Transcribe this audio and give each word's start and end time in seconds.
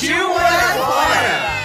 Partiu 0.00 0.28
morar 0.30 0.74
fora! 0.78 1.60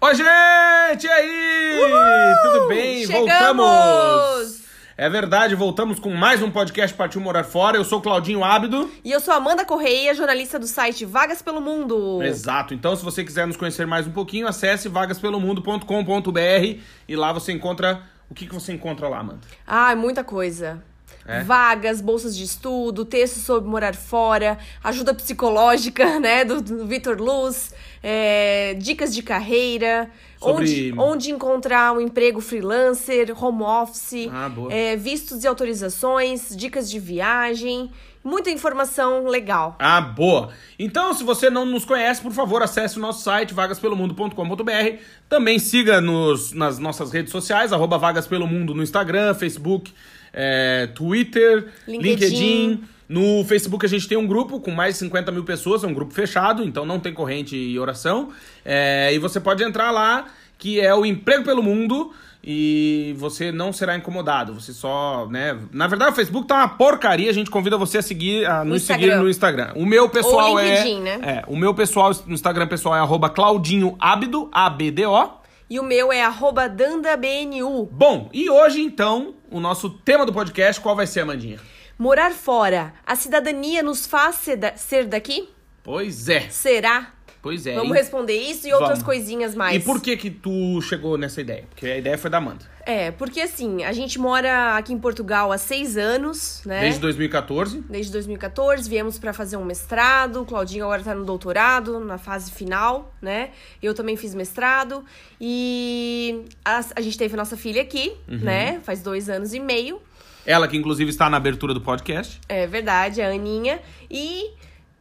Oi, 0.00 0.14
gente! 0.14 1.06
E 1.06 1.10
aí? 1.10 2.38
Tudo 2.42 2.68
bem? 2.68 3.04
Chegamos! 3.04 3.28
Voltamos! 3.28 4.60
É 4.96 5.10
verdade, 5.10 5.54
voltamos 5.54 5.98
com 5.98 6.14
mais 6.14 6.42
um 6.42 6.50
podcast 6.50 6.96
Partiu 6.96 7.20
Morar 7.20 7.44
Fora. 7.44 7.76
Eu 7.76 7.84
sou 7.84 7.98
o 7.98 8.02
Claudinho 8.02 8.42
Ábido. 8.42 8.90
E 9.04 9.12
eu 9.12 9.20
sou 9.20 9.34
Amanda 9.34 9.66
Correia, 9.66 10.14
jornalista 10.14 10.58
do 10.58 10.66
site 10.66 11.04
Vagas 11.04 11.42
pelo 11.42 11.60
Mundo. 11.60 12.22
Exato. 12.22 12.72
Então, 12.72 12.96
se 12.96 13.04
você 13.04 13.22
quiser 13.22 13.46
nos 13.46 13.58
conhecer 13.58 13.86
mais 13.86 14.06
um 14.06 14.12
pouquinho, 14.12 14.46
acesse 14.46 14.88
vagaspelomundo.com.br 14.88 16.80
e 17.06 17.16
lá 17.16 17.34
você 17.34 17.52
encontra. 17.52 18.02
O 18.30 18.34
que, 18.34 18.46
que 18.46 18.54
você 18.54 18.72
encontra 18.72 19.08
lá, 19.08 19.18
Amanda? 19.18 19.40
Ah, 19.66 19.94
muita 19.96 20.22
coisa. 20.22 20.82
É? 21.26 21.42
Vagas, 21.42 22.00
bolsas 22.00 22.34
de 22.36 22.44
estudo, 22.44 23.04
textos 23.04 23.42
sobre 23.42 23.68
morar 23.68 23.94
fora, 23.94 24.58
ajuda 24.82 25.12
psicológica, 25.12 26.18
né, 26.20 26.44
do, 26.44 26.60
do 26.62 26.86
Vitor 26.86 27.20
Luz, 27.20 27.74
é, 28.02 28.74
dicas 28.78 29.12
de 29.14 29.22
carreira, 29.22 30.10
Sobre- 30.38 30.62
onde, 30.62 30.94
onde 30.96 31.30
encontrar 31.30 31.92
um 31.92 32.00
emprego 32.00 32.40
freelancer, 32.40 33.32
home 33.44 33.62
office, 33.62 34.28
Ah, 34.32 34.50
é, 34.70 34.96
vistos 34.96 35.44
e 35.44 35.46
autorizações, 35.46 36.54
dicas 36.56 36.88
de 36.90 36.98
viagem, 36.98 37.90
muita 38.22 38.50
informação 38.50 39.26
legal. 39.26 39.76
Ah, 39.78 40.00
boa! 40.00 40.50
Então, 40.78 41.12
se 41.14 41.24
você 41.24 41.50
não 41.50 41.64
nos 41.64 41.84
conhece, 41.84 42.20
por 42.20 42.32
favor, 42.32 42.62
acesse 42.62 42.98
o 42.98 43.00
nosso 43.00 43.22
site, 43.22 43.54
vagaspelomundo.com.br. 43.54 44.96
Também 45.28 45.58
siga 45.58 46.00
nos, 46.00 46.52
nas 46.52 46.78
nossas 46.78 47.12
redes 47.12 47.32
sociais, 47.32 47.72
arroba 47.72 47.98
Vagas 47.98 48.26
Pelo 48.26 48.46
Mundo 48.46 48.74
no 48.74 48.82
Instagram, 48.82 49.34
Facebook, 49.34 49.92
é, 50.32 50.88
Twitter, 50.94 51.68
LinkedIn. 51.86 52.08
LinkedIn. 52.08 52.84
No 53.08 53.44
Facebook 53.44 53.84
a 53.84 53.88
gente 53.88 54.06
tem 54.06 54.16
um 54.16 54.26
grupo 54.26 54.60
com 54.60 54.70
mais 54.70 54.94
de 54.94 55.00
50 55.00 55.32
mil 55.32 55.42
pessoas, 55.42 55.82
é 55.82 55.86
um 55.88 55.92
grupo 55.92 56.14
fechado, 56.14 56.62
então 56.62 56.86
não 56.86 57.00
tem 57.00 57.12
corrente 57.12 57.56
e 57.56 57.76
oração. 57.76 58.30
É, 58.64 59.12
e 59.12 59.18
você 59.18 59.40
pode 59.40 59.64
entrar 59.64 59.90
lá, 59.90 60.26
que 60.56 60.78
é 60.78 60.94
o 60.94 61.04
Emprego 61.04 61.42
pelo 61.42 61.60
Mundo, 61.60 62.12
e 62.42 63.14
você 63.18 63.52
não 63.52 63.72
será 63.72 63.96
incomodado. 63.96 64.54
Você 64.54 64.72
só, 64.72 65.26
né? 65.30 65.58
Na 65.72 65.86
verdade, 65.86 66.12
o 66.12 66.14
Facebook 66.14 66.46
tá 66.46 66.56
uma 66.56 66.68
porcaria, 66.68 67.30
a 67.30 67.34
gente 67.34 67.50
convida 67.50 67.76
você 67.76 67.98
a 67.98 68.02
seguir, 68.02 68.46
a 68.46 68.64
nos 68.64 68.82
seguir 68.82 69.04
Instagram. 69.04 69.22
no 69.22 69.30
Instagram. 69.30 69.72
O 69.76 69.84
meu 69.84 70.08
pessoal 70.08 70.52
Ou 70.52 70.58
é. 70.58 70.64
LinkedIn, 70.64 71.00
né? 71.00 71.20
É, 71.22 71.44
o 71.46 71.56
meu 71.56 71.74
pessoal 71.74 72.10
no 72.26 72.34
Instagram 72.34 72.66
pessoal 72.66 72.96
é 72.96 73.00
arroba 73.00 73.28
Claudinho 73.28 73.96
Abdo, 73.98 74.48
A-B-D-O. 74.52 75.40
E 75.68 75.78
o 75.78 75.84
meu 75.84 76.12
é 76.12 76.22
arroba 76.22 76.68
dandabnu. 76.68 77.88
Bom, 77.92 78.28
e 78.32 78.50
hoje 78.50 78.80
então, 78.80 79.34
o 79.50 79.60
nosso 79.60 79.90
tema 79.90 80.26
do 80.26 80.32
podcast, 80.32 80.80
qual 80.80 80.96
vai 80.96 81.06
ser, 81.06 81.20
Amandinha? 81.20 81.60
Morar 81.96 82.32
fora, 82.32 82.94
a 83.06 83.14
cidadania 83.14 83.82
nos 83.82 84.06
faz 84.06 84.48
ser 84.76 85.06
daqui? 85.06 85.48
Pois 85.82 86.28
é, 86.28 86.48
Será? 86.50 87.12
Pois 87.42 87.66
é. 87.66 87.74
Vamos 87.74 87.90
hein? 87.90 88.02
responder 88.02 88.34
isso 88.36 88.66
e 88.66 88.72
outras 88.72 88.98
Vamos. 88.98 89.04
coisinhas 89.04 89.54
mais. 89.54 89.76
E 89.76 89.84
por 89.84 90.00
que 90.00 90.16
que 90.16 90.30
tu 90.30 90.80
chegou 90.82 91.16
nessa 91.18 91.40
ideia? 91.40 91.64
Porque 91.70 91.86
a 91.86 91.96
ideia 91.98 92.16
foi 92.18 92.30
da 92.30 92.38
Amanda. 92.38 92.64
É, 92.86 93.10
porque 93.12 93.40
assim, 93.40 93.84
a 93.84 93.92
gente 93.92 94.18
mora 94.18 94.76
aqui 94.76 94.92
em 94.92 94.98
Portugal 94.98 95.52
há 95.52 95.58
seis 95.58 95.96
anos, 95.96 96.62
né? 96.64 96.80
Desde 96.80 96.98
2014. 97.00 97.82
Desde 97.88 98.10
2014, 98.12 98.88
viemos 98.88 99.18
pra 99.18 99.32
fazer 99.32 99.56
um 99.56 99.64
mestrado. 99.64 100.40
O 100.42 100.44
Claudinho 100.46 100.84
agora 100.84 101.02
tá 101.02 101.14
no 101.14 101.24
doutorado, 101.24 102.00
na 102.00 102.18
fase 102.18 102.50
final, 102.50 103.14
né? 103.22 103.50
Eu 103.82 103.94
também 103.94 104.16
fiz 104.16 104.34
mestrado. 104.34 105.04
E 105.40 106.44
a, 106.64 106.80
a 106.96 107.00
gente 107.00 107.16
teve 107.18 107.34
a 107.34 107.36
nossa 107.36 107.56
filha 107.56 107.82
aqui, 107.82 108.12
Uhum. 108.28 108.38
né? 108.38 108.80
Faz 108.82 109.02
dois 109.02 109.28
anos 109.28 109.52
e 109.54 109.60
meio. 109.60 110.00
Ela 110.46 110.66
que 110.66 110.76
inclusive 110.76 111.10
está 111.10 111.28
na 111.28 111.36
abertura 111.36 111.74
do 111.74 111.80
podcast. 111.80 112.40
É 112.48 112.66
verdade, 112.66 113.20
a 113.20 113.28
Aninha. 113.28 113.78
E 114.10 114.50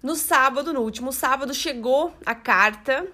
no 0.01 0.15
sábado, 0.15 0.73
no 0.73 0.81
último 0.81 1.11
sábado, 1.11 1.53
chegou 1.53 2.13
a 2.25 2.33
carta, 2.33 3.05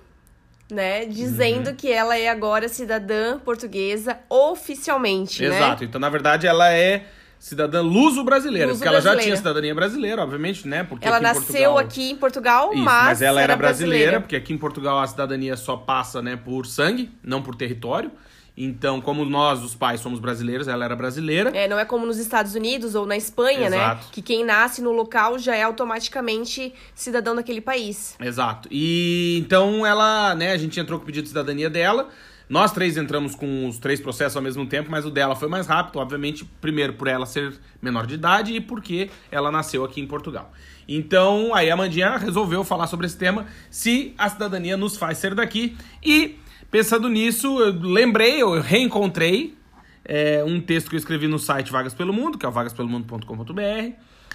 né? 0.69 1.05
Dizendo 1.05 1.69
Uhum. 1.69 1.75
que 1.75 1.91
ela 1.91 2.17
é 2.17 2.29
agora 2.29 2.67
cidadã 2.69 3.39
portuguesa 3.39 4.19
oficialmente, 4.29 5.41
né? 5.47 5.55
Exato. 5.55 5.83
Então, 5.83 5.99
na 5.99 6.09
verdade, 6.09 6.47
ela 6.47 6.71
é 6.71 7.05
cidadã 7.39 7.81
luso-brasileira. 7.81 8.67
Luso 8.67 8.79
porque 8.79 8.87
ela 8.87 8.97
já 8.97 9.11
brasileira. 9.11 9.23
tinha 9.23 9.37
cidadania 9.37 9.75
brasileira, 9.75 10.23
obviamente, 10.23 10.67
né? 10.67 10.83
Porque 10.83 11.07
Ela 11.07 11.17
aqui 11.17 11.23
nasceu 11.23 11.43
Portugal... 11.43 11.77
aqui 11.77 12.09
em 12.11 12.15
Portugal, 12.15 12.73
Isso, 12.73 12.83
mas, 12.83 13.05
mas, 13.05 13.21
ela 13.21 13.41
era 13.41 13.55
brasileira, 13.55 14.19
porque 14.19 14.35
aqui 14.35 14.53
em 14.53 14.57
Portugal 14.57 14.99
a 14.99 15.07
cidadania 15.07 15.55
só 15.55 15.77
passa, 15.77 16.21
né, 16.21 16.35
por 16.35 16.65
sangue, 16.65 17.11
não 17.23 17.41
por 17.43 17.55
território. 17.55 18.11
Então, 18.57 19.01
como 19.01 19.25
nós, 19.25 19.61
os 19.63 19.75
pais, 19.75 19.99
somos 19.99 20.19
brasileiros, 20.19 20.67
ela 20.67 20.85
era 20.85 20.95
brasileira. 20.95 21.49
É, 21.53 21.67
não 21.67 21.77
é 21.77 21.83
como 21.83 22.05
nos 22.05 22.17
Estados 22.17 22.55
Unidos 22.55 22.95
ou 22.95 23.05
na 23.05 23.17
Espanha, 23.17 23.69
né? 23.69 23.77
Exato. 23.77 24.07
Que 24.11 24.21
quem 24.21 24.45
nasce 24.45 24.81
no 24.81 24.91
local 24.91 25.37
já 25.37 25.55
é 25.55 25.63
automaticamente 25.63 26.73
cidadão 26.93 27.35
daquele 27.35 27.59
país. 27.59 28.15
Exato. 28.19 28.69
E 28.71 29.37
então 29.39 29.85
ela, 29.85 30.33
né, 30.35 30.53
a 30.53 30.57
gente 30.57 30.79
entrou 30.79 30.99
com 30.99 31.03
o 31.03 31.05
pedido 31.05 31.23
de 31.23 31.29
cidadania 31.29 31.69
dela. 31.69 32.09
Nós 32.47 32.71
três 32.71 32.95
entramos 32.95 33.33
com 33.33 33.67
os 33.67 33.79
três 33.79 33.99
processos 33.99 34.37
ao 34.37 34.41
mesmo 34.41 34.65
tempo, 34.67 34.89
mas 34.91 35.03
o 35.03 35.09
dela 35.09 35.35
foi 35.35 35.49
mais 35.49 35.65
rápido, 35.65 35.97
obviamente, 35.97 36.45
primeiro 36.61 36.93
por 36.93 37.07
ela 37.07 37.25
ser 37.25 37.53
menor 37.81 38.05
de 38.05 38.13
idade 38.13 38.53
e 38.53 38.61
porque 38.61 39.09
ela 39.31 39.51
nasceu 39.51 39.83
aqui 39.83 39.99
em 39.99 40.05
Portugal. 40.05 40.51
Então, 40.87 41.53
aí 41.55 41.71
a 41.71 41.75
Mandinha 41.75 42.17
resolveu 42.17 42.63
falar 42.63 42.85
sobre 42.85 43.07
esse 43.07 43.17
tema, 43.17 43.47
se 43.71 44.13
a 44.15 44.29
cidadania 44.29 44.77
nos 44.77 44.95
faz 44.95 45.17
ser 45.17 45.33
daqui. 45.33 45.75
E, 46.03 46.37
pensando 46.75 47.07
nisso, 47.07 47.57
eu 47.61 47.71
lembrei, 47.71 48.41
eu 48.41 48.59
reencontrei 48.59 49.57
é, 50.03 50.43
um 50.43 50.59
texto 50.59 50.89
que 50.89 50.95
eu 50.95 50.97
escrevi 50.97 51.25
no 51.25 51.39
site 51.39 51.71
Vagas 51.71 51.93
Pelo 51.93 52.11
Mundo, 52.11 52.37
que 52.37 52.45
é 52.45 52.49
o 52.49 52.51
vagaspelomundo.com.br, 52.51 53.93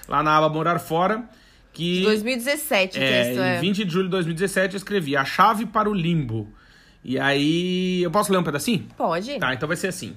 lá 0.09 0.23
na 0.23 0.39
aba 0.39 0.49
Morar 0.49 0.79
Fora, 0.79 1.29
que... 1.71 2.03
2017 2.03 2.99
o 2.99 3.03
É, 3.03 3.25
texto, 3.25 3.41
em 3.41 3.43
é. 3.43 3.61
20 3.61 3.85
de 3.85 3.93
julho 3.93 4.05
de 4.07 4.13
2017 4.13 4.75
eu 4.75 4.79
escrevi 4.79 5.19
A 5.19 5.25
Chave 5.27 5.67
para 5.67 5.91
o 5.91 5.93
Limbo. 5.93 6.51
E 7.05 7.19
aí. 7.19 8.03
Eu 8.03 8.11
posso 8.11 8.33
ler 8.33 8.39
um 8.39 8.43
pedacinho? 8.43 8.87
Pode. 8.97 9.39
Tá, 9.39 9.53
então 9.53 9.67
vai 9.69 9.77
ser 9.77 9.89
assim. 9.89 10.17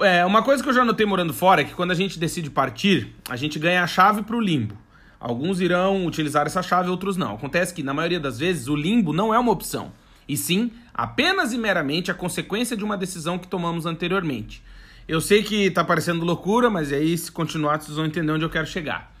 É, 0.00 0.26
uma 0.26 0.42
coisa 0.42 0.62
que 0.62 0.68
eu 0.68 0.74
já 0.74 0.84
notei 0.84 1.06
morando 1.06 1.32
fora 1.32 1.62
é 1.62 1.64
que 1.64 1.72
quando 1.72 1.90
a 1.90 1.94
gente 1.94 2.18
decide 2.18 2.50
partir, 2.50 3.14
a 3.30 3.36
gente 3.36 3.58
ganha 3.58 3.82
a 3.82 3.86
chave 3.86 4.22
para 4.22 4.36
o 4.36 4.40
limbo. 4.40 4.76
Alguns 5.18 5.58
irão 5.58 6.04
utilizar 6.04 6.46
essa 6.46 6.62
chave, 6.62 6.90
outros 6.90 7.16
não. 7.16 7.34
Acontece 7.34 7.72
que, 7.72 7.82
na 7.82 7.94
maioria 7.94 8.20
das 8.20 8.38
vezes, 8.38 8.68
o 8.68 8.76
limbo 8.76 9.14
não 9.14 9.32
é 9.32 9.38
uma 9.38 9.52
opção, 9.52 9.92
e 10.28 10.36
sim 10.36 10.70
apenas 10.98 11.52
e 11.52 11.58
meramente 11.58 12.10
a 12.10 12.14
consequência 12.14 12.76
de 12.76 12.82
uma 12.82 12.96
decisão 12.96 13.38
que 13.38 13.46
tomamos 13.46 13.86
anteriormente. 13.86 14.60
Eu 15.06 15.20
sei 15.20 15.44
que 15.44 15.70
tá 15.70 15.84
parecendo 15.84 16.24
loucura, 16.24 16.68
mas 16.68 16.92
aí, 16.92 17.16
se 17.16 17.30
continuar, 17.30 17.80
vocês 17.80 17.96
vão 17.96 18.04
entender 18.04 18.32
onde 18.32 18.44
eu 18.44 18.50
quero 18.50 18.66
chegar. 18.66 19.14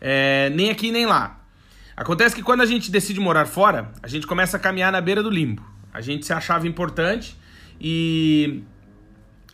É, 0.00 0.48
nem 0.50 0.70
aqui 0.70 0.92
nem 0.92 1.06
lá. 1.06 1.40
Acontece 1.96 2.36
que 2.36 2.42
quando 2.42 2.60
a 2.60 2.66
gente 2.66 2.88
decide 2.88 3.18
morar 3.18 3.46
fora, 3.46 3.90
a 4.00 4.06
gente 4.06 4.28
começa 4.28 4.56
a 4.56 4.60
caminhar 4.60 4.92
na 4.92 5.00
beira 5.00 5.20
do 5.20 5.28
limbo. 5.28 5.68
A 5.92 6.00
gente 6.00 6.24
se 6.24 6.32
achava 6.32 6.68
importante 6.68 7.36
e 7.80 8.62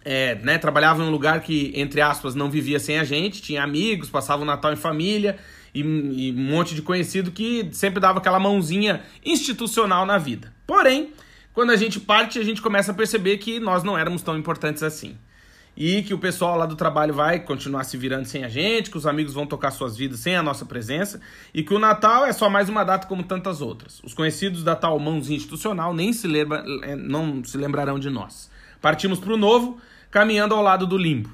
é, 0.04 0.34
né, 0.34 0.58
trabalhava 0.58 1.02
em 1.02 1.06
um 1.06 1.10
lugar 1.10 1.40
que, 1.40 1.72
entre 1.74 2.02
aspas, 2.02 2.34
não 2.34 2.50
vivia 2.50 2.78
sem 2.78 2.98
a 2.98 3.04
gente, 3.04 3.40
tinha 3.40 3.64
amigos, 3.64 4.10
passava 4.10 4.42
o 4.42 4.44
Natal 4.44 4.70
em 4.70 4.76
família 4.76 5.38
e, 5.74 5.80
e 5.80 6.34
um 6.36 6.42
monte 6.42 6.74
de 6.74 6.82
conhecido 6.82 7.30
que 7.30 7.70
sempre 7.72 8.00
dava 8.00 8.18
aquela 8.18 8.38
mãozinha 8.38 9.00
institucional 9.24 10.04
na 10.04 10.18
vida. 10.18 10.52
Porém, 10.66 11.14
quando 11.54 11.70
a 11.70 11.76
gente 11.76 12.00
parte, 12.00 12.40
a 12.40 12.44
gente 12.44 12.60
começa 12.60 12.90
a 12.90 12.94
perceber 12.94 13.38
que 13.38 13.60
nós 13.60 13.84
não 13.84 13.96
éramos 13.96 14.22
tão 14.22 14.36
importantes 14.36 14.82
assim. 14.82 15.16
E 15.76 16.02
que 16.02 16.12
o 16.12 16.18
pessoal 16.18 16.58
lá 16.58 16.66
do 16.66 16.74
trabalho 16.74 17.14
vai 17.14 17.38
continuar 17.40 17.84
se 17.84 17.96
virando 17.96 18.26
sem 18.26 18.44
a 18.44 18.48
gente, 18.48 18.90
que 18.90 18.96
os 18.96 19.06
amigos 19.06 19.32
vão 19.32 19.46
tocar 19.46 19.70
suas 19.70 19.96
vidas 19.96 20.18
sem 20.20 20.36
a 20.36 20.42
nossa 20.42 20.66
presença, 20.66 21.20
e 21.52 21.62
que 21.62 21.72
o 21.72 21.78
Natal 21.78 22.26
é 22.26 22.32
só 22.32 22.50
mais 22.50 22.68
uma 22.68 22.84
data 22.84 23.06
como 23.06 23.22
tantas 23.22 23.60
outras. 23.60 24.00
Os 24.02 24.12
conhecidos 24.12 24.64
da 24.64 24.74
tal 24.74 24.98
mãozinha 24.98 25.36
institucional 25.36 25.94
nem 25.94 26.12
se 26.12 26.26
lembra, 26.26 26.64
eh, 26.82 26.96
não 26.96 27.44
se 27.44 27.56
lembrarão 27.56 27.98
de 27.98 28.10
nós. 28.10 28.50
Partimos 28.80 29.20
para 29.20 29.32
o 29.32 29.36
novo, 29.36 29.80
caminhando 30.10 30.54
ao 30.54 30.62
lado 30.62 30.86
do 30.86 30.98
limbo. 30.98 31.30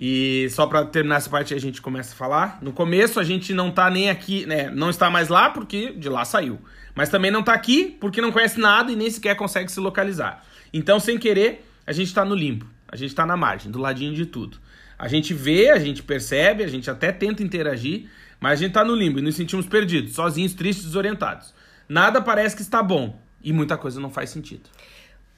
E 0.00 0.48
só 0.50 0.66
pra 0.66 0.86
terminar 0.86 1.16
essa 1.16 1.28
parte 1.28 1.52
a 1.52 1.60
gente 1.60 1.82
começa 1.82 2.14
a 2.14 2.16
falar. 2.16 2.58
No 2.62 2.72
começo 2.72 3.20
a 3.20 3.24
gente 3.24 3.52
não 3.52 3.70
tá 3.70 3.90
nem 3.90 4.08
aqui, 4.08 4.46
né? 4.46 4.70
Não 4.70 4.88
está 4.88 5.10
mais 5.10 5.28
lá 5.28 5.50
porque 5.50 5.92
de 5.92 6.08
lá 6.08 6.24
saiu. 6.24 6.58
Mas 6.94 7.10
também 7.10 7.30
não 7.30 7.42
tá 7.42 7.52
aqui 7.52 7.96
porque 8.00 8.20
não 8.20 8.32
conhece 8.32 8.58
nada 8.58 8.90
e 8.90 8.96
nem 8.96 9.10
sequer 9.10 9.36
consegue 9.36 9.70
se 9.70 9.78
localizar. 9.78 10.42
Então, 10.72 10.98
sem 10.98 11.18
querer, 11.18 11.66
a 11.86 11.92
gente 11.92 12.14
tá 12.14 12.24
no 12.24 12.34
limbo. 12.34 12.66
A 12.88 12.96
gente 12.96 13.14
tá 13.14 13.26
na 13.26 13.36
margem, 13.36 13.70
do 13.70 13.78
ladinho 13.78 14.14
de 14.14 14.24
tudo. 14.24 14.58
A 14.98 15.06
gente 15.06 15.34
vê, 15.34 15.70
a 15.70 15.78
gente 15.78 16.02
percebe, 16.02 16.64
a 16.64 16.68
gente 16.68 16.90
até 16.90 17.12
tenta 17.12 17.42
interagir, 17.42 18.08
mas 18.40 18.52
a 18.52 18.62
gente 18.62 18.72
tá 18.72 18.84
no 18.84 18.94
limbo 18.94 19.18
e 19.18 19.22
nos 19.22 19.34
sentimos 19.34 19.66
perdidos, 19.66 20.14
sozinhos, 20.14 20.54
tristes, 20.54 20.86
desorientados. 20.86 21.54
Nada 21.88 22.20
parece 22.20 22.56
que 22.56 22.62
está 22.62 22.82
bom 22.82 23.20
e 23.42 23.52
muita 23.52 23.76
coisa 23.76 24.00
não 24.00 24.10
faz 24.10 24.30
sentido. 24.30 24.68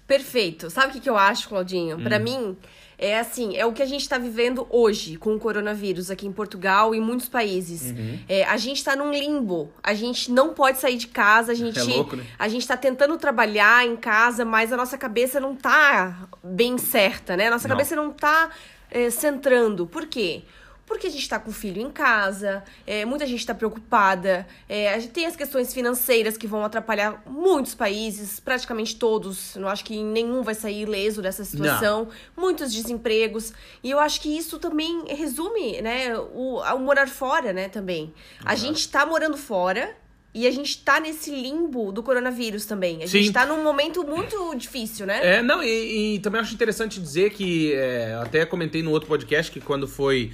Perfeito. 0.07 0.69
Sabe 0.71 0.89
o 0.89 0.93
que, 0.93 1.01
que 1.01 1.11
eu 1.11 1.17
acho, 1.17 1.49
Claudinho? 1.49 1.99
Pra 2.01 2.19
mim, 2.19 2.57
é 3.05 3.19
assim, 3.19 3.57
é 3.57 3.67
o 3.67 3.73
que 3.73 3.83
a 3.83 3.87
gente 3.87 4.09
tá 4.09 4.17
vivendo 4.17 4.65
hoje 4.71 5.17
com 5.17 5.35
o 5.35 5.39
coronavírus 5.39 6.09
aqui 6.11 6.25
em 6.27 6.31
Portugal 6.33 6.95
e 6.95 6.99
em 6.99 7.01
muitos 7.01 7.29
países. 7.29 7.93
É, 8.29 8.45
a 8.45 8.57
gente 8.57 8.83
tá 8.85 8.95
num 8.95 9.11
limbo. 9.13 9.73
A 9.83 9.93
gente 9.93 10.31
não 10.31 10.55
pode 10.55 10.79
sair 10.79 10.97
de 10.97 11.09
casa, 11.09 11.51
a 11.51 11.55
gente, 11.55 11.79
É 11.79 11.83
louco, 11.83 12.15
né? 12.15 12.25
a 12.39 12.49
gente 12.49 12.67
tá 12.67 12.77
tentando 12.77 13.17
trabalhar 13.19 13.85
em 13.85 13.97
casa, 13.97 14.45
mas 14.45 14.73
a 14.73 14.77
nossa 14.77 14.97
cabeça 14.97 15.41
não 15.41 15.57
tá 15.57 16.29
bem 16.45 16.79
certa, 16.79 17.37
né? 17.37 17.49
A 17.49 17.51
nossa 17.51 17.67
Não. 17.67 17.75
cabeça 17.77 17.97
não 17.97 18.11
tá 18.13 18.51
é, 18.91 19.11
centrando. 19.11 19.87
Por 19.87 20.07
quê? 20.07 20.43
Porque 20.87 21.07
a 21.07 21.11
gente 21.11 21.29
tá 21.29 21.39
com 21.39 21.51
o 21.51 21.53
filho 21.55 21.81
em 21.81 21.91
casa, 21.91 22.63
é, 22.87 23.05
muita 23.05 23.27
gente 23.27 23.47
tá 23.47 23.55
preocupada, 23.55 24.47
é, 24.69 24.93
a 24.93 24.99
gente 24.99 25.13
tem 25.13 25.27
as 25.27 25.37
questões 25.37 25.73
financeiras 25.73 26.37
que 26.37 26.47
vão 26.47 26.65
atrapalhar 26.65 27.23
muitos 27.25 27.75
países, 27.75 28.41
praticamente 28.41 28.97
todos. 28.97 29.55
Não 29.57 29.69
acho 29.69 29.85
que 29.85 30.03
nenhum 30.03 30.43
vai 30.43 30.55
sair 30.55 30.83
ileso 30.83 31.23
dessa 31.23 31.45
situação. 31.45 32.09
Muitos 32.37 32.73
desempregos. 32.73 33.53
E 33.83 33.91
eu 33.91 33.99
acho 33.99 34.21
que 34.21 34.37
isso 34.37 34.59
também 34.59 35.05
resume, 35.09 35.81
né, 35.81 36.19
o, 36.19 36.61
o 36.61 36.79
morar 36.79 37.09
fora, 37.09 37.53
né, 37.53 37.69
também. 37.69 38.13
A 38.45 38.55
gente 38.55 38.89
tá 38.89 39.07
morando 39.07 39.37
fora. 39.37 39.97
E 40.35 40.47
a 40.47 40.51
gente 40.51 40.79
tá 40.79 40.99
nesse 40.99 41.31
limbo 41.31 41.93
do 41.93 42.03
coronavírus 42.03 42.65
também. 42.65 43.03
A 43.03 43.07
gente 43.07 43.27
Sim. 43.27 43.33
tá 43.33 43.45
num 43.45 43.63
momento 43.63 44.03
muito 44.03 44.55
difícil, 44.55 45.05
né? 45.05 45.21
É, 45.23 45.43
não, 45.43 45.63
e, 45.63 46.15
e 46.15 46.19
também 46.21 46.41
acho 46.41 46.55
interessante 46.55 46.99
dizer 46.99 47.33
que, 47.33 47.75
é, 47.75 48.15
até 48.15 48.47
comentei 48.47 48.83
no 48.83 48.91
outro 48.93 49.07
podcast 49.09 49.53
que 49.53 49.61
quando 49.61 49.87
foi. 49.87 50.33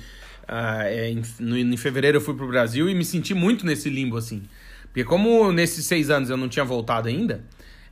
Ah, 0.49 0.85
é, 0.85 1.11
em, 1.11 1.23
no- 1.39 1.57
em 1.57 1.77
fevereiro 1.77 2.17
eu 2.17 2.21
fui 2.21 2.35
pro 2.35 2.49
Brasil 2.49 2.89
e 2.89 2.95
me 2.95 3.05
senti 3.05 3.35
muito 3.35 3.65
nesse 3.67 3.89
limbo, 3.91 4.17
assim. 4.17 4.43
Porque 4.85 5.05
como 5.05 5.53
nesses 5.53 5.85
seis 5.85 6.11
anos 6.11 6.31
eu 6.31 6.37
não 6.37 6.49
tinha 6.49 6.65
voltado 6.65 7.09
ainda, 7.09 7.45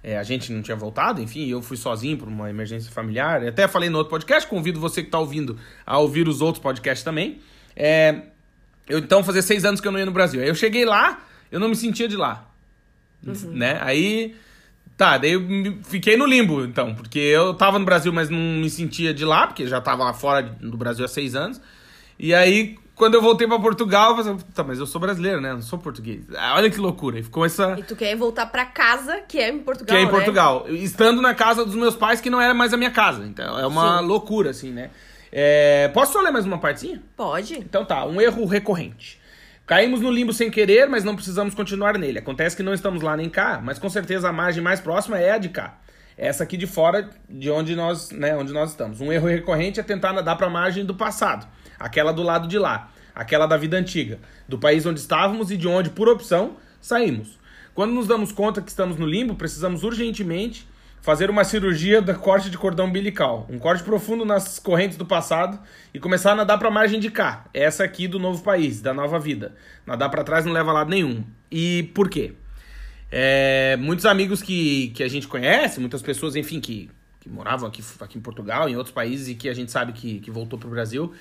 é, 0.02 0.16
a 0.16 0.22
gente 0.22 0.52
não 0.52 0.62
tinha 0.62 0.76
voltado, 0.76 1.20
enfim, 1.20 1.46
eu 1.48 1.60
fui 1.60 1.76
sozinho 1.76 2.16
por 2.16 2.26
uma 2.28 2.48
emergência 2.48 2.90
familiar. 2.90 3.44
Até 3.46 3.68
falei 3.68 3.90
no 3.90 3.98
outro 3.98 4.10
podcast, 4.10 4.48
convido 4.48 4.80
você 4.80 5.02
que 5.02 5.10
tá 5.10 5.18
ouvindo 5.18 5.58
a 5.84 5.98
ouvir 5.98 6.26
os 6.26 6.40
outros 6.40 6.62
podcasts 6.62 7.04
também. 7.04 7.40
É, 7.76 8.22
eu 8.88 8.98
então 8.98 9.22
fazia 9.22 9.42
seis 9.42 9.64
anos 9.64 9.80
que 9.80 9.86
eu 9.86 9.92
não 9.92 9.98
ia 9.98 10.06
no 10.06 10.12
Brasil. 10.12 10.40
Aí 10.40 10.48
eu 10.48 10.54
cheguei 10.54 10.84
lá, 10.84 11.24
eu 11.52 11.60
não 11.60 11.68
me 11.68 11.76
sentia 11.76 12.08
de 12.08 12.16
lá. 12.16 12.48
Né? 13.52 13.78
Aí. 13.82 14.34
Tá, 14.96 15.18
daí 15.18 15.32
eu 15.32 15.42
fiquei 15.84 16.16
no 16.16 16.24
limbo, 16.24 16.64
então, 16.64 16.94
porque 16.94 17.18
eu 17.18 17.52
tava 17.52 17.78
no 17.78 17.84
Brasil, 17.84 18.10
mas 18.14 18.30
não 18.30 18.38
me 18.38 18.70
sentia 18.70 19.12
de 19.12 19.26
lá, 19.26 19.46
porque 19.46 19.66
já 19.66 19.78
tava 19.78 20.02
lá 20.04 20.14
fora 20.14 20.40
do 20.42 20.74
Brasil 20.74 21.04
há 21.04 21.08
seis 21.08 21.34
anos. 21.34 21.60
E 22.18 22.34
aí, 22.34 22.76
quando 22.94 23.14
eu 23.14 23.22
voltei 23.22 23.46
pra 23.46 23.58
Portugal, 23.58 24.16
eu 24.16 24.24
falei, 24.24 24.40
tá, 24.54 24.64
mas 24.64 24.78
eu 24.78 24.86
sou 24.86 25.00
brasileiro, 25.00 25.40
né? 25.40 25.50
Eu 25.50 25.54
não 25.56 25.62
sou 25.62 25.78
português. 25.78 26.24
Ah, 26.36 26.54
Olha 26.56 26.70
que 26.70 26.78
loucura. 26.78 27.18
E 27.18 27.22
ficou 27.22 27.44
essa. 27.44 27.76
E 27.78 27.82
tu 27.82 27.94
quer 27.94 28.16
voltar 28.16 28.46
pra 28.46 28.64
casa, 28.64 29.20
que 29.28 29.38
é 29.38 29.50
em 29.50 29.58
Portugal, 29.58 29.94
Que 29.94 30.00
é 30.00 30.02
em 30.02 30.06
né? 30.06 30.10
Portugal. 30.10 30.66
Estando 30.68 31.20
na 31.20 31.34
casa 31.34 31.64
dos 31.64 31.74
meus 31.74 31.94
pais, 31.94 32.20
que 32.20 32.30
não 32.30 32.40
era 32.40 32.54
mais 32.54 32.72
a 32.72 32.76
minha 32.76 32.90
casa. 32.90 33.24
Então, 33.26 33.58
é 33.58 33.66
uma 33.66 33.98
Sim. 33.98 34.06
loucura, 34.06 34.50
assim, 34.50 34.70
né? 34.72 34.90
É, 35.30 35.88
Posso 35.88 36.14
só 36.14 36.20
ler 36.22 36.30
mais 36.30 36.46
uma 36.46 36.58
partezinha? 36.58 37.02
Pode. 37.16 37.54
Então 37.58 37.84
tá, 37.84 38.06
um 38.06 38.20
erro 38.20 38.46
recorrente. 38.46 39.20
Caímos 39.66 40.00
no 40.00 40.10
limbo 40.10 40.32
sem 40.32 40.48
querer, 40.50 40.88
mas 40.88 41.02
não 41.02 41.16
precisamos 41.16 41.52
continuar 41.54 41.98
nele. 41.98 42.20
Acontece 42.20 42.56
que 42.56 42.62
não 42.62 42.72
estamos 42.72 43.02
lá 43.02 43.16
nem 43.16 43.28
cá, 43.28 43.60
mas 43.62 43.78
com 43.78 43.90
certeza 43.90 44.28
a 44.28 44.32
margem 44.32 44.62
mais 44.62 44.80
próxima 44.80 45.18
é 45.18 45.32
a 45.32 45.38
de 45.38 45.48
cá. 45.48 45.78
Essa 46.16 46.44
aqui 46.44 46.56
de 46.56 46.66
fora, 46.68 47.10
de 47.28 47.50
onde 47.50 47.74
nós, 47.76 48.10
né, 48.12 48.34
onde 48.36 48.52
nós 48.52 48.70
estamos. 48.70 49.00
Um 49.00 49.12
erro 49.12 49.26
recorrente 49.26 49.80
é 49.80 49.82
tentar 49.82 50.12
nadar 50.12 50.36
para 50.38 50.46
a 50.46 50.50
margem 50.50 50.84
do 50.84 50.94
passado, 50.94 51.46
aquela 51.78 52.12
do 52.12 52.22
lado 52.22 52.48
de 52.48 52.58
lá, 52.58 52.90
aquela 53.14 53.46
da 53.46 53.56
vida 53.56 53.76
antiga, 53.76 54.18
do 54.48 54.58
país 54.58 54.84
onde 54.86 55.00
estávamos 55.00 55.50
e 55.50 55.56
de 55.56 55.66
onde, 55.66 55.90
por 55.90 56.08
opção, 56.08 56.56
saímos. 56.80 57.38
Quando 57.74 57.92
nos 57.92 58.06
damos 58.06 58.32
conta 58.32 58.62
que 58.62 58.70
estamos 58.70 58.96
no 58.96 59.06
limbo, 59.06 59.34
precisamos 59.34 59.84
urgentemente 59.84 60.66
fazer 61.06 61.30
uma 61.30 61.44
cirurgia 61.44 62.02
da 62.02 62.14
corte 62.14 62.50
de 62.50 62.58
cordão 62.58 62.86
umbilical, 62.86 63.46
um 63.48 63.60
corte 63.60 63.84
profundo 63.84 64.24
nas 64.24 64.58
correntes 64.58 64.96
do 64.96 65.06
passado 65.06 65.56
e 65.94 66.00
começar 66.00 66.32
a 66.32 66.34
nadar 66.34 66.58
para 66.58 66.66
a 66.66 66.70
margem 66.70 66.98
de 66.98 67.12
cá, 67.12 67.44
essa 67.54 67.84
aqui 67.84 68.08
do 68.08 68.18
novo 68.18 68.42
país, 68.42 68.80
da 68.80 68.92
nova 68.92 69.18
vida. 69.18 69.54
Nadar 69.86 70.10
para 70.10 70.24
trás 70.24 70.44
não 70.44 70.52
leva 70.52 70.70
a 70.70 70.74
lado 70.74 70.90
nenhum. 70.90 71.22
E 71.48 71.90
por 71.94 72.10
quê? 72.10 72.32
É, 73.08 73.76
muitos 73.76 74.04
amigos 74.04 74.42
que, 74.42 74.88
que 74.96 75.02
a 75.04 75.08
gente 75.08 75.28
conhece, 75.28 75.78
muitas 75.78 76.02
pessoas, 76.02 76.34
enfim, 76.34 76.60
que, 76.60 76.90
que 77.20 77.28
moravam 77.28 77.68
aqui, 77.68 77.84
aqui 78.00 78.18
em 78.18 78.20
Portugal, 78.20 78.68
em 78.68 78.74
outros 78.74 78.92
países 78.92 79.28
e 79.28 79.36
que 79.36 79.48
a 79.48 79.54
gente 79.54 79.70
sabe 79.70 79.92
que, 79.92 80.18
que 80.18 80.30
voltou 80.30 80.58
para 80.58 80.66
o 80.66 80.70
Brasil, 80.72 81.12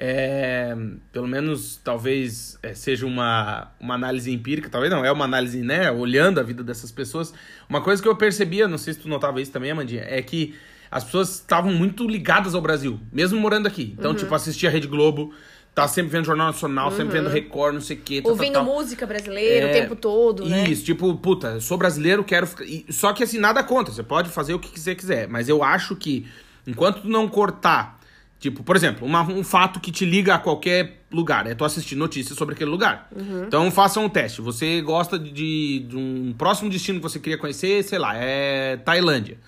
é, 0.00 0.76
pelo 1.10 1.26
menos 1.26 1.80
talvez 1.82 2.56
é, 2.62 2.72
seja 2.72 3.04
uma, 3.04 3.72
uma 3.80 3.94
análise 3.94 4.32
empírica, 4.32 4.70
talvez 4.70 4.92
não, 4.92 5.04
é 5.04 5.10
uma 5.10 5.24
análise, 5.24 5.60
né, 5.60 5.90
olhando 5.90 6.38
a 6.38 6.42
vida 6.44 6.62
dessas 6.62 6.92
pessoas. 6.92 7.34
Uma 7.68 7.80
coisa 7.82 8.00
que 8.00 8.08
eu 8.08 8.14
percebia, 8.14 8.68
não 8.68 8.78
sei 8.78 8.94
se 8.94 9.00
tu 9.00 9.08
notava 9.08 9.40
isso 9.40 9.50
também, 9.50 9.72
Amandinha, 9.72 10.04
é 10.06 10.22
que 10.22 10.54
as 10.88 11.02
pessoas 11.02 11.34
estavam 11.34 11.72
muito 11.74 12.06
ligadas 12.06 12.54
ao 12.54 12.60
Brasil, 12.62 12.98
mesmo 13.12 13.38
morando 13.40 13.66
aqui. 13.66 13.94
Então, 13.98 14.14
tipo, 14.14 14.32
assistia 14.34 14.68
a 14.68 14.72
Rede 14.72 14.86
Globo, 14.86 15.34
tá 15.74 15.86
sempre 15.88 16.10
vendo 16.12 16.24
Jornal 16.24 16.46
Nacional, 16.46 16.90
sempre 16.92 17.18
vendo 17.18 17.28
Record, 17.28 17.74
não 17.74 17.80
sei 17.80 17.96
o 17.96 18.00
quê. 18.00 18.22
tal, 18.22 18.30
Ouvindo 18.30 18.54
tal, 18.54 18.64
tal. 18.64 18.74
música 18.74 19.04
brasileira 19.04 19.66
o 19.66 19.70
É, 19.70 19.80
tempo 19.82 19.96
todo, 19.96 20.46
né? 20.46 20.64
Isso, 20.68 20.84
tipo, 20.84 21.14
puta, 21.16 21.48
eu 21.48 21.60
sou 21.60 21.76
brasileiro, 21.76 22.22
quero 22.24 22.46
ficar. 22.46 22.64
Só 22.90 23.12
que 23.12 23.22
assim, 23.24 23.38
nada 23.38 23.62
contra, 23.64 23.92
você 23.92 24.02
pode 24.02 24.30
fazer 24.30 24.54
o 24.54 24.58
que 24.60 24.78
você 24.78 24.94
quiser, 24.94 25.28
mas 25.28 25.48
eu 25.48 25.62
acho 25.62 25.94
que 25.96 26.26
enquanto 26.66 27.02
tu 27.02 27.08
não 27.08 27.28
cortar, 27.28 27.97
tipo, 28.38 28.62
por 28.62 28.76
exemplo, 28.76 29.06
uma- 29.06 29.22
um 29.22 29.42
fato 29.42 29.80
que 29.80 29.90
te 29.90 30.04
liga 30.04 30.34
a 30.34 30.38
qualquer 30.38 31.02
lugar, 31.10 31.46
é 31.46 31.54
tu 31.54 31.64
assistir 31.64 31.96
notícias 31.96 32.36
sobre 32.38 32.54
aquele 32.54 32.70
lugar. 32.70 33.08
Então 33.46 33.70
façam 33.70 34.04
um 34.04 34.08
teste. 34.08 34.40
Você 34.40 34.80
gosta 34.80 35.18
de, 35.18 35.80
de 35.88 35.96
um 35.96 36.34
próximo 36.36 36.70
destino 36.70 36.98
que 36.98 37.02
você 37.02 37.18
queria 37.18 37.38
conhecer, 37.38 37.82
sei 37.82 37.98
lá, 37.98 38.12
é 38.16 38.76
Tailândia. 38.76 39.38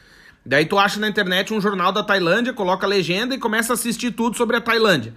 Daí 0.44 0.64
tu 0.66 0.78
acha 0.78 0.98
na 0.98 1.06
internet 1.08 1.52
um 1.52 1.60
jornal 1.60 1.92
da 1.92 2.02
Tailândia, 2.02 2.52
coloca 2.52 2.86
a 2.86 2.88
legenda 2.88 3.34
e 3.34 3.38
começa 3.38 3.72
a 3.72 3.74
assistir 3.74 4.10
tudo 4.10 4.36
sobre 4.36 4.56
a 4.56 4.60
Tailândia 4.60 5.12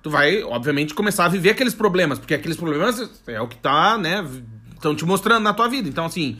tu 0.00 0.10
vai, 0.10 0.44
obviamente, 0.44 0.94
começar 0.94 1.24
a 1.24 1.28
viver 1.28 1.50
aqueles 1.50 1.74
problemas, 1.74 2.20
porque 2.20 2.32
aqueles 2.32 2.56
problemas 2.56 3.10
é 3.26 3.40
o 3.40 3.48
que 3.48 3.56
tá, 3.56 3.98
né, 3.98 4.24
estão 4.72 4.94
te 4.94 5.04
mostrando 5.04 5.42
na 5.42 5.52
tua 5.52 5.68
vida. 5.68 5.88
Então, 5.88 6.04
assim, 6.04 6.38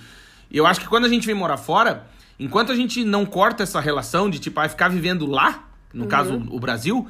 eu 0.50 0.64
acho 0.64 0.80
que 0.80 0.86
quando 0.86 1.06
a 1.06 1.08
gente 1.08 1.26
vem 1.26 1.34
morar 1.34 1.56
fora, 1.56 2.06
enquanto 2.38 2.70
a 2.70 2.76
gente 2.76 3.02
não 3.04 3.26
corta 3.26 3.64
essa 3.64 3.80
relação 3.80 4.30
de, 4.30 4.38
tipo, 4.38 4.60
ah, 4.60 4.68
ficar 4.68 4.88
vivendo 4.88 5.26
lá, 5.26 5.67
no 5.92 6.06
caso, 6.06 6.34
o 6.50 6.60
Brasil, 6.60 7.06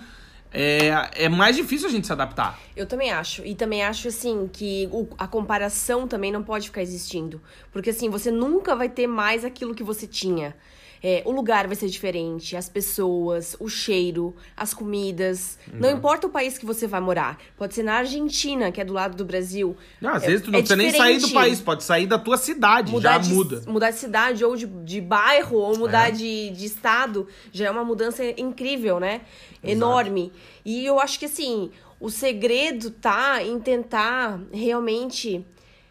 é, 0.52 1.25
é 1.25 1.28
mais 1.28 1.56
difícil 1.56 1.88
a 1.88 1.90
gente 1.90 2.06
se 2.06 2.12
adaptar. 2.12 2.58
Eu 2.76 2.87
também 2.87 3.11
acho. 3.11 3.44
E 3.44 3.54
também 3.54 3.82
acho, 3.82 4.08
assim, 4.08 4.49
que 4.52 4.88
o- 4.90 5.08
a 5.18 5.26
comparação 5.26 6.08
também 6.08 6.32
não 6.32 6.42
pode 6.42 6.66
ficar 6.68 6.80
existindo. 6.82 7.40
Porque, 7.73 7.90
assim, 7.90 8.08
você 8.08 8.30
nunca 8.30 8.75
vai 8.75 8.88
ter 8.88 9.06
mais 9.06 9.44
aquilo 9.44 9.75
que 9.75 9.82
você 9.82 10.06
tinha. 10.06 10.56
É, 11.02 11.23
o 11.25 11.31
lugar 11.31 11.67
vai 11.67 11.76
ser 11.76 11.88
diferente, 11.88 12.57
as 12.57 12.69
pessoas, 12.69 13.57
o 13.61 13.69
cheiro, 13.69 14.35
as 14.57 14.75
comidas. 14.75 15.59
Não 15.73 15.90
importa 15.90 16.26
o 16.26 16.31
país 16.31 16.59
que 16.59 16.67
você 16.67 16.87
vai 16.87 17.00
morar. 17.00 17.38
Pode 17.57 17.75
ser 17.75 17.83
na 17.83 17.95
Argentina, 17.95 18.73
que 18.73 18.81
é 18.81 18.85
do 18.85 18.93
lado 18.93 19.17
do 19.17 19.25
Brasil. 19.25 19.76
Não, 20.00 20.14
às 20.14 20.25
É- 20.25 20.26
vezes 20.26 20.45
tu 20.45 20.50
não 20.50 20.59
é 20.59 20.62
precisa 20.62 20.76
nem 20.76 20.90
sair 20.90 21.14
do 21.19 21.26
diferente. 21.26 21.35
país, 21.35 21.61
pode 21.61 21.85
sair 21.85 22.07
da 22.07 22.19
tua 22.19 22.37
cidade, 22.37 22.90
mudar 22.90 23.12
já 23.12 23.19
de, 23.19 23.35
muda. 23.35 23.62
Mudar 23.67 23.90
de 23.90 23.99
cidade 23.99 24.45
ou 24.45 24.57
de, 24.57 24.67
de 24.67 25.00
bairro, 25.00 25.57
ou 25.57 25.76
mudar 25.78 26.09
É. 26.09 26.11
de, 26.11 26.50
de 26.50 26.64
estado, 26.67 27.28
já 27.52 27.67
é 27.67 27.71
uma 27.71 27.85
mudança 27.85 28.25
incrível, 28.40 28.99
né? 28.99 29.21
Enorme. 29.62 30.33
E 30.64 30.85
eu 30.85 30.99
acho 31.00 31.19
que, 31.19 31.25
assim, 31.26 31.71
o 32.00 32.11
segredo 32.11 32.90
tá 32.90 33.43
em 33.43 33.59
tentar 33.61 34.40
realmente 34.52 35.45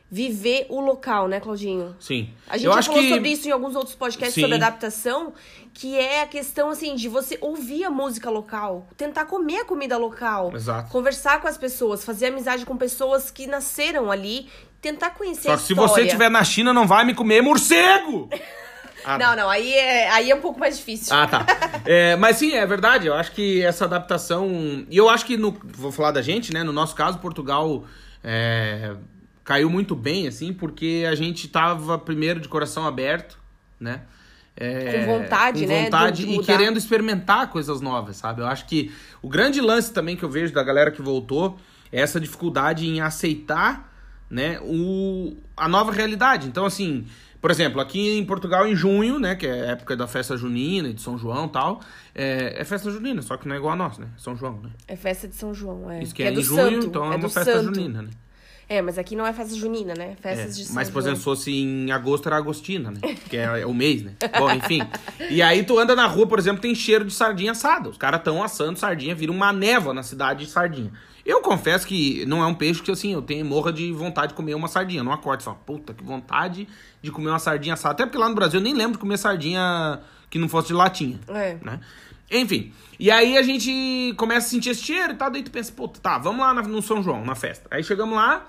viver 0.10 0.66
o 0.70 0.80
local, 0.80 1.28
né, 1.28 1.40
Claudinho? 1.40 1.96
Sim. 2.00 2.30
A 2.48 2.58
gente 2.58 2.68
eu 2.68 2.74
já 2.74 2.84
falou 2.84 3.02
que... 3.02 3.10
sobre 3.10 3.30
isso 3.30 3.48
em 3.48 3.52
alguns 3.52 3.76
outros 3.76 3.96
podcasts 3.96 4.36
Sim. 4.36 4.42
sobre 4.42 4.56
adaptação, 4.56 5.34
que 5.74 5.98
é 5.98 6.24
a 6.24 6.28
questão, 6.28 6.70
assim, 6.70 6.96
de 6.96 7.10
você 7.10 7.38
ouvir 7.42 7.84
a 7.84 7.90
música 7.90 8.30
local, 8.30 8.88
tentar 8.96 9.26
comer 9.26 9.60
a 9.60 9.66
comida 9.66 9.98
local, 9.98 10.52
Exato. 10.56 10.90
conversar 10.90 11.42
com 11.42 11.48
as 11.48 11.58
pessoas, 11.58 12.06
fazer 12.06 12.28
amizade 12.28 12.66
com 12.66 12.78
pessoas 12.78 13.30
que 13.30 13.46
nasceram 13.48 14.10
ali, 14.10 14.50
tentar 14.82 15.12
conhecer 15.12 15.50
Só 15.50 15.54
a 15.54 15.58
que 15.58 15.64
se 15.64 15.74
história. 15.74 15.94
você 15.94 16.02
estiver 16.04 16.30
na 16.30 16.44
China, 16.44 16.74
não 16.74 16.88
vai 16.88 17.04
me 17.04 17.14
comer 17.14 17.42
morcego! 17.42 18.30
Ah, 19.06 19.18
Não, 19.18 19.36
não, 19.38 19.50
aí 19.50 19.74
é, 19.74 20.10
aí 20.10 20.30
é 20.32 20.36
um 20.36 20.42
pouco 20.42 20.60
mais 20.60 20.78
difícil. 20.78 21.16
Ah, 21.16 21.28
tá. 21.28 21.46
É, 21.86 22.18
mas 22.18 22.36
sim, 22.36 22.54
é 22.54 22.66
verdade. 22.66 23.08
Eu 23.08 23.14
acho 23.14 23.32
que 23.32 23.64
essa 23.64 23.86
adaptação. 23.86 24.86
E 24.90 24.98
eu 24.98 25.08
acho 25.08 25.26
que 25.26 25.38
no. 25.38 25.58
Vou 25.64 25.94
falar 25.94 26.12
da 26.12 26.22
gente, 26.22 26.54
né? 26.54 26.62
No 26.62 26.74
nosso 26.74 26.94
caso, 26.94 27.18
Portugal 27.20 27.86
é, 28.22 28.98
caiu 29.48 29.70
muito 29.70 29.96
bem, 29.96 30.27
assim, 30.27 30.51
porque 30.51 31.06
a 31.10 31.16
gente 31.16 31.48
tava 31.48 31.98
primeiro 31.98 32.38
de 32.38 32.50
coração 32.50 32.86
aberto, 32.86 33.39
né? 33.80 34.01
é, 34.58 35.06
Com 35.06 35.20
vontade, 35.20 35.62
com 35.62 35.68
né, 35.70 35.84
vontade 35.86 36.25
de 36.25 36.32
e 36.34 36.44
querendo 36.44 36.77
experimentar 36.77 37.50
coisas 37.50 37.80
novas, 37.80 38.18
sabe? 38.18 38.42
Eu 38.42 38.48
acho 38.48 38.66
que 38.66 38.92
o 39.22 39.30
grande 39.30 39.62
lance 39.62 39.94
também 39.94 40.18
que 40.18 40.24
eu 40.24 40.30
vejo 40.30 40.51
da 40.54 40.62
galera 40.62 40.92
que 40.92 41.01
voltou 41.01 41.58
é 41.94 42.01
essa 42.01 42.20
dificuldade 42.20 42.86
em 42.86 43.00
aceitar, 43.00 43.89
né, 44.30 44.60
o, 44.63 45.38
a 45.56 45.70
nova 45.70 45.94
realidade. 45.94 46.46
Então, 46.46 46.66
assim, 46.66 47.06
por 47.39 47.50
exemplo, 47.50 47.80
aqui 47.80 48.18
em 48.18 48.25
Portugal, 48.25 48.68
em 48.68 48.75
junho, 48.75 49.18
né, 49.18 49.34
que 49.34 49.48
é 49.48 49.51
a 49.51 49.72
época 49.72 49.96
da 49.96 50.08
festa 50.08 50.36
junina, 50.36 50.94
de 50.94 51.01
São 51.01 51.18
João 51.18 51.46
e 51.46 51.50
tal, 51.50 51.80
é, 52.13 52.60
é 52.60 52.66
festa 52.66 52.92
junina, 52.92 53.22
só 53.22 53.38
que 53.38 53.48
não 53.48 53.56
é 53.56 53.60
igual 53.60 53.72
a 53.72 53.77
nossa, 53.77 54.01
né? 54.01 54.10
São 54.18 54.36
João, 54.36 54.60
né? 54.62 54.72
É 54.89 54.98
festa 54.98 55.25
de 55.25 55.36
São 55.36 55.54
João, 55.54 55.89
é. 55.89 56.04
Isso 56.04 56.13
que 56.13 56.24
é, 56.24 56.32
do 56.32 56.42
em 56.42 56.44
junho, 56.44 56.82
santo, 56.82 56.88
então 56.88 57.12
é, 57.12 57.16
é 57.16 57.18
uma 57.18 57.30
festa 57.30 57.54
santo. 57.54 57.74
junina, 57.74 58.01
né? 58.01 58.10
É, 58.70 58.82
mas 58.82 58.98
aqui 58.98 59.16
não 59.16 59.26
é 59.26 59.32
festa 59.32 59.56
junina, 59.56 59.94
né? 59.94 60.12
É, 60.12 60.16
Festas 60.22 60.58
de 60.58 60.66
São 60.66 60.76
mas, 60.76 60.90
por 60.90 61.00
exemplo, 61.00 61.18
se 61.20 61.24
fosse 61.24 61.52
em 61.56 61.90
agosto, 61.92 62.28
era 62.28 62.36
agostina, 62.36 62.92
né? 62.92 63.00
Que 63.30 63.38
é 63.38 63.66
o 63.66 63.74
mês, 63.74 64.04
né? 64.04 64.14
Bom, 64.38 64.52
enfim. 64.52 64.82
E 65.30 65.42
aí 65.42 65.64
tu 65.64 65.80
anda 65.80 65.96
na 65.96 66.06
rua, 66.06 66.28
por 66.28 66.38
exemplo, 66.38 66.62
tem 66.62 66.76
cheiro 66.76 67.06
de 67.06 67.14
sardinha 67.14 67.52
assada. 67.54 67.88
Os 67.90 67.98
caras 67.98 68.20
estão 68.20 68.44
assando 68.44 68.78
sardinha, 68.78 69.16
vira 69.16 69.32
uma 69.32 69.54
névoa 69.54 69.94
na 69.94 70.04
cidade 70.04 70.46
de 70.46 70.52
sardinha. 70.52 70.92
Eu 71.26 71.42
confesso 71.42 71.86
que 71.86 72.26
não 72.26 72.42
é 72.42 72.46
um 72.46 72.54
peixe 72.54 72.82
que, 72.82 72.92
assim, 72.92 73.14
eu 73.14 73.22
tenho 73.22 73.46
morra 73.46 73.72
de 73.72 73.92
vontade 73.92 74.30
de 74.30 74.34
comer 74.34 74.54
uma 74.54 74.68
sardinha. 74.68 75.04
Não 75.04 75.12
acordo 75.12 75.42
e 75.42 75.44
falo, 75.44 75.58
puta, 75.66 75.94
que 75.94 76.04
vontade 76.04 76.68
de 77.02 77.12
comer 77.12 77.30
uma 77.30 77.40
sardinha 77.40 77.74
assada. 77.74 77.94
Até 77.94 78.06
porque 78.06 78.18
lá 78.18 78.30
no 78.30 78.36
Brasil 78.36 78.60
eu 78.60 78.64
nem 78.64 78.74
lembro 78.74 78.94
de 78.94 79.00
comer 79.00 79.18
sardinha 79.18 80.00
que 80.30 80.38
não 80.40 80.50
fosse 80.50 80.70
de 80.70 80.74
latinha 80.74 81.20
É. 81.30 81.58
né? 81.62 81.80
Enfim, 82.30 82.74
e 83.00 83.10
aí 83.10 83.38
a 83.38 83.42
gente 83.42 84.14
começa 84.18 84.48
a 84.48 84.50
sentir 84.50 84.72
esse 84.72 84.84
cheiro 84.84 85.14
e 85.14 85.16
tal, 85.16 85.30
daí 85.32 85.44
tu 85.44 85.52
pensa, 85.52 85.72
puta, 85.72 86.00
tá, 86.00 86.18
vamos 86.18 86.42
lá 86.42 86.54
no 86.54 86.82
São 86.82 87.02
João, 87.02 87.24
na 87.24 87.36
festa. 87.36 87.68
Aí 87.72 87.84
chegamos 87.84 88.16
lá, 88.16 88.48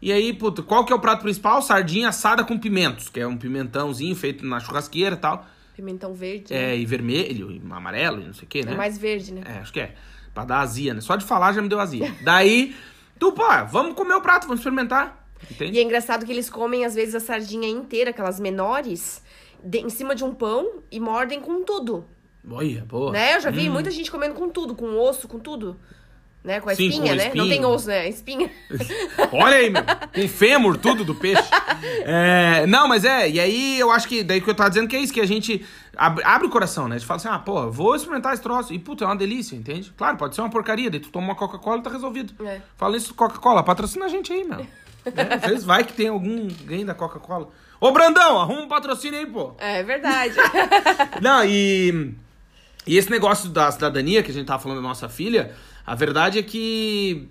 e 0.00 0.10
aí, 0.12 0.32
puta, 0.32 0.62
qual 0.62 0.84
que 0.84 0.92
é 0.92 0.96
o 0.96 1.00
prato 1.00 1.22
principal? 1.22 1.60
Sardinha 1.60 2.08
assada 2.08 2.42
com 2.44 2.56
pimentos, 2.58 3.08
que 3.08 3.20
é 3.20 3.26
um 3.26 3.36
pimentãozinho 3.36 4.14
feito 4.16 4.46
na 4.46 4.60
churrasqueira 4.60 5.14
e 5.16 5.18
tal. 5.18 5.46
Pimentão 5.74 6.14
verde. 6.14 6.54
É, 6.54 6.68
né? 6.68 6.76
e 6.78 6.86
vermelho, 6.86 7.50
e 7.50 7.60
amarelo, 7.70 8.22
e 8.22 8.24
não 8.26 8.32
sei 8.32 8.44
o 8.44 8.46
que, 8.48 8.64
né? 8.64 8.72
É 8.72 8.76
mais 8.76 8.96
verde, 8.96 9.32
né? 9.34 9.42
É, 9.44 9.58
acho 9.58 9.72
que 9.72 9.80
é. 9.80 9.94
Pra 10.32 10.44
dar 10.44 10.60
azia, 10.60 10.94
né? 10.94 11.00
Só 11.00 11.16
de 11.16 11.24
falar 11.24 11.52
já 11.52 11.60
me 11.60 11.68
deu 11.68 11.78
azia. 11.80 12.14
Daí, 12.24 12.74
tu, 13.18 13.32
pô, 13.32 13.44
vamos 13.70 13.94
comer 13.94 14.14
o 14.14 14.20
prato, 14.20 14.44
vamos 14.46 14.60
experimentar. 14.60 15.28
Entende? 15.50 15.76
E 15.76 15.80
é 15.80 15.82
engraçado 15.82 16.24
que 16.24 16.32
eles 16.32 16.48
comem, 16.48 16.84
às 16.84 16.94
vezes, 16.94 17.14
a 17.14 17.20
sardinha 17.20 17.68
inteira, 17.68 18.10
aquelas 18.10 18.40
menores, 18.40 19.22
de- 19.62 19.78
em 19.80 19.88
cima 19.88 20.14
de 20.14 20.24
um 20.24 20.34
pão 20.34 20.82
e 20.90 20.98
mordem 20.98 21.40
com 21.40 21.62
tudo. 21.64 22.04
Olha, 22.50 22.84
boa. 22.84 23.12
Né? 23.12 23.36
Eu 23.36 23.40
já 23.40 23.50
Hum. 23.50 23.52
vi 23.52 23.68
muita 23.68 23.90
gente 23.90 24.10
comendo 24.10 24.34
com 24.34 24.48
tudo, 24.48 24.74
com 24.74 24.96
osso, 24.98 25.28
com 25.28 25.38
tudo. 25.38 25.78
Né? 26.42 26.60
Com 26.60 26.70
a 26.70 26.74
Sim, 26.74 26.84
com 26.88 26.94
espinha, 26.94 27.12
o 27.12 27.16
né? 27.16 27.24
Não 27.34 27.44
espinho. 27.44 27.48
tem 27.48 27.64
osso, 27.64 27.88
né? 27.88 28.08
Espinha. 28.08 28.50
Olha 29.32 29.56
aí, 29.56 29.68
meu. 29.70 29.82
Com 30.14 30.28
fêmur, 30.28 30.78
tudo 30.78 31.04
do 31.04 31.14
peixe. 31.14 31.42
É, 32.04 32.64
não, 32.66 32.88
mas 32.88 33.04
é, 33.04 33.28
e 33.28 33.38
aí 33.40 33.78
eu 33.78 33.90
acho 33.90 34.08
que, 34.08 34.22
daí 34.22 34.40
que 34.40 34.48
eu 34.48 34.54
tava 34.54 34.70
dizendo 34.70 34.88
que 34.88 34.96
é 34.96 35.00
isso, 35.00 35.12
que 35.12 35.20
a 35.20 35.26
gente 35.26 35.66
abre, 35.96 36.24
abre 36.24 36.46
o 36.46 36.50
coração, 36.50 36.88
né? 36.88 36.94
A 36.94 36.98
gente 36.98 37.06
fala 37.08 37.16
assim, 37.18 37.28
ah, 37.28 37.38
pô, 37.38 37.70
vou 37.70 37.94
experimentar 37.94 38.32
esse 38.32 38.42
troço. 38.42 38.72
E, 38.72 38.78
puta, 38.78 39.04
é 39.04 39.06
uma 39.08 39.16
delícia, 39.16 39.56
entende? 39.56 39.92
Claro, 39.96 40.16
pode 40.16 40.34
ser 40.34 40.40
uma 40.40 40.48
porcaria, 40.48 40.88
daí 40.90 41.00
tu 41.00 41.10
toma 41.10 41.26
uma 41.26 41.34
Coca-Cola 41.34 41.80
e 41.80 41.82
tá 41.82 41.90
resolvido. 41.90 42.32
É. 42.46 42.60
Fala 42.76 42.96
isso, 42.96 43.12
Coca-Cola, 43.14 43.62
patrocina 43.62 44.06
a 44.06 44.08
gente 44.08 44.32
aí, 44.32 44.44
meu. 44.44 44.64
É, 45.16 45.34
às 45.34 45.40
vezes 45.42 45.64
vai 45.64 45.84
que 45.84 45.92
tem 45.94 46.08
algum 46.08 46.48
ganho 46.64 46.84
da 46.84 46.92
Coca-Cola. 46.94 47.48
Ô, 47.80 47.90
Brandão, 47.92 48.38
arruma 48.38 48.62
um 48.62 48.68
patrocínio 48.68 49.18
aí, 49.18 49.24
pô. 49.26 49.52
É 49.56 49.82
verdade. 49.82 50.34
Não, 51.22 51.42
e. 51.44 52.14
E 52.88 52.96
esse 52.96 53.10
negócio 53.10 53.50
da 53.50 53.70
cidadania 53.70 54.22
que 54.22 54.30
a 54.30 54.34
gente 54.34 54.46
tava 54.46 54.62
falando 54.62 54.78
da 54.78 54.88
nossa 54.88 55.08
filha, 55.08 55.52
a 55.86 55.94
verdade 55.94 56.38
é 56.38 56.42
que. 56.42 57.28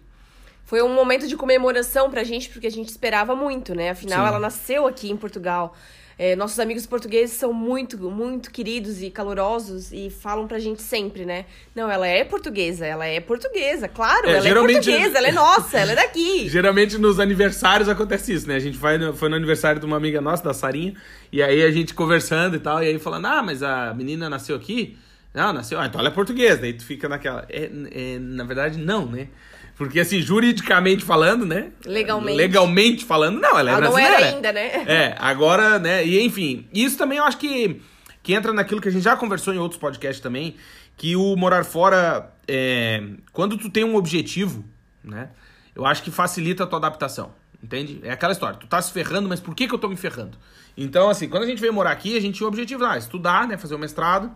Foi 0.64 0.82
um 0.82 0.94
momento 0.94 1.28
de 1.28 1.36
comemoração 1.36 2.10
pra 2.12 2.24
gente, 2.24 2.50
porque 2.50 2.68
a 2.68 2.72
gente 2.72 2.90
esperava 2.90 3.36
muito, 3.36 3.74
né? 3.74 3.90
Afinal, 3.90 4.22
Sim. 4.22 4.28
ela 4.28 4.40
nasceu 4.40 4.86
aqui 4.86 5.10
em 5.10 5.18
Portugal. 5.18 5.76
É, 6.20 6.36
nossos 6.36 6.60
amigos 6.60 6.86
portugueses 6.88 7.36
são 7.38 7.54
muito, 7.54 7.98
muito 8.10 8.50
queridos 8.52 9.02
e 9.04 9.10
calorosos 9.12 9.92
e 9.94 10.10
falam 10.10 10.48
pra 10.48 10.58
gente 10.60 10.82
sempre, 10.82 11.26
né? 11.26 11.46
Não, 11.76 11.90
ela 11.92 12.08
é 12.08 12.24
portuguesa, 12.24 12.86
ela 12.88 13.06
é 13.06 13.20
portuguesa, 13.20 13.88
claro, 13.88 14.28
É, 14.28 14.32
ela 14.34 14.42
geralmente- 14.42 14.90
é 14.90 14.94
portuguesa, 14.94 15.18
ela 15.20 15.28
é 15.28 15.32
nossa, 15.32 15.78
ela 15.78 15.92
é 15.92 15.96
daqui. 15.96 16.50
Geralmente 16.50 16.98
nos 16.98 17.20
aniversários 17.20 17.88
acontece 17.88 18.34
isso, 18.34 18.48
né? 18.48 18.56
A 18.56 18.60
gente 18.60 18.78
vai 18.80 18.98
no- 18.98 19.14
foi 19.14 19.30
no 19.30 19.36
aniversário 19.36 19.80
de 19.80 19.86
uma 19.86 19.96
amiga 19.98 20.20
nossa, 20.20 20.44
da 20.44 20.54
Sarinha, 20.56 20.96
e 21.32 21.42
aí 21.42 21.62
a 21.64 21.70
gente 21.72 21.94
conversando 21.94 22.56
e 22.56 22.60
tal, 22.60 22.84
e 22.84 22.88
aí 22.88 22.98
falando, 23.00 23.26
ah, 23.28 23.44
mas 23.44 23.62
a 23.64 23.94
menina 23.94 24.28
nasceu 24.30 24.56
aqui? 24.56 24.98
Não, 25.38 25.54
nasceu, 25.54 25.80
ah, 25.80 25.86
então 25.86 26.00
ela 26.00 26.10
é 26.10 26.12
portuguesa. 26.12 26.62
Daí 26.62 26.74
tu 26.74 26.84
fica 26.84 27.08
naquela. 27.08 27.46
É, 27.48 27.70
é, 27.92 28.18
na 28.18 28.44
verdade, 28.44 28.80
não, 28.80 29.06
né? 29.06 29.28
Porque 29.76 30.00
assim, 30.00 30.20
juridicamente 30.20 31.06
falando, 31.06 31.46
né? 31.46 31.70
Legalmente. 31.86 32.36
Legalmente 32.36 33.06
falando, 33.06 33.40
não, 33.40 33.60
ela 33.60 33.70
é 33.70 33.74
Ela 33.74 33.82
não 33.82 33.92
brasileira. 33.92 34.26
era 34.26 34.36
ainda, 34.36 34.52
né? 34.52 34.66
É, 34.88 35.16
agora, 35.20 35.78
né? 35.78 36.04
E 36.04 36.20
enfim, 36.26 36.68
isso 36.74 36.98
também 36.98 37.20
eu 37.20 37.24
acho 37.24 37.38
que, 37.38 37.80
que 38.24 38.34
entra 38.34 38.52
naquilo 38.52 38.82
que 38.82 38.88
a 38.88 38.92
gente 38.92 39.04
já 39.04 39.16
conversou 39.16 39.54
em 39.54 39.60
outros 39.60 39.80
podcasts 39.80 40.20
também, 40.20 40.56
que 40.98 41.16
o 41.16 41.36
morar 41.36 41.64
fora, 41.64 42.34
é, 42.48 43.04
quando 43.32 43.60
tu 43.60 43.70
tem 43.70 43.84
um 43.84 43.96
objetivo, 43.96 44.66
né? 45.04 45.30
Eu 45.76 45.86
acho 45.86 46.02
que 46.02 46.10
facilita 46.10 46.64
a 46.64 46.66
tua 46.66 46.80
adaptação, 46.80 47.32
entende? 47.64 48.00
É 48.02 48.10
aquela 48.10 48.34
história, 48.34 48.58
tu 48.58 48.66
tá 48.66 48.82
se 48.82 48.92
ferrando, 48.92 49.30
mas 49.30 49.40
por 49.40 49.54
que, 49.54 49.68
que 49.68 49.76
eu 49.76 49.78
tô 49.78 49.88
me 49.88 49.96
ferrando? 49.96 50.36
Então, 50.76 51.08
assim, 51.08 51.30
quando 51.30 51.44
a 51.44 51.46
gente 51.46 51.62
veio 51.62 51.72
morar 51.72 51.92
aqui, 51.92 52.18
a 52.18 52.20
gente 52.20 52.38
tinha 52.38 52.46
o 52.46 52.50
objetivo, 52.50 52.84
ah, 52.84 52.98
estudar, 52.98 53.48
né? 53.48 53.56
Fazer 53.56 53.76
o 53.76 53.80
mestrado, 53.80 54.32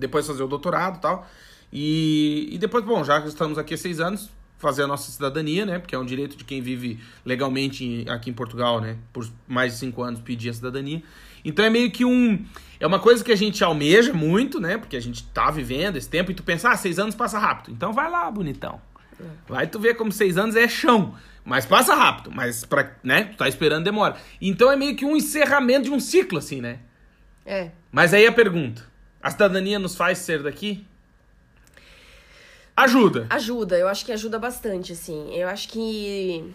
depois 0.00 0.26
fazer 0.26 0.42
o 0.42 0.48
doutorado 0.48 0.96
e 0.96 1.00
tal. 1.00 1.28
E, 1.72 2.48
e 2.50 2.58
depois, 2.58 2.84
bom, 2.84 3.04
já 3.04 3.20
que 3.20 3.28
estamos 3.28 3.58
aqui 3.58 3.74
há 3.74 3.78
seis 3.78 4.00
anos, 4.00 4.30
fazer 4.58 4.82
a 4.82 4.86
nossa 4.86 5.10
cidadania, 5.10 5.64
né? 5.64 5.78
Porque 5.78 5.94
é 5.94 5.98
um 5.98 6.04
direito 6.04 6.36
de 6.36 6.44
quem 6.44 6.60
vive 6.60 7.00
legalmente 7.24 8.04
aqui 8.08 8.30
em 8.30 8.32
Portugal, 8.32 8.80
né? 8.80 8.96
Por 9.12 9.28
mais 9.46 9.72
de 9.72 9.78
cinco 9.78 10.02
anos 10.02 10.20
pedir 10.20 10.50
a 10.50 10.52
cidadania. 10.52 11.02
Então 11.44 11.64
é 11.64 11.70
meio 11.70 11.90
que 11.90 12.04
um. 12.04 12.44
É 12.78 12.86
uma 12.86 12.98
coisa 12.98 13.24
que 13.24 13.32
a 13.32 13.36
gente 13.36 13.62
almeja 13.64 14.12
muito, 14.12 14.60
né? 14.60 14.76
Porque 14.76 14.96
a 14.96 15.00
gente 15.00 15.24
tá 15.28 15.50
vivendo 15.50 15.96
esse 15.96 16.08
tempo 16.08 16.30
e 16.30 16.34
tu 16.34 16.42
pensa, 16.42 16.70
ah, 16.70 16.76
seis 16.76 16.98
anos 16.98 17.14
passa 17.14 17.38
rápido. 17.38 17.72
Então 17.72 17.92
vai 17.92 18.10
lá, 18.10 18.30
bonitão. 18.30 18.80
Vai 19.48 19.66
tu 19.66 19.78
ver 19.78 19.94
como 19.94 20.10
seis 20.10 20.36
anos 20.36 20.56
é 20.56 20.66
chão. 20.66 21.14
Mas 21.44 21.64
passa 21.64 21.94
rápido. 21.94 22.30
Mas 22.34 22.64
pra, 22.64 22.92
né? 23.02 23.24
Tu 23.24 23.36
tá 23.36 23.48
esperando, 23.48 23.84
demora. 23.84 24.16
Então 24.40 24.70
é 24.70 24.76
meio 24.76 24.96
que 24.96 25.04
um 25.04 25.16
encerramento 25.16 25.84
de 25.84 25.90
um 25.90 26.00
ciclo, 26.00 26.38
assim, 26.38 26.60
né? 26.60 26.80
É. 27.46 27.70
Mas 27.90 28.12
aí 28.12 28.26
a 28.26 28.32
pergunta: 28.32 28.89
a 29.22 29.30
cidadania 29.30 29.78
nos 29.78 29.94
faz 29.94 30.18
ser 30.18 30.42
daqui? 30.42 30.84
Ajuda. 32.76 33.26
Ajuda, 33.28 33.76
eu 33.76 33.88
acho 33.88 34.06
que 34.06 34.12
ajuda 34.12 34.38
bastante, 34.38 34.92
assim. 34.92 35.34
Eu 35.34 35.48
acho 35.48 35.68
que 35.68 36.54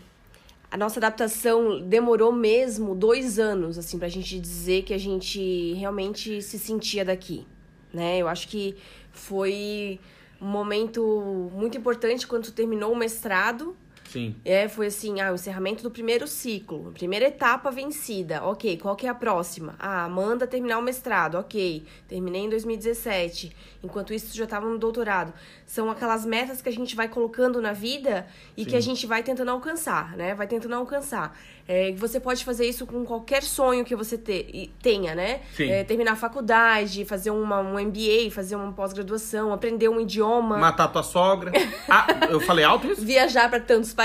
a 0.72 0.78
nossa 0.78 1.00
adaptação 1.00 1.80
demorou 1.82 2.32
mesmo 2.32 2.96
dois 2.96 3.38
anos, 3.38 3.78
assim, 3.78 4.00
pra 4.00 4.08
gente 4.08 4.40
dizer 4.40 4.84
que 4.84 4.94
a 4.94 4.98
gente 4.98 5.74
realmente 5.74 6.42
se 6.42 6.58
sentia 6.58 7.06
daqui, 7.06 7.46
né? 7.94 8.18
Eu 8.18 8.28
acho 8.28 8.48
que 8.48 8.76
foi 9.12 10.00
um 10.42 10.48
momento 10.48 11.50
muito 11.54 11.78
importante 11.78 12.26
quando 12.26 12.52
terminou 12.52 12.92
o 12.92 12.96
mestrado. 12.96 13.78
Sim. 14.16 14.34
É, 14.46 14.70
foi 14.70 14.88
assim, 14.88 15.20
ah, 15.20 15.32
o 15.32 15.36
encerramento 15.36 15.84
do 15.84 15.92
primeiro 15.92 16.26
ciclo, 16.26 16.92
primeira 16.94 17.26
etapa 17.28 17.70
vencida. 17.70 18.42
Ok, 18.44 18.78
qual 18.78 18.96
que 18.96 19.06
é 19.06 19.10
a 19.10 19.14
próxima? 19.14 19.76
Ah, 19.78 20.06
Amanda 20.06 20.48
terminar 20.48 20.80
o 20.80 20.82
mestrado, 20.82 21.36
ok. 21.36 21.84
Terminei 22.08 22.44
em 22.44 22.50
2017. 22.50 23.54
Enquanto 23.84 24.14
isso, 24.14 24.36
já 24.36 24.46
estava 24.46 24.68
no 24.68 24.78
doutorado. 24.80 25.34
São 25.66 25.92
aquelas 25.92 26.26
metas 26.26 26.62
que 26.62 26.70
a 26.70 26.72
gente 26.72 26.96
vai 26.96 27.08
colocando 27.10 27.62
na 27.62 27.74
vida 27.74 28.26
e 28.56 28.66
que 28.66 28.76
a 28.76 28.80
gente 28.82 29.06
vai 29.06 29.22
tentando 29.22 29.52
alcançar, 29.52 30.16
né? 30.16 30.34
Vai 30.34 30.48
tentando 30.48 30.76
alcançar. 30.76 31.38
É, 31.68 31.92
você 31.94 32.20
pode 32.20 32.46
fazer 32.46 32.68
isso 32.68 32.86
com 32.86 33.04
qualquer 33.04 33.42
sonho 33.42 33.84
que 33.84 33.96
você 33.96 34.18
te- 34.18 34.72
tenha, 34.82 35.16
né? 35.16 35.42
Sim. 35.56 35.70
É, 35.70 35.84
terminar 35.84 36.12
a 36.14 36.16
faculdade, 36.16 37.04
fazer 37.06 37.32
uma, 37.32 37.60
um 37.60 37.80
MBA, 37.80 38.30
fazer 38.32 38.56
uma 38.56 38.72
pós-graduação, 38.72 39.52
aprender 39.52 39.90
um 39.90 40.00
idioma 40.00 40.58
Matar 40.58 40.88
tua 40.88 41.04
sogra. 41.04 41.52
Ah, 41.90 42.08
eu 42.30 42.40
falei 42.40 42.66
alto 42.66 42.88
isso? 42.88 43.02
viajar 43.06 43.50
para 43.50 43.60
tantos 43.60 43.94
países, 43.94 44.05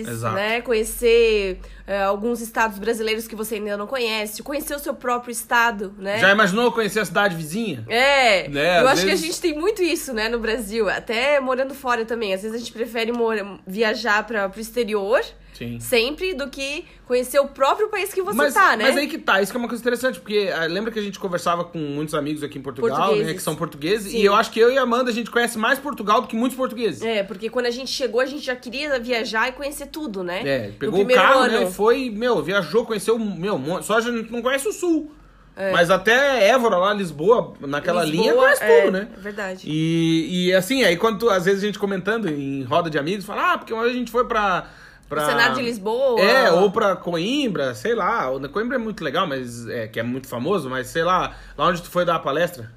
Exato. 0.00 0.34
né? 0.34 0.60
Conhecer 0.60 1.58
é, 1.90 2.02
alguns 2.04 2.40
estados 2.40 2.78
brasileiros 2.78 3.26
que 3.26 3.34
você 3.34 3.56
ainda 3.56 3.76
não 3.76 3.86
conhece, 3.88 4.44
conhecer 4.44 4.76
o 4.76 4.78
seu 4.78 4.94
próprio 4.94 5.32
estado, 5.32 5.92
né? 5.98 6.18
Já 6.20 6.30
imaginou 6.30 6.70
conhecer 6.70 7.00
a 7.00 7.04
cidade 7.04 7.34
vizinha? 7.34 7.84
É, 7.88 8.46
Né, 8.48 8.80
eu 8.80 8.86
acho 8.86 9.00
que 9.02 9.08
vezes- 9.08 9.24
a 9.24 9.26
gente 9.26 9.40
tem 9.40 9.54
muito 9.58 9.82
isso, 9.82 10.12
né, 10.12 10.28
no 10.28 10.38
Brasil, 10.38 10.88
até 10.88 11.40
morando 11.40 11.74
fora 11.74 12.04
também. 12.04 12.32
Às 12.32 12.42
vezes 12.42 12.54
a 12.54 12.58
gente 12.60 12.72
prefere 12.72 13.10
mora- 13.10 13.58
viajar 13.66 14.24
para 14.24 14.48
pro 14.48 14.60
exterior 14.60 15.20
Sim. 15.52 15.78
sempre 15.80 16.32
do 16.32 16.48
que 16.48 16.84
conhecer 17.06 17.40
o 17.40 17.48
próprio 17.48 17.88
país 17.88 18.14
que 18.14 18.22
você 18.22 18.36
mas, 18.36 18.54
tá, 18.54 18.76
né? 18.76 18.84
mas 18.84 18.96
aí 18.96 19.08
que 19.08 19.18
tá, 19.18 19.42
isso 19.42 19.50
que 19.50 19.58
é 19.58 19.60
uma 19.60 19.66
coisa 19.68 19.82
interessante, 19.82 20.20
porque 20.20 20.48
ah, 20.54 20.64
lembra 20.66 20.92
que 20.92 20.98
a 20.98 21.02
gente 21.02 21.18
conversava 21.18 21.64
com 21.64 21.76
muitos 21.76 22.14
amigos 22.14 22.42
aqui 22.44 22.56
em 22.56 22.62
Portugal, 22.62 23.16
né, 23.16 23.34
que 23.34 23.42
são 23.42 23.56
portugueses, 23.56 24.12
Sim. 24.12 24.18
e 24.18 24.24
eu 24.24 24.34
acho 24.34 24.50
que 24.52 24.60
eu 24.60 24.70
e 24.72 24.78
a 24.78 24.82
Amanda 24.82 25.10
a 25.10 25.12
gente 25.12 25.28
conhece 25.28 25.58
mais 25.58 25.78
Portugal 25.78 26.20
do 26.22 26.28
que 26.28 26.36
muitos 26.36 26.56
portugueses. 26.56 27.02
É, 27.02 27.24
porque 27.24 27.50
quando 27.50 27.66
a 27.66 27.70
gente 27.70 27.90
chegou, 27.90 28.20
a 28.20 28.26
gente 28.26 28.44
já 28.44 28.54
queria 28.54 28.98
viajar 29.00 29.48
e 29.48 29.52
conhecer 29.52 29.86
tudo, 29.88 30.22
né? 30.22 30.42
É, 30.46 30.70
pegou 30.78 31.02
o 31.02 31.08
carro, 31.08 31.40
ano. 31.40 31.60
né, 31.64 31.70
foi, 31.80 32.10
meu, 32.10 32.42
viajou, 32.42 32.84
conheceu, 32.84 33.18
meu, 33.18 33.58
só 33.82 33.96
a 33.96 34.00
gente 34.02 34.30
não 34.30 34.42
conhece 34.42 34.68
o 34.68 34.72
sul. 34.72 35.14
É. 35.56 35.72
Mas 35.72 35.90
até 35.90 36.48
Évora 36.50 36.76
lá, 36.76 36.92
Lisboa, 36.92 37.54
naquela 37.58 38.04
Lisboa, 38.04 38.22
linha, 38.22 38.34
conhece 38.34 38.62
é, 38.62 38.80
tudo, 38.82 38.92
né? 38.92 39.08
É 39.16 39.20
verdade. 39.20 39.62
E, 39.66 40.48
e 40.48 40.54
assim, 40.54 40.84
aí 40.84 40.98
quando 40.98 41.20
tu- 41.20 41.30
às 41.30 41.46
vezes 41.46 41.62
a 41.62 41.66
gente 41.66 41.78
comentando 41.78 42.28
em 42.28 42.62
roda 42.64 42.90
de 42.90 42.98
amigos, 42.98 43.24
fala, 43.24 43.54
ah, 43.54 43.58
porque 43.58 43.72
uma 43.72 43.82
vez 43.84 43.94
a 43.94 43.98
gente 43.98 44.10
foi 44.10 44.26
pra, 44.26 44.66
pra... 45.08 45.24
Cenário 45.24 45.54
de 45.54 45.62
Lisboa. 45.62 46.20
É, 46.20 46.52
ou 46.52 46.70
pra 46.70 46.96
Coimbra, 46.96 47.74
sei 47.74 47.94
lá. 47.94 48.30
O 48.30 48.46
Coimbra 48.50 48.76
é 48.76 48.78
muito 48.78 49.02
legal, 49.02 49.26
mas 49.26 49.66
é, 49.66 49.88
que 49.88 49.98
é 49.98 50.02
muito 50.02 50.28
famoso, 50.28 50.68
mas 50.68 50.86
sei 50.88 51.02
lá, 51.02 51.34
lá 51.56 51.66
onde 51.66 51.80
tu 51.80 51.88
foi 51.90 52.04
dar 52.04 52.16
a 52.16 52.20
palestra? 52.20 52.70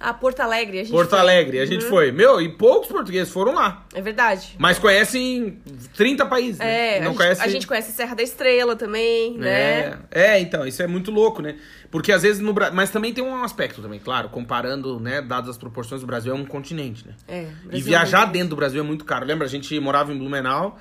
Ah, 0.00 0.14
Porto 0.14 0.40
Alegre. 0.40 0.78
A 0.80 0.84
gente 0.84 0.92
Porto 0.92 1.10
foi. 1.10 1.18
Alegre, 1.18 1.58
a 1.60 1.66
gente 1.66 1.84
Uhum. 1.84 1.90
foi. 1.90 2.12
Meu, 2.12 2.40
e 2.40 2.48
poucos 2.50 2.88
portugueses 2.88 3.32
foram 3.32 3.54
lá. 3.54 3.84
É 3.92 4.00
verdade. 4.00 4.54
Mas 4.58 4.78
conhecem 4.78 5.58
30 5.96 6.24
países. 6.26 6.58
né? 6.58 6.98
É, 6.98 7.00
Não 7.00 7.06
a, 7.06 7.08
gente, 7.10 7.16
conhece... 7.16 7.42
a 7.42 7.48
gente 7.48 7.66
conhece 7.66 7.92
Serra 7.92 8.14
da 8.14 8.22
Estrela 8.22 8.76
também, 8.76 9.36
né? 9.36 9.98
É, 10.10 10.34
é, 10.36 10.40
então, 10.40 10.66
isso 10.66 10.80
é 10.82 10.86
muito 10.86 11.10
louco, 11.10 11.42
né? 11.42 11.56
Porque 11.90 12.12
às 12.12 12.22
vezes 12.22 12.40
no 12.40 12.52
Brasil. 12.52 12.76
Mas 12.76 12.90
também 12.90 13.12
tem 13.12 13.24
um 13.24 13.42
aspecto 13.42 13.80
também, 13.82 13.98
claro, 13.98 14.28
comparando, 14.28 15.00
né, 15.00 15.20
dadas 15.22 15.50
as 15.50 15.58
proporções, 15.58 16.02
o 16.02 16.06
Brasil 16.06 16.32
é 16.32 16.34
um 16.36 16.44
continente, 16.44 17.06
né? 17.06 17.14
É, 17.26 17.40
E 17.42 17.66
Brasil 17.66 17.84
viajar 17.84 18.28
é 18.28 18.30
dentro 18.30 18.50
do 18.50 18.56
Brasil 18.56 18.80
é 18.80 18.84
muito 18.84 19.04
caro. 19.04 19.24
Lembra, 19.26 19.46
a 19.46 19.50
gente 19.50 19.78
morava 19.80 20.12
em 20.12 20.18
Blumenau 20.18 20.78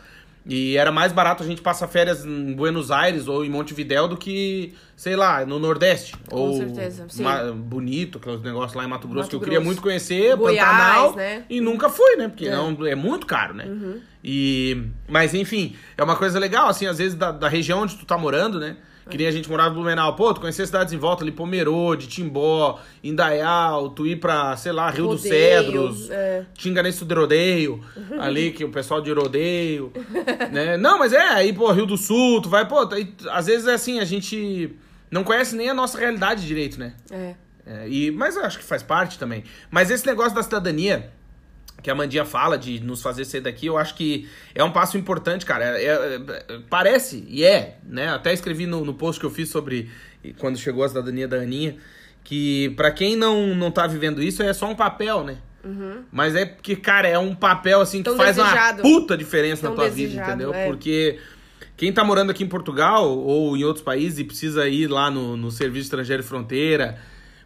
e 0.47 0.77
era 0.77 0.91
mais 0.91 1.11
barato 1.11 1.43
a 1.43 1.45
gente 1.45 1.61
passar 1.61 1.87
férias 1.87 2.25
em 2.25 2.53
Buenos 2.53 2.89
Aires 2.89 3.27
ou 3.27 3.43
em 3.43 3.49
Montevidéu 3.49 4.07
do 4.07 4.15
que, 4.15 4.73
sei 4.95 5.15
lá, 5.15 5.45
no 5.45 5.59
Nordeste. 5.59 6.15
Com 6.29 6.35
ou 6.37 6.57
certeza, 6.57 7.05
sim. 7.09 7.23
Bonito, 7.55 8.17
aqueles 8.17 8.41
negócios 8.41 8.73
lá 8.73 8.85
em 8.85 8.87
Mato 8.87 9.07
Grosso 9.07 9.23
Mato 9.25 9.29
que 9.29 9.35
eu 9.35 9.39
queria 9.41 9.55
Grosso. 9.57 9.65
muito 9.65 9.81
conhecer, 9.81 10.35
Goiás, 10.37 10.69
Pantanal, 10.69 11.15
né? 11.15 11.43
e 11.49 11.59
nunca 11.59 11.89
fui, 11.89 12.15
né? 12.15 12.29
Porque 12.29 12.47
É. 12.47 12.51
não, 12.51 12.85
é 12.87 12.95
muito 12.95 13.25
caro, 13.25 13.53
né? 13.53 13.65
E, 14.23 14.83
mas 15.07 15.33
enfim, 15.33 15.75
é 15.97 16.03
uma 16.03 16.15
coisa 16.15 16.39
legal, 16.39 16.67
assim, 16.69 16.85
às 16.85 16.97
vezes 16.97 17.15
da, 17.15 17.31
da 17.31 17.47
região 17.49 17.81
onde 17.81 17.95
tu 17.97 18.05
tá 18.05 18.17
morando, 18.17 18.59
né? 18.59 18.77
Que 19.09 19.17
nem 19.17 19.27
a 19.27 19.31
gente 19.31 19.49
morava 19.49 19.71
em 19.71 19.73
Blumenau. 19.73 20.15
Pô, 20.15 20.33
tu 20.33 20.41
conhecer 20.41 20.65
cidades 20.65 20.93
em 20.93 20.97
volta 20.97 21.23
ali, 21.23 21.31
Pomerode, 21.31 22.07
Timbó, 22.07 22.79
Indaial, 23.03 23.89
tu 23.89 24.05
ir 24.05 24.17
pra, 24.17 24.55
sei 24.57 24.71
lá, 24.71 24.89
Rio 24.89 25.07
dos 25.07 25.23
Rodeio, 25.23 25.63
Cedros, 25.63 26.09
é. 26.09 26.45
Tinganense 26.53 27.03
de 27.03 27.13
Rodeio, 27.13 27.83
ali, 28.19 28.51
que 28.51 28.63
o 28.63 28.69
pessoal 28.69 29.01
de 29.01 29.11
Rodeio, 29.11 29.91
né? 30.51 30.77
Não, 30.77 30.99
mas 30.99 31.13
é, 31.13 31.29
aí, 31.29 31.53
pô, 31.53 31.71
Rio 31.71 31.85
do 31.85 31.97
Sul, 31.97 32.41
tu 32.41 32.49
vai, 32.49 32.67
pô, 32.67 32.87
aí, 32.93 33.13
às 33.29 33.47
vezes 33.47 33.67
é 33.67 33.73
assim, 33.73 33.99
a 33.99 34.05
gente 34.05 34.75
não 35.09 35.23
conhece 35.23 35.55
nem 35.55 35.69
a 35.69 35.73
nossa 35.73 35.97
realidade 35.97 36.45
direito, 36.45 36.79
né? 36.79 36.93
É. 37.11 37.35
É, 37.67 37.89
e, 37.89 38.11
mas 38.11 38.37
eu 38.37 38.45
acho 38.45 38.57
que 38.57 38.63
faz 38.63 38.81
parte 38.81 39.19
também. 39.19 39.43
Mas 39.69 39.91
esse 39.91 40.05
negócio 40.05 40.33
da 40.33 40.41
cidadania, 40.41 41.11
que 41.87 41.91
a 41.91 41.95
Mandinha 41.95 42.25
fala 42.25 42.57
de 42.57 42.81
nos 42.81 43.01
fazer 43.01 43.23
ser 43.23 43.39
daqui, 43.39 43.65
eu 43.67 43.77
acho 43.77 43.95
que 43.95 44.27
é 44.53 44.61
um 44.61 44.71
passo 44.71 44.97
importante, 44.97 45.45
cara. 45.45 45.63
É- 45.79 45.85
é- 45.85 46.15
é- 46.49 46.59
parece, 46.69 47.25
e 47.29 47.45
é, 47.45 47.77
né? 47.81 48.09
Até 48.09 48.33
escrevi 48.33 48.65
no, 48.65 48.83
no 48.83 48.93
post 48.93 49.21
que 49.21 49.25
eu 49.25 49.29
fiz 49.29 49.47
sobre 49.49 49.89
quando 50.37 50.57
chegou 50.57 50.83
a 50.83 50.89
cidadania 50.89 51.29
da 51.29 51.37
Aninha, 51.37 51.77
que 52.25 52.71
pra 52.75 52.91
quem 52.91 53.15
não, 53.15 53.55
não 53.55 53.71
tá 53.71 53.87
vivendo 53.87 54.21
isso, 54.21 54.43
é 54.43 54.51
só 54.51 54.69
um 54.69 54.75
papel, 54.75 55.23
né? 55.23 55.37
Mas 56.11 56.35
é 56.35 56.45
porque, 56.45 56.75
cara, 56.75 57.07
é 57.07 57.17
um 57.17 57.33
papel 57.33 57.79
assim 57.79 57.99
que 57.99 58.03
Tão 58.09 58.17
faz 58.17 58.35
desejado. 58.35 58.81
uma 58.81 58.99
puta 58.99 59.17
diferença 59.17 59.63
na 59.63 59.69
Tão 59.69 59.75
tua 59.77 59.89
vida, 59.89 60.09
desejado, 60.09 60.31
entendeu? 60.31 60.53
é. 60.53 60.65
Porque 60.67 61.19
quem 61.77 61.93
tá 61.93 62.03
morando 62.03 62.31
aqui 62.31 62.43
em 62.43 62.47
Portugal 62.47 63.09
ou 63.17 63.55
em 63.55 63.63
outros 63.63 63.83
países 63.83 64.19
e 64.19 64.25
precisa 64.25 64.67
ir 64.67 64.87
lá 64.87 65.09
no, 65.09 65.37
no 65.37 65.51
Serviço 65.51 65.85
Estrangeiro 65.85 66.21
e 66.21 66.25
Fronteira, 66.25 66.97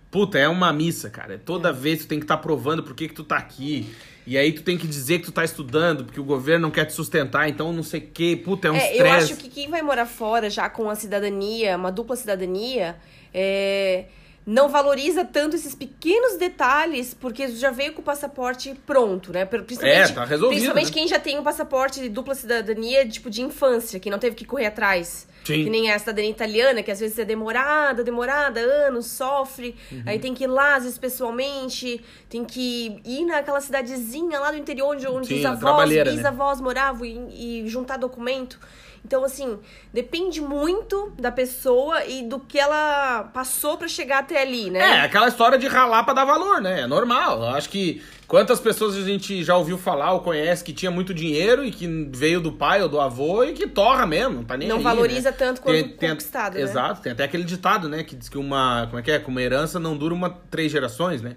puta, 0.10 0.38
é 0.40 0.48
uma 0.48 0.74
missa, 0.74 1.10
cara. 1.12 1.40
Toda 1.44 1.72
vez 1.72 2.00
tu 2.00 2.08
tem 2.08 2.18
que 2.20 2.26
estar 2.26 2.38
provando 2.38 2.82
por 2.84 2.94
que, 2.96 3.08
que 3.08 3.14
tu 3.14 3.24
tá 3.24 3.38
aqui. 3.38 3.88
E 4.26 4.38
aí 4.38 4.52
tu 4.54 4.62
tem 4.62 4.78
que 4.78 4.88
dizer 4.88 5.20
que 5.20 5.26
tu 5.26 5.32
tá 5.32 5.44
estudando, 5.44 6.06
porque 6.06 6.20
o 6.20 6.24
governo 6.24 6.64
não 6.68 6.72
quer 6.72 6.86
te 6.86 6.94
sustentar, 6.94 7.50
então 7.50 7.74
não 7.74 7.84
sei 7.84 8.00
o 8.02 8.08
quê. 8.14 8.40
Puta, 8.44 8.68
é 8.68 8.72
um 8.72 8.76
É, 8.76 8.90
eu 8.90 8.92
estresse. 9.06 9.34
acho 9.34 9.42
que 9.42 9.50
quem 9.50 9.68
vai 9.70 9.82
morar 9.82 10.06
fora 10.06 10.50
já 10.50 10.70
com 10.70 10.90
a 10.90 10.96
cidadania, 10.96 11.76
uma 11.76 11.92
dupla 11.92 12.16
cidadania, 12.16 12.96
é, 13.34 14.06
não 14.46 14.70
valoriza 14.70 15.24
tanto 15.24 15.56
esses 15.56 15.76
pequenos 15.76 16.38
detalhes, 16.38 17.14
porque 17.14 17.48
já 17.50 17.70
veio 17.70 17.94
com 17.94 18.02
o 18.02 18.04
passaporte 18.04 18.74
pronto, 18.86 19.32
né? 19.32 19.46
Principalmente, 19.46 20.12
É, 20.12 20.14
tá 20.14 20.26
resolvido, 20.26 20.50
Principalmente 20.58 20.88
né? 20.88 20.94
quem 20.94 21.08
já 21.08 21.20
tem 21.20 21.38
um 21.38 21.44
passaporte 21.44 22.00
de 22.00 22.10
dupla 22.10 22.34
cidadania, 22.34 23.08
tipo, 23.08 23.30
de 23.30 23.42
infância, 23.42 24.00
que 24.00 24.10
não 24.10 24.18
teve 24.20 24.36
que 24.36 24.46
correr 24.46 24.68
atrás. 24.68 25.28
Sim. 25.44 25.64
Que 25.64 25.70
nem 25.72 25.92
a 25.92 25.98
cidadania 25.98 26.30
italiana, 26.30 26.84
que 26.84 26.92
às 26.92 27.00
vezes 27.00 27.18
é 27.18 27.26
demorada, 27.26 28.04
demorada, 28.04 28.60
anos, 28.60 29.08
sofre. 29.08 29.76
Uhum. 29.92 30.04
Aí 30.06 30.20
tem 30.20 30.36
que 30.36 30.44
ir 30.44 30.48
lá, 30.48 30.76
às 30.76 30.84
vezes, 30.84 30.98
pessoalmente. 31.00 32.04
Tem 32.30 32.46
que 32.46 33.02
ir 33.04 33.26
naquela 33.26 33.60
cidadezinha 33.60 34.40
lá 34.40 34.52
do 34.52 34.58
interior, 34.58 34.96
onde, 34.96 35.08
onde 35.08 35.28
Sim, 35.28 35.40
os 35.40 35.46
avós, 35.46 35.90
né? 35.90 36.04
bisavós 36.04 36.62
moravam 36.62 37.06
e, 37.06 37.64
e 37.64 37.68
juntar 37.68 37.98
documento. 37.98 38.60
Então, 39.04 39.26
assim, 39.26 39.60
depende 39.92 40.40
muito 40.40 41.12
da 41.20 41.32
pessoa 41.32 42.06
e 42.06 42.24
do 42.24 42.40
que 42.40 42.60
ela 42.60 43.24
passou 43.34 43.78
pra 43.78 43.88
chegar 43.88 44.20
até 44.20 44.42
ali, 44.42 44.70
né? 44.70 44.80
É, 44.80 45.02
aquela 45.02 45.28
história 45.28 45.58
de 45.58 45.68
ralar 45.68 46.04
pra 46.04 46.14
dar 46.14 46.24
valor, 46.24 46.62
né? 46.62 46.82
É 46.82 46.88
normal. 46.88 47.40
Eu 47.42 47.50
acho 47.50 47.70
que 47.70 48.02
quantas 48.28 48.60
pessoas 48.60 48.96
a 48.96 49.02
gente 49.02 49.44
já 49.44 49.58
ouviu 49.58 49.78
falar 49.78 50.14
ou 50.14 50.22
conhece 50.22 50.64
que 50.64 50.72
tinha 50.72 50.92
muito 50.92 51.14
dinheiro 51.14 51.66
e 51.66 51.72
que 51.72 51.88
veio 52.14 52.40
do 52.40 52.52
pai 52.52 52.82
ou 52.82 52.88
do 52.88 53.02
avô 53.02 53.44
e 53.44 53.54
que 53.54 53.68
torra 53.68 54.06
mesmo, 54.06 54.36
não 54.36 54.44
tá 54.44 54.56
nem 54.56 54.70
Não 54.70 54.78
aí, 54.78 54.84
valoriza 54.84 55.32
né? 55.32 55.36
tanto 55.38 55.62
quanto 55.62 55.90
conquistado, 55.96 56.54
né? 56.54 56.62
Exato, 56.62 57.02
tem 57.02 57.12
até 57.12 57.24
aquele 57.24 57.44
ditado, 57.44 57.90
né, 57.90 58.04
que 58.04 58.16
diz 58.16 58.30
que 58.30 58.38
uma, 58.38 58.86
como 58.88 59.00
é 59.00 59.02
que 59.02 59.12
é, 59.12 59.20
que 59.20 59.28
uma 59.28 59.42
herança 59.42 59.80
não 59.80 59.98
dura 59.98 60.14
uma 60.14 60.30
três 60.30 60.72
gerações, 60.72 61.22
né? 61.22 61.36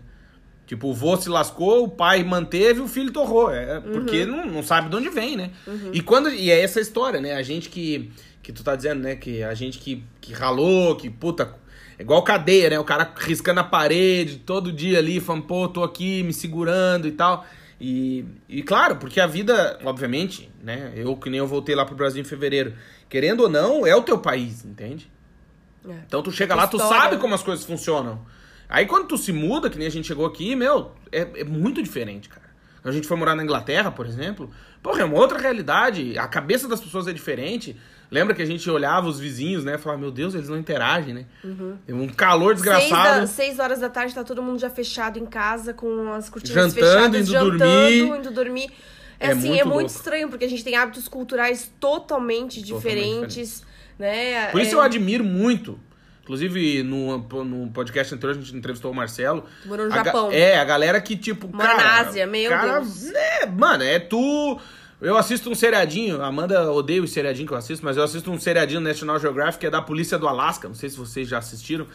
Tipo, 0.67 0.89
o 0.89 0.95
vô 0.95 1.17
se 1.17 1.29
lascou, 1.29 1.85
o 1.85 1.89
pai 1.89 2.25
manteve, 2.25 2.81
o 2.81 2.89
filho 2.89 3.13
torrou. 3.13 3.51
É, 3.51 3.79
Uhum. 3.79 3.93
porque 3.93 4.25
não, 4.25 4.47
não 4.47 4.63
sabe 4.63 4.89
de 4.89 4.97
onde 4.97 5.11
vem, 5.11 5.37
né? 5.37 5.51
E 5.93 6.01
quando 6.01 6.31
e 6.31 6.51
é 6.51 6.61
essa 6.63 6.81
história, 6.81 7.21
né? 7.21 7.35
A 7.35 7.43
gente 7.43 7.69
que 7.69 8.11
que 8.43 8.53
tu 8.53 8.63
tá 8.63 8.77
dizendo, 8.77 9.01
né, 9.01 9.17
que 9.17 9.43
a 9.43 9.55
gente 9.55 9.79
que, 9.79 10.05
que 10.21 10.35
ralou, 10.35 10.97
que 10.97 11.09
puta, 11.09 11.55
é 11.99 12.03
igual 12.03 12.23
cadeia, 12.23 12.69
né? 12.69 12.79
O 12.79 12.85
cara 12.85 13.11
riscando 13.17 13.61
a 13.61 13.65
parede 13.65 14.37
todo 14.37 14.71
dia 14.71 14.99
ali, 14.99 15.19
falando, 15.19 15.45
pô, 15.45 15.67
tô 15.67 15.83
aqui 15.83 16.23
me 16.23 16.33
segurando 16.33 17.09
e 17.09 17.13
tal. 17.13 17.47
E, 17.81 18.25
e 18.49 18.63
claro, 18.63 18.97
porque 18.97 19.19
a 19.19 19.27
vida, 19.27 19.79
obviamente, 19.85 20.51
né? 20.63 20.93
Eu 20.95 21.17
que 21.17 21.31
nem 21.31 21.39
eu 21.39 21.47
voltei 21.47 21.75
lá 21.75 21.85
pro 21.87 21.95
Brasil 21.97 22.21
em 22.21 22.25
fevereiro. 22.25 22.75
Querendo 23.09 23.41
ou 23.45 23.49
não, 23.49 23.87
é 23.87 23.95
o 23.97 24.03
teu 24.03 24.19
país, 24.19 24.65
entende? 24.65 25.11
É. 25.89 25.93
Então 26.07 26.23
tu 26.23 26.31
chega 26.31 26.55
lá, 26.55 26.67
tu 26.67 26.79
sabe 26.79 27.17
como 27.19 27.35
as 27.35 27.43
coisas 27.43 27.65
funcionam. 27.65 28.21
Aí 28.69 28.87
quando 28.87 29.07
tu 29.07 29.17
se 29.19 29.33
muda, 29.33 29.69
que 29.71 29.79
nem 29.79 29.87
a 29.87 29.91
gente 29.91 30.07
chegou 30.09 30.27
aqui, 30.27 30.55
meu, 30.57 30.93
é, 31.13 31.41
é 31.41 31.45
muito 31.45 31.83
diferente, 31.83 32.29
cara. 32.29 32.45
A 32.83 32.91
gente 32.93 33.07
foi 33.07 33.17
morar 33.17 33.35
na 33.35 33.43
Inglaterra, 33.43 33.91
por 33.91 34.05
exemplo. 34.07 34.51
Porra, 34.83 35.01
é 35.01 35.05
uma 35.05 35.17
outra 35.19 35.39
realidade. 35.39 36.19
A 36.19 36.29
cabeça 36.29 36.69
das 36.69 36.81
pessoas 36.81 37.07
é 37.09 37.13
diferente. 37.15 37.75
Lembra 38.11 38.35
que 38.35 38.43
a 38.43 38.47
gente 38.47 38.69
olhava 38.69 39.09
os 39.09 39.19
vizinhos, 39.19 39.65
né? 39.65 39.79
Falava, 39.79 40.03
meu 40.03 40.11
Deus, 40.11 40.35
eles 40.35 40.51
não 40.51 40.59
interagem, 40.59 41.15
né? 41.15 41.25
Um 41.89 42.07
calor 42.09 42.55
Seis, 42.59 42.67
da, 42.67 42.77
desgraçado. 42.79 43.27
seis 43.27 43.59
horas 43.59 43.81
da 43.81 43.89
tarde 43.89 44.15
tá 44.15 44.23
todo 44.23 44.43
mundo 44.43 44.59
já 44.59 44.69
fechado 44.69 45.19
em 45.19 45.25
casa, 45.25 45.73
com 45.73 46.13
as 46.13 46.29
cortinas 46.29 46.75
Jantando, 46.75 46.75
fechadas, 46.87 47.21
indo 47.23 47.31
jantando, 47.33 47.59
dormir. 47.59 48.19
indo 48.19 48.31
dormir. 48.31 48.71
É, 49.19 49.29
É 49.29 49.33
assim, 49.33 49.49
muito 49.49 49.61
é 49.61 49.65
muito 49.65 49.77
louco. 49.81 49.87
estranho, 49.91 50.29
porque 50.29 50.45
a 50.45 50.49
gente 50.49 50.63
tem 50.63 50.77
hábitos 50.77 51.09
culturais 51.09 51.73
totalmente 51.81 52.61
diferentes, 52.61 53.65
né? 53.99 54.51
Por 54.51 54.61
isso 54.61 54.73
É, 54.73 54.75
eu 54.75 54.83
admiro 54.83 55.25
muito. 55.25 55.81
Inclusive, 56.25 56.83
no, 56.83 57.19
no 57.45 57.71
podcast 57.71 58.15
anterior, 58.15 58.37
a 58.37 58.41
gente 58.41 58.57
entrevistou 58.57 58.91
o 58.91 58.95
Marcelo. 58.95 59.45
Tu 59.63 59.69
morou 59.69 59.87
no 59.87 59.93
A 59.93 59.97
Japão. 59.97 60.31
É, 60.33 60.59
a 60.59 60.65
galera 60.65 60.99
que, 61.01 61.17
tipo, 61.17 61.55
Mora 61.55 61.69
cara... 61.69 61.83
na 61.85 62.01
Ásia, 62.01 62.27
meu 62.27 62.49
cara, 62.51 62.81
Deus. 62.81 63.13
É, 63.13 63.47
mano, 63.47 63.85
é 63.85 63.99
tu... 63.99 64.59
Eu 65.03 65.19
assisto 65.19 65.51
um 65.51 65.55
seriadinho, 65.55 66.23
a 66.23 66.27
Amanda 66.29 66.73
odeia 66.73 67.03
o 67.03 67.07
seriadinho 67.07 67.47
que 67.47 67.53
eu 67.53 67.59
assisto, 67.59 67.85
mas 67.85 67.99
eu 67.99 68.03
assisto 68.03 68.31
um 68.31 68.41
seriadinho 68.41 68.81
no 68.81 68.89
National 68.89 69.21
Geographic 69.21 69.59
que 69.59 69.67
é 69.67 69.71
da 69.71 69.83
Polícia 69.83 70.17
do 70.19 70.27
Alasca, 70.27 70.67
não 70.67 70.75
sei 70.75 70.89
se 70.89 70.97
vocês 70.97 71.29
já 71.29 71.37
assistiram. 71.39 71.87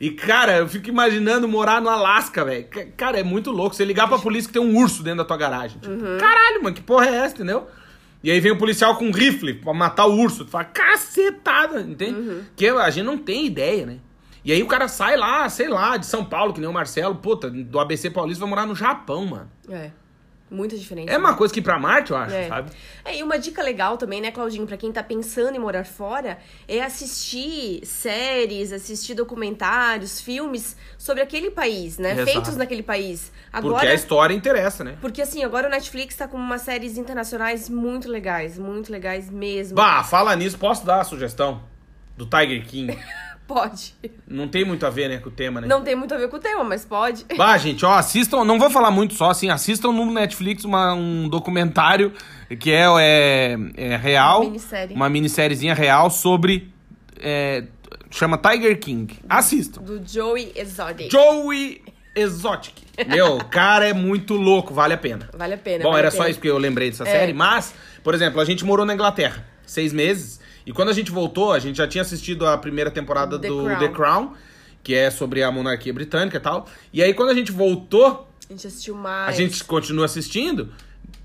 E, 0.00 0.10
cara, 0.12 0.56
eu 0.56 0.66
fico 0.68 0.88
imaginando 0.88 1.46
morar 1.46 1.80
no 1.82 1.90
Alasca, 1.90 2.42
velho. 2.44 2.64
Ca- 2.68 2.86
Cara, 2.96 3.20
é 3.20 3.22
muito 3.22 3.50
louco. 3.50 3.76
Você 3.76 3.84
ligar 3.84 4.08
pra 4.08 4.18
polícia 4.18 4.48
que 4.48 4.54
tem 4.58 4.62
um 4.62 4.76
urso 4.78 5.02
dentro 5.02 5.18
da 5.18 5.24
tua 5.24 5.36
garagem. 5.36 5.78
Tipo, 5.78 5.92
Uhum. 5.94 6.16
caralho, 6.18 6.62
mano, 6.62 6.74
que 6.74 6.82
porra 6.82 7.06
é 7.06 7.14
essa, 7.16 7.34
entendeu? 7.34 7.68
E 8.24 8.30
aí 8.30 8.40
vem 8.40 8.52
o 8.52 8.56
policial 8.56 8.96
com 8.96 9.04
um 9.04 9.10
rifle 9.12 9.52
pra 9.52 9.74
matar 9.74 10.06
o 10.06 10.16
urso. 10.16 10.46
Tu 10.46 10.50
fala, 10.50 10.64
cacetada, 10.64 11.82
entende? 11.82 12.18
Uhum. 12.18 12.42
Que 12.56 12.68
a 12.68 12.88
gente 12.88 13.04
não 13.04 13.18
tem 13.18 13.44
ideia, 13.44 13.84
né? 13.84 13.98
E 14.42 14.50
aí 14.50 14.62
o 14.62 14.66
cara 14.66 14.88
sai 14.88 15.14
lá, 15.14 15.46
sei 15.50 15.68
lá, 15.68 15.98
de 15.98 16.06
São 16.06 16.24
Paulo, 16.24 16.54
que 16.54 16.60
nem 16.60 16.68
o 16.68 16.72
Marcelo, 16.72 17.14
puta, 17.16 17.50
do 17.50 17.78
ABC 17.78 18.08
Paulista, 18.08 18.40
vai 18.40 18.48
morar 18.48 18.64
no 18.64 18.74
Japão, 18.74 19.26
mano. 19.26 19.50
É, 19.68 19.90
muita 20.54 20.76
diferença. 20.76 21.10
É 21.12 21.18
uma 21.18 21.34
coisa 21.34 21.52
que 21.52 21.60
pra 21.60 21.78
Marte, 21.78 22.12
eu 22.12 22.16
acho, 22.16 22.34
É. 22.34 22.48
sabe? 22.48 22.70
É, 23.04 23.18
e 23.18 23.22
uma 23.22 23.38
dica 23.38 23.62
legal 23.62 23.96
também, 23.98 24.20
né, 24.20 24.30
Claudinho, 24.30 24.66
pra 24.66 24.76
quem 24.76 24.90
tá 24.92 25.02
pensando 25.02 25.54
em 25.56 25.58
morar 25.58 25.84
fora, 25.84 26.38
é 26.66 26.80
assistir 26.80 27.84
séries, 27.84 28.72
assistir 28.72 29.14
documentários, 29.14 30.20
filmes 30.20 30.76
sobre 30.96 31.22
aquele 31.22 31.50
país, 31.50 31.98
né? 31.98 32.12
Exato. 32.12 32.30
Feitos 32.30 32.56
naquele 32.56 32.82
país. 32.82 33.32
Porque 33.52 33.66
Agora, 33.66 33.90
a 33.90 33.94
história 33.94 34.34
interessa, 34.34 34.82
né? 34.84 34.96
porque 35.00 35.20
assim, 35.22 35.44
agora 35.44 35.66
o 35.68 35.70
Netflix 35.70 36.16
tá 36.16 36.26
com 36.26 36.36
umas 36.36 36.62
séries 36.62 36.96
internacionais 36.96 37.68
muito 37.68 38.08
legais, 38.08 38.58
muito 38.58 38.90
legais 38.90 39.30
mesmo. 39.30 39.76
Bah, 39.76 40.02
fala 40.02 40.34
nisso, 40.34 40.58
posso 40.58 40.84
dar 40.86 41.00
a 41.00 41.04
sugestão? 41.04 41.62
Do 42.16 42.26
Tiger 42.26 42.64
King. 42.66 42.96
Pode. 43.46 43.94
não 44.26 44.48
tem 44.48 44.64
muito 44.64 44.86
a 44.86 44.90
ver, 44.90 45.08
né, 45.08 45.18
com 45.18 45.28
o 45.28 45.32
tema, 45.32 45.60
né? 45.60 45.66
Não 45.66 45.82
tem 45.82 45.94
muito 45.94 46.14
a 46.14 46.16
ver 46.18 46.28
com 46.28 46.36
o 46.36 46.40
tema, 46.40 46.64
mas 46.64 46.84
pode. 46.84 47.26
Bah, 47.36 47.58
gente, 47.58 47.84
ó, 47.84 47.92
assistam, 47.92 48.42
não 48.44 48.58
vou 48.58 48.70
falar 48.70 48.90
muito 48.90 49.12
só, 49.14 49.30
assim, 49.30 49.50
assistam 49.50 49.92
no 49.92 50.10
Netflix 50.10 50.64
uma, 50.64 50.94
um 50.94 51.28
documentário 51.28 52.12
que 52.58 52.70
é, 52.72 52.86
é, 53.00 53.56
é 53.76 53.96
real. 53.96 54.40
Uma 54.40 54.46
minissérie. 54.50 54.96
Uma 54.96 55.08
minissériezinha 55.10 55.74
real 55.74 56.08
sobre. 56.10 56.72
é, 57.20 57.64
chama 58.10 58.38
Tiger 58.38 58.78
King. 58.80 59.18
Assistam. 59.28 59.82
Do 59.82 60.00
Joey 60.06 60.52
Exotic. 60.56 61.10
Joey 61.12 61.82
Exotic. 62.16 62.74
Meu, 63.08 63.36
o 63.38 63.44
cara 63.44 63.88
é 63.88 63.92
muito 63.92 64.34
louco, 64.34 64.72
vale 64.72 64.94
a 64.94 64.98
pena. 64.98 65.28
Vale 65.36 65.54
a 65.54 65.58
pena. 65.58 65.82
Bom, 65.82 65.90
vale 65.90 65.98
era 65.98 66.08
a 66.08 66.10
só 66.12 66.18
pena. 66.18 66.30
isso 66.30 66.38
porque 66.38 66.48
eu 66.50 66.58
lembrei 66.58 66.90
dessa 66.90 67.02
É. 67.06 67.10
série, 67.10 67.32
mas, 67.34 67.74
por 68.02 68.14
exemplo, 68.14 68.40
a 68.40 68.44
gente 68.44 68.64
morou 68.64 68.86
na 68.86 68.94
Inglaterra. 68.94 69.44
seis 69.66 69.92
meses. 69.92 70.40
E 70.66 70.72
quando 70.72 70.88
a 70.88 70.92
gente 70.92 71.10
voltou, 71.10 71.52
a 71.52 71.58
gente 71.58 71.76
já 71.76 71.86
tinha 71.86 72.02
assistido 72.02 72.46
a 72.46 72.56
primeira 72.56 72.90
temporada 72.90 73.38
The 73.38 73.48
do 73.48 73.64
Crown. 73.64 73.78
The 73.78 73.88
Crown, 73.88 74.32
que 74.82 74.94
é 74.94 75.10
sobre 75.10 75.42
a 75.42 75.50
monarquia 75.52 75.92
britânica 75.92 76.36
e 76.36 76.40
tal. 76.40 76.66
E 76.92 77.02
aí, 77.02 77.12
quando 77.14 77.30
a 77.30 77.34
gente 77.34 77.52
voltou, 77.52 78.28
A 78.48 78.52
gente 78.52 78.66
assistiu 78.66 78.94
a 78.94 78.98
mais. 78.98 79.36
gente 79.36 79.62
continua 79.64 80.04
assistindo. 80.06 80.70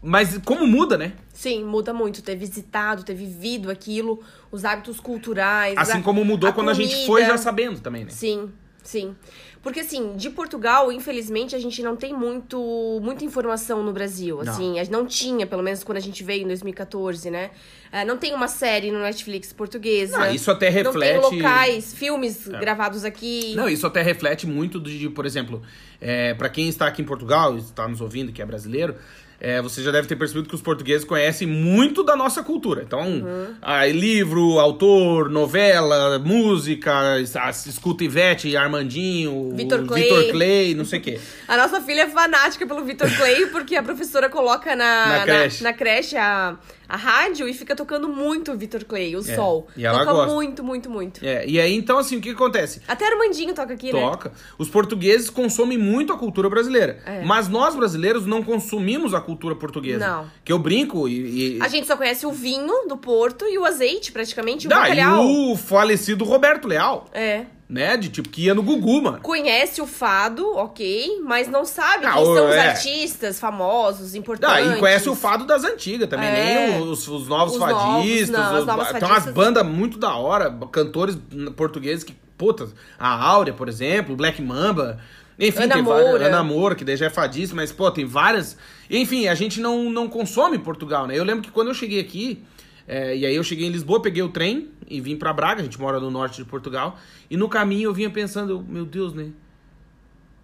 Mas 0.01 0.37
como 0.45 0.65
muda, 0.65 0.97
né? 0.97 1.13
Sim, 1.33 1.63
muda 1.65 1.93
muito. 1.93 2.21
Ter 2.21 2.35
visitado, 2.35 3.03
ter 3.03 3.13
vivido 3.13 3.69
aquilo, 3.69 4.21
os 4.51 4.63
hábitos 4.63 4.99
culturais. 4.99 5.77
Assim 5.77 5.99
a- 5.99 6.01
como 6.01 6.23
mudou 6.23 6.49
a 6.49 6.53
quando 6.53 6.69
a 6.69 6.73
gente 6.73 6.89
comida. 6.91 7.05
foi 7.07 7.25
já 7.25 7.37
sabendo 7.37 7.79
também, 7.81 8.05
né? 8.05 8.11
Sim, 8.11 8.49
sim. 8.89 9.15
Porque 9.61 9.81
assim, 9.81 10.15
de 10.15 10.29
Portugal, 10.29 10.91
infelizmente, 10.91 11.55
a 11.55 11.59
gente 11.59 11.83
não 11.83 11.95
tem 11.95 12.13
muito, 12.13 12.99
muita 13.03 13.25
informação 13.25 13.83
no 13.83 13.91
Brasil. 13.91 14.41
Não. 14.43 14.51
Assim, 14.51 14.73
gente 14.79 14.89
não 14.91 15.05
tinha, 15.05 15.45
pelo 15.45 15.61
menos 15.61 15.83
quando 15.83 15.97
a 15.97 16.01
gente 16.01 16.23
veio 16.23 16.43
em 16.43 16.47
2014, 16.47 17.29
né? 17.29 17.51
Ah, 17.91 18.05
não 18.05 18.17
tem 18.17 18.33
uma 18.33 18.47
série 18.47 18.89
no 18.89 18.99
Netflix 18.99 19.51
portuguesa. 19.51 20.17
Ah, 20.17 20.33
isso 20.33 20.49
até 20.49 20.69
Não 20.69 20.91
reflete. 20.91 21.29
tem 21.29 21.39
locais, 21.39 21.93
filmes 21.93 22.47
gravados 22.47 23.03
aqui. 23.03 23.53
Não, 23.55 23.67
isso 23.67 23.85
até 23.85 24.01
reflete 24.01 24.47
muito 24.47 24.79
de, 24.79 25.09
por 25.09 25.25
exemplo, 25.25 25.61
é, 25.99 26.33
para 26.33 26.49
quem 26.49 26.69
está 26.69 26.87
aqui 26.87 27.01
em 27.01 27.05
Portugal 27.05 27.55
e 27.55 27.59
está 27.59 27.87
nos 27.87 27.99
ouvindo, 27.99 28.31
que 28.31 28.41
é 28.41 28.45
brasileiro, 28.45 28.95
é, 29.41 29.61
você 29.61 29.81
já 29.81 29.91
deve 29.91 30.07
ter 30.07 30.15
percebido 30.15 30.49
que 30.49 30.55
os 30.55 30.61
portugueses 30.61 31.05
conhecem 31.05 31.47
muito 31.47 32.03
da 32.03 32.15
nossa 32.15 32.43
cultura. 32.43 32.83
Então, 32.85 33.01
Uhum. 33.01 33.53
ah, 33.61 33.85
livro, 33.85 34.59
autor, 34.59 35.29
novela, 35.29 36.19
música, 36.19 37.19
escuta 37.65 38.03
Ivete, 38.03 38.55
Armandinho, 38.57 39.53
Vitor 39.55 39.85
Clay. 39.85 40.03
Vitor 40.03 40.31
Clay, 40.31 40.75
não 40.75 40.85
sei 40.85 40.99
o 40.99 41.01
quê. 41.01 41.19
A 41.47 41.55
nossa 41.57 41.81
filha 41.81 42.01
é 42.01 42.09
fanática 42.09 42.65
pelo 42.67 42.83
Vitor 42.83 43.09
Clay, 43.15 43.45
porque 43.47 43.75
a 43.75 43.83
professora 43.83 44.29
coloca 44.29 44.75
na, 44.75 45.05
Na 45.07 45.17
na, 45.19 45.23
creche. 45.25 45.63
na 45.63 45.73
creche 45.73 46.17
a, 46.17 46.55
a 46.89 46.97
rádio 46.97 47.47
e 47.47 47.53
fica 47.53 47.75
tocando 47.75 48.09
muito 48.09 48.51
o 48.51 48.57
Vitor 48.57 48.83
Clay, 48.83 49.15
o 49.15 49.19
É, 49.19 49.35
sol. 49.35 49.67
e 49.77 49.85
ela 49.85 49.99
toca 49.99 50.11
gosta. 50.11 50.33
muito, 50.33 50.63
muito, 50.63 50.89
muito. 50.89 51.23
É, 51.23 51.45
e 51.47 51.59
aí, 51.59 51.73
então, 51.75 51.99
assim, 51.99 52.17
o 52.17 52.21
que 52.21 52.31
acontece? 52.31 52.81
Até 52.87 53.05
Armandinho 53.07 53.53
toca 53.53 53.73
aqui, 53.73 53.93
né? 53.93 53.99
Toca. 54.01 54.31
Os 54.57 54.67
portugueses 54.69 55.29
consomem 55.29 55.77
muito 55.77 56.11
a 56.11 56.17
cultura 56.17 56.49
brasileira. 56.49 56.99
É. 57.05 57.21
Mas 57.23 57.47
nós, 57.47 57.75
brasileiros, 57.75 58.25
não 58.25 58.41
consumimos 58.43 59.13
a 59.13 59.21
cultura 59.21 59.55
portuguesa. 59.55 60.07
Não. 60.07 60.31
Que 60.43 60.51
eu 60.51 60.57
brinco 60.57 61.07
e. 61.07 61.57
e... 61.57 61.61
A 61.61 61.67
gente 61.67 61.85
só 61.85 61.95
conhece 61.95 62.25
o 62.25 62.31
vinho 62.31 62.87
do 62.87 62.97
Porto 62.97 63.45
e 63.45 63.57
o 63.59 63.65
azeite, 63.65 64.11
praticamente, 64.11 64.65
o 64.65 64.69
e 64.69 64.69
bacalhau. 64.69 65.25
o 65.51 65.55
falecido 65.55 66.25
Roberto 66.25 66.67
Leal, 66.67 67.07
É. 67.13 67.45
né? 67.69 67.95
De 67.95 68.09
tipo, 68.09 68.27
que 68.29 68.45
ia 68.45 68.55
no 68.55 68.63
Gugu, 68.63 69.01
mano. 69.01 69.19
Conhece 69.21 69.79
o 69.81 69.85
fado, 69.85 70.43
ok, 70.57 71.21
mas 71.23 71.47
não 71.47 71.63
sabe 71.63 72.05
Ah, 72.07 72.13
quem 72.13 72.25
são 72.25 72.49
os 72.49 72.55
é. 72.55 72.69
artistas 72.69 73.39
famosos, 73.39 74.15
importantes. 74.15 74.67
Ah, 74.71 74.75
e 74.75 74.79
conhece 74.79 75.07
o 75.07 75.15
fado 75.15 75.45
das 75.45 75.63
antigas 75.63 76.09
também, 76.09 76.27
É. 76.27 76.69
nem 76.71 76.81
os, 76.81 77.07
os 77.07 77.27
novos 77.27 77.53
Os 77.53 77.59
novos, 77.59 77.75
fadistas. 77.75 78.29
não, 78.29 78.41
as 78.43 78.59
os- 78.61 78.65
tem 78.65 78.73
umas 78.73 78.87
fadistas- 78.89 79.33
bandas 79.33 79.65
muito 79.65 79.97
da 79.99 80.15
hora, 80.15 80.49
cantores 80.71 81.15
portugueses 81.55 82.03
que, 82.03 82.15
puta, 82.37 82.69
a 82.97 83.23
Áurea, 83.23 83.53
por 83.53 83.69
exemplo, 83.69 84.15
Black 84.15 84.41
Mamba. 84.41 84.99
Enfim, 85.41 85.63
Ana 85.63 85.75
tem 85.75 85.83
várias. 85.83 86.21
Ana 86.21 86.43
Moura, 86.43 86.75
que 86.75 86.83
daí 86.83 86.97
já 86.97 87.05
é 87.05 87.09
fadista, 87.09 87.55
mas, 87.55 87.71
pô, 87.71 87.89
tem 87.91 88.03
várias. 88.05 88.57
Enfim, 88.89 89.27
a 89.27 89.35
gente 89.35 89.61
não, 89.61 89.89
não 89.89 90.09
consome 90.09 90.57
Portugal, 90.57 91.07
né? 91.07 91.17
Eu 91.17 91.23
lembro 91.23 91.41
que 91.43 91.51
quando 91.51 91.69
eu 91.69 91.73
cheguei 91.73 91.99
aqui, 92.01 92.43
é, 92.89 93.15
e 93.15 93.23
aí 93.23 93.35
eu 93.35 93.43
cheguei 93.43 93.67
em 93.67 93.69
Lisboa, 93.69 94.01
peguei 94.01 94.23
o 94.23 94.29
trem 94.29 94.69
e 94.89 94.99
vim 94.99 95.15
pra 95.15 95.31
Braga, 95.31 95.61
a 95.61 95.63
gente 95.63 95.79
mora 95.79 95.99
no 95.99 96.09
norte 96.09 96.37
de 96.37 96.49
Portugal, 96.49 96.97
e 97.29 97.37
no 97.37 97.47
caminho 97.47 97.89
eu 97.89 97.93
vinha 97.93 98.09
pensando, 98.09 98.65
meu 98.67 98.83
Deus, 98.83 99.13
né? 99.13 99.29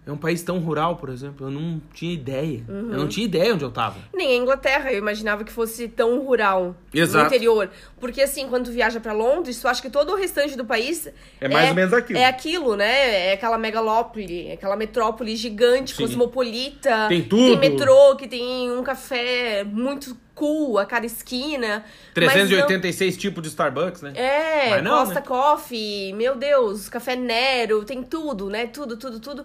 É 0.06 0.12
um 0.12 0.16
país 0.16 0.40
tão 0.40 0.60
rural, 0.60 0.94
por 0.96 1.08
exemplo, 1.08 1.48
eu 1.48 1.50
não 1.50 1.82
tinha 1.92 2.14
ideia. 2.14 2.62
Eu 2.68 2.74
Uhum. 2.74 2.82
não 2.96 3.08
tinha 3.08 3.24
ideia 3.26 3.52
onde 3.52 3.64
eu 3.64 3.72
tava. 3.72 3.96
Nem 4.14 4.28
a 4.28 4.36
Inglaterra, 4.36 4.92
eu 4.92 4.98
imaginava 4.98 5.42
que 5.42 5.50
fosse 5.50 5.88
tão 5.88 6.20
rural 6.24 6.76
Exato. 6.94 7.22
no 7.24 7.26
interior. 7.26 7.68
Porque 7.98 8.22
assim, 8.22 8.46
quando 8.48 8.66
tu 8.66 8.70
viaja 8.70 9.00
pra 9.00 9.12
Londres, 9.12 9.60
tu 9.60 9.66
acha 9.66 9.82
que 9.82 9.90
todo 9.90 10.12
o 10.12 10.16
restante 10.16 10.56
do 10.56 10.64
país 10.64 11.08
É 11.40 11.48
mais 11.48 11.70
ou 11.70 11.74
menos 11.74 11.92
aquilo. 11.92 12.18
É 12.20 12.24
aquilo, 12.26 12.76
né? 12.76 13.30
É 13.30 13.32
aquela 13.32 13.58
megalópole, 13.58 14.52
aquela 14.52 14.76
metrópole 14.76 15.34
gigante, 15.34 15.96
Sim. 15.96 16.02
cosmopolita. 16.04 17.06
Tem 17.08 17.22
tudo. 17.22 17.58
Tem 17.58 17.70
metrô, 17.70 18.14
que 18.14 18.28
tem 18.28 18.70
um 18.70 18.84
café 18.84 19.64
muito 19.64 20.16
cool 20.36 20.78
a 20.78 20.84
cada 20.86 21.06
esquina. 21.06 21.84
Mas 22.14 22.32
386 22.32 23.16
tipos 23.16 23.42
de 23.42 23.48
Starbucks, 23.48 24.02
né? 24.02 24.12
não- 24.14 24.20
É, 24.20 24.82
não, 24.82 24.98
Costa 24.98 25.14
né? 25.14 25.20
Coffee, 25.26 26.12
meu 26.12 26.36
Deus, 26.36 26.88
Café 26.88 27.16
Nero, 27.16 27.84
tem 27.84 28.04
tudo, 28.04 28.48
né? 28.48 28.66
Tudo, 28.68 28.96
tudo, 28.96 29.18
tudo. 29.18 29.44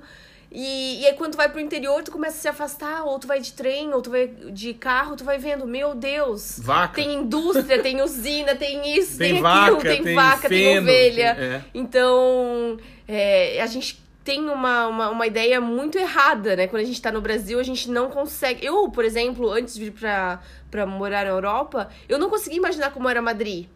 E, 0.54 1.00
e 1.02 1.06
aí 1.08 1.14
quando 1.14 1.32
tu 1.32 1.38
vai 1.38 1.48
pro 1.50 1.62
interior, 1.62 2.04
tu 2.04 2.12
começa 2.12 2.38
a 2.38 2.42
se 2.42 2.48
afastar, 2.50 3.04
ou 3.06 3.18
tu 3.18 3.26
vai 3.26 3.40
de 3.40 3.54
trem, 3.54 3.94
ou 3.94 4.02
tu 4.02 4.10
vai 4.10 4.28
de 4.28 4.74
carro, 4.74 5.16
tu 5.16 5.24
vai 5.24 5.38
vendo, 5.38 5.66
meu 5.66 5.96
Deus. 5.96 6.60
Vaca. 6.62 6.96
Tem 6.96 7.14
indústria, 7.14 7.82
tem 7.82 8.02
usina, 8.02 8.54
tem 8.56 8.98
isso, 8.98 9.18
Tem 9.18 9.34
tem, 9.36 9.42
vaca, 9.42 9.64
aquilo, 9.78 9.82
tem, 9.82 10.04
tem 10.04 10.16
vaca, 10.16 10.50
tem 10.50 10.58
feno, 10.74 10.82
ovelha. 10.82 11.36
tem- 11.36 11.44
é. 11.46 11.62
Então, 11.74 12.78
é, 13.08 13.62
a 13.62 13.66
gente 13.68 14.02
tem 14.26 14.42
uma, 14.50 14.88
uma, 14.88 15.10
uma 15.10 15.26
ideia 15.26 15.62
muito 15.62 15.98
errada, 15.98 16.56
né? 16.56 16.68
Quando 16.68 16.82
a 16.82 16.86
gente 16.86 17.02
tá 17.02 17.12
no 17.12 17.22
Brasil, 17.22 17.58
a 17.58 17.64
gente 17.64 17.90
não 17.90 18.10
consegue. 18.10 18.66
Eu, 18.66 18.90
por 18.90 19.06
exemplo, 19.06 19.50
antes 19.50 19.74
de 19.74 19.86
vir 19.86 19.92
pra, 19.92 20.42
pra 20.70 20.86
morar 20.86 21.24
na 21.24 21.32
Europa, 21.32 21.90
eu 22.10 22.20
não 22.20 22.30
conseguia 22.30 22.58
imaginar 22.60 22.92
como 22.92 23.08
era 23.10 23.22
Madrid. 23.22 23.68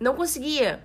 Não 0.00 0.14
conseguia. 0.16 0.82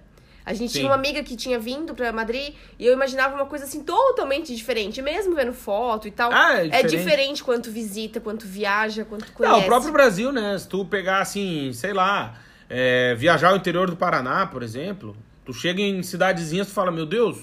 A 0.48 0.54
gente 0.54 0.72
Sim. 0.72 0.80
tinha 0.80 0.90
uma 0.90 0.96
amiga 0.96 1.22
que 1.24 1.36
tinha 1.36 1.60
vindo 1.60 1.94
pra 1.94 2.10
Madrid 2.14 2.54
e 2.80 2.86
eu 2.86 2.94
imaginava 2.94 3.36
uma 3.36 3.46
coisa 3.46 3.66
assim 3.66 3.84
totalmente 3.84 4.56
diferente, 4.56 5.02
mesmo 5.02 5.36
vendo 5.36 5.52
foto 5.52 6.08
e 6.08 6.12
tal. 6.12 6.32
Ah, 6.32 6.54
é 6.54 6.60
é 6.60 6.64
diferente. 6.68 6.88
diferente 6.98 7.44
quando 7.44 7.64
tu 7.64 7.70
visita, 7.72 8.22
quando 8.22 8.40
tu 8.40 8.48
viaja, 8.48 9.04
quando 9.04 9.26
tu 9.26 9.34
conhece. 9.34 9.54
Não, 9.58 9.64
o 9.64 9.66
próprio 9.66 9.92
Brasil, 9.92 10.32
né? 10.32 10.58
Se 10.58 10.66
tu 10.66 10.86
pegar 10.86 11.20
assim, 11.20 11.74
sei 11.74 11.92
lá, 11.92 12.40
é, 12.70 13.14
viajar 13.16 13.50
ao 13.50 13.58
interior 13.58 13.90
do 13.90 13.98
Paraná, 13.98 14.48
por 14.48 14.64
exemplo, 14.64 15.18
tu 15.46 15.52
chega 15.52 15.82
em 15.82 16.02
cidadezinhas 16.02 16.70
e 16.70 16.72
fala, 16.72 16.92
meu 16.92 17.06
Deus, 17.06 17.38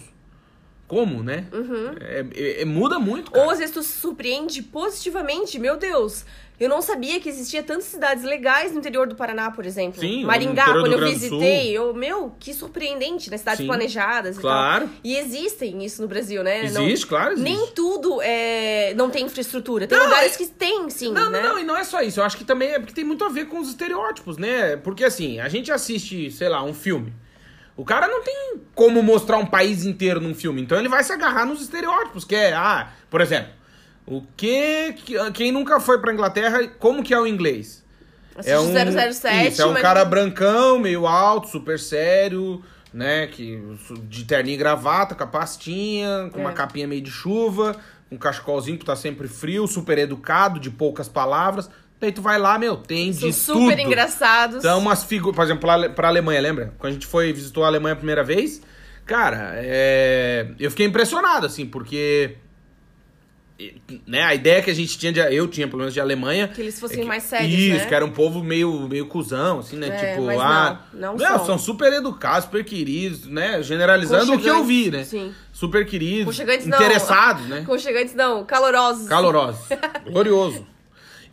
como, 0.89 1.23
né? 1.23 1.47
É, 2.01 2.25
é- 2.35 2.63
é- 2.63 2.65
muda 2.65 2.99
muito, 2.99 3.31
cara. 3.31 3.45
Ou 3.45 3.51
às 3.51 3.59
vezes 3.59 3.75
tu 3.75 3.83
se 3.83 3.99
surpreende 4.01 4.63
positivamente. 4.63 5.59
Meu 5.59 5.77
Deus, 5.77 6.25
eu 6.61 6.69
não 6.69 6.81
sabia 6.81 7.19
que 7.19 7.29
existia 7.29 7.63
tantas 7.63 7.85
cidades 7.87 8.23
legais 8.23 8.73
no 8.73 8.79
interior 8.79 9.07
do 9.09 9.15
Paraná, 9.17 9.51
por 9.51 9.67
exemplo. 9.67 10.01
Sim, 10.01 10.25
Maringá, 10.25 10.65
quando 10.67 10.93
eu 10.93 11.05
visitei, 11.09 11.73
eu, 11.77 11.93
meu, 11.93 12.35
que 12.39 12.55
surpreendente, 12.55 13.29
né? 13.31 13.37
Cidades 13.37 13.61
Sim, 13.61 13.67
planejadas 13.67 14.37
e 14.37 14.41
claro. 14.41 14.87
tal. 14.87 14.95
E 15.03 15.17
existem 15.17 15.85
isso 15.85 16.01
no 16.01 16.07
Brasil, 16.09 16.43
né? 16.45 16.71
Não- 16.71 16.85
Existe, 16.87 17.07
claro, 17.07 17.33
existe. 17.33 17.51
Nem 17.51 17.67
tudo 17.73 18.21
é, 18.23 18.95
não 18.95 19.11
tem 19.11 19.25
infraestrutura. 19.25 19.87
Tem 19.87 19.99
Não, 19.99 20.05
lugares 20.07 20.35
é- 20.35 20.39
que 20.39 20.47
tem, 20.47 20.89
sim, 20.91 21.13
Não, 21.13 21.29
né? 21.31 21.43
não, 21.43 21.51
não, 21.55 21.59
e 21.59 21.65
não 21.65 21.77
é 21.77 21.83
só 21.85 22.01
isso. 22.03 22.21
Eu 22.21 22.25
acho 22.25 22.37
que 22.37 22.45
também 22.45 22.71
é 22.71 22.79
porque 22.79 22.95
tem 22.95 23.05
muito 23.05 23.25
a 23.25 23.29
ver 23.29 23.47
com 23.49 23.59
os 23.59 23.69
estereótipos, 23.69 24.39
né? 24.39 24.77
Porque 24.77 25.05
assim, 25.05 25.41
a 25.41 25.49
gente 25.49 25.73
assiste, 25.73 26.31
sei 26.31 26.49
lá, 26.49 26.63
um 26.63 26.73
filme. 26.75 27.13
O 27.77 27.85
cara 27.85 28.07
não 28.07 28.23
tem 28.23 28.61
como 28.75 29.03
mostrar 29.03 29.37
um 29.39 29.47
país 29.47 29.85
inteiro 29.85 30.21
num 30.21 30.33
filme. 30.35 30.63
Então 30.63 30.79
ele 30.79 30.89
vai 30.89 31.03
se 31.03 31.13
agarrar 31.13 31.45
nos 31.45 31.61
estereótipos, 31.61 32.25
que 32.25 32.37
é, 32.37 32.53
ah, 32.53 32.93
por 33.11 33.21
exemplo, 33.21 33.51
o 34.07 34.23
que. 34.37 34.93
que- 34.95 35.31
Quem 35.33 35.53
nunca 35.53 35.81
foi 35.81 35.99
pra 36.01 36.13
Inglaterra, 36.13 36.67
como 36.79 37.03
que 37.03 37.13
é 37.15 37.19
o 37.19 37.27
inglês? 37.27 37.83
Assiste 38.37 38.73
007, 39.13 39.49
Isso, 39.53 39.63
é 39.63 39.67
um 39.67 39.73
mas- 39.73 39.83
cara 39.83 40.05
brancão, 40.05 40.79
meio 40.79 41.07
alto, 41.07 41.49
super 41.49 41.79
sério, 41.79 42.63
né? 42.93 43.29
Que, 43.29 43.63
de 44.09 44.25
terninho 44.25 44.55
e 44.55 44.59
gravata, 44.59 45.15
com 45.15 45.23
a 45.23 45.27
pastinha, 45.27 46.29
com 46.33 46.41
uma 46.41 46.51
É. 46.51 46.55
capinha 46.55 46.87
meio 46.89 47.01
de 47.01 47.11
chuva, 47.13 47.77
um 48.11 48.17
cachecolzinho 48.17 48.77
que 48.77 48.85
tá 48.85 48.97
sempre 48.97 49.29
frio, 49.29 49.67
super 49.69 49.99
educado, 49.99 50.59
de 50.59 50.69
poucas 50.71 51.09
palavras. 51.09 51.71
Daí 52.01 52.11
tu 52.11 52.21
vai 52.21 52.39
lá, 52.39 52.59
meu, 52.59 52.77
tem 52.77 53.13
São 53.13 53.29
de 53.29 53.33
super 53.35 53.77
tudo. 53.77 53.87
engraçados. 53.87 54.57
Então, 54.59 54.79
umas 54.81 55.05
figuras, 55.05 55.37
por 55.37 55.45
exemplo, 55.45 55.61
pra, 55.61 55.89
pra 55.91 56.09
Alemanha, 56.09 56.41
lembra? 56.41 56.75
Quando 56.77 56.91
a 56.91 56.95
gente 56.95 57.07
foi, 57.07 57.33
visitou 57.33 57.63
a 57.63 57.69
Alemanha 57.69 57.93
a 57.93 57.97
primeira 57.97 58.25
vez, 58.25 58.61
cara, 59.07 59.53
é, 59.55 60.49
eu 60.59 60.71
fiquei 60.71 60.87
impressionado, 60.87 61.47
assim, 61.47 61.65
porque 61.65 62.37
né, 64.07 64.23
a 64.23 64.35
ideia 64.35 64.61
que 64.61 64.71
a 64.71 64.75
gente 64.75 64.99
tinha, 64.99 65.13
de, 65.13 65.21
eu 65.21 65.47
tinha 65.47 65.67
pelo 65.69 65.79
menos 65.79 65.95
de 65.95 66.01
Alemanha... 66.01 66.49
Que 66.49 66.61
eles 66.61 66.79
fossem 66.81 66.99
é 66.99 67.01
que- 67.03 67.07
mais 67.07 67.23
sérios, 67.23 67.53
Isso, 67.53 67.79
né? 67.79 67.87
que 67.87 67.95
era 67.95 68.05
um 68.05 68.11
povo 68.11 68.43
meio, 68.43 68.89
meio 68.89 69.07
cuzão, 69.07 69.61
assim, 69.61 69.77
né? 69.77 69.89
É, 69.89 70.15
tipo, 70.15 70.29
ah... 70.31 70.85
não, 70.93 71.17
não 71.17 71.19
são. 71.19 71.47
são 71.47 71.59
super 71.59 71.93
educados, 71.93 72.45
super 72.45 72.65
queridos, 72.65 73.27
né? 73.27 73.63
Generalizando 73.63 74.35
o 74.35 74.41
que 74.41 74.49
eu 74.49 74.65
vi, 74.65 74.91
né? 74.91 75.05
Sim. 75.05 75.33
Super 75.53 75.87
queridos, 75.87 76.25
Conchegantes 76.25 76.67
não. 76.67 76.77
interessados, 76.77 77.47
né? 77.47 77.63
Conchegantes 77.65 78.15
não, 78.15 78.45
calorosos. 78.45 79.09
Calorosos. 79.09 79.67
Glorioso. 80.11 80.67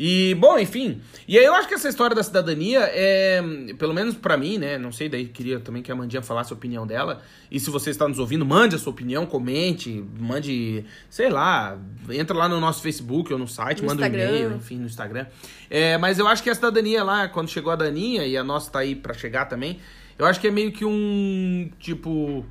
E, 0.03 0.33
bom, 0.33 0.57
enfim. 0.57 0.99
E 1.27 1.37
aí 1.37 1.45
eu 1.45 1.53
acho 1.53 1.67
que 1.67 1.75
essa 1.75 1.87
história 1.87 2.15
da 2.15 2.23
cidadania 2.23 2.79
é, 2.91 3.39
pelo 3.77 3.93
menos 3.93 4.15
pra 4.15 4.35
mim, 4.35 4.57
né? 4.57 4.75
Não 4.75 4.91
sei, 4.91 5.07
daí 5.07 5.27
queria 5.27 5.59
também 5.59 5.83
que 5.83 5.91
a 5.91 5.95
Mandinha 5.95 6.23
falasse 6.23 6.51
a 6.51 6.55
opinião 6.55 6.87
dela. 6.87 7.21
E 7.51 7.59
se 7.59 7.69
você 7.69 7.91
está 7.91 8.07
nos 8.07 8.17
ouvindo, 8.17 8.43
mande 8.43 8.75
a 8.75 8.79
sua 8.79 8.91
opinião, 8.91 9.27
comente, 9.27 10.03
mande, 10.19 10.83
sei 11.07 11.29
lá, 11.29 11.77
entra 12.09 12.35
lá 12.35 12.49
no 12.49 12.59
nosso 12.59 12.81
Facebook 12.81 13.31
ou 13.31 13.37
no 13.37 13.47
site, 13.47 13.83
No 13.83 13.89
manda 13.89 14.01
um 14.01 14.05
Instagram. 14.07 14.29
e-mail, 14.29 14.55
enfim, 14.55 14.77
no 14.77 14.87
Instagram. 14.87 15.27
É, 15.69 15.99
mas 15.99 16.17
eu 16.17 16.27
acho 16.27 16.41
que 16.41 16.49
a 16.49 16.55
cidadania 16.55 17.03
lá, 17.03 17.27
quando 17.27 17.49
chegou 17.49 17.71
a 17.71 17.75
Daninha, 17.75 18.25
e 18.25 18.35
a 18.35 18.43
nossa 18.43 18.71
tá 18.71 18.79
aí 18.79 18.95
pra 18.95 19.13
chegar 19.13 19.45
também, 19.45 19.77
eu 20.17 20.25
acho 20.25 20.39
que 20.41 20.47
é 20.47 20.51
meio 20.51 20.71
que 20.71 20.83
um, 20.83 21.69
tipo... 21.77 22.43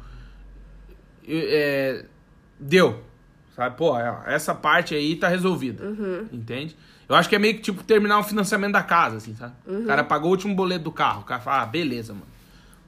é, 1.27 2.05
deu. 2.61 3.03
Sabe? 3.57 3.77
Pô, 3.77 3.99
essa 4.25 4.55
parte 4.55 4.95
aí 4.95 5.17
tá 5.17 5.27
resolvida. 5.27 5.83
Entende? 6.33 6.77
Eu 7.11 7.17
acho 7.17 7.29
que 7.29 7.35
é 7.35 7.39
meio 7.39 7.55
que 7.55 7.61
tipo 7.61 7.83
terminar 7.83 8.19
o 8.21 8.23
financiamento 8.23 8.73
da 8.73 8.83
casa, 8.83 9.17
assim, 9.17 9.35
sabe? 9.35 9.53
O 9.67 9.85
cara 9.85 10.05
pagou 10.05 10.29
o 10.29 10.31
último 10.31 10.55
boleto 10.55 10.85
do 10.85 10.93
carro. 10.93 11.23
O 11.23 11.25
cara 11.25 11.41
fala, 11.41 11.63
ah, 11.63 11.67
beleza, 11.67 12.13
mano. 12.15 12.27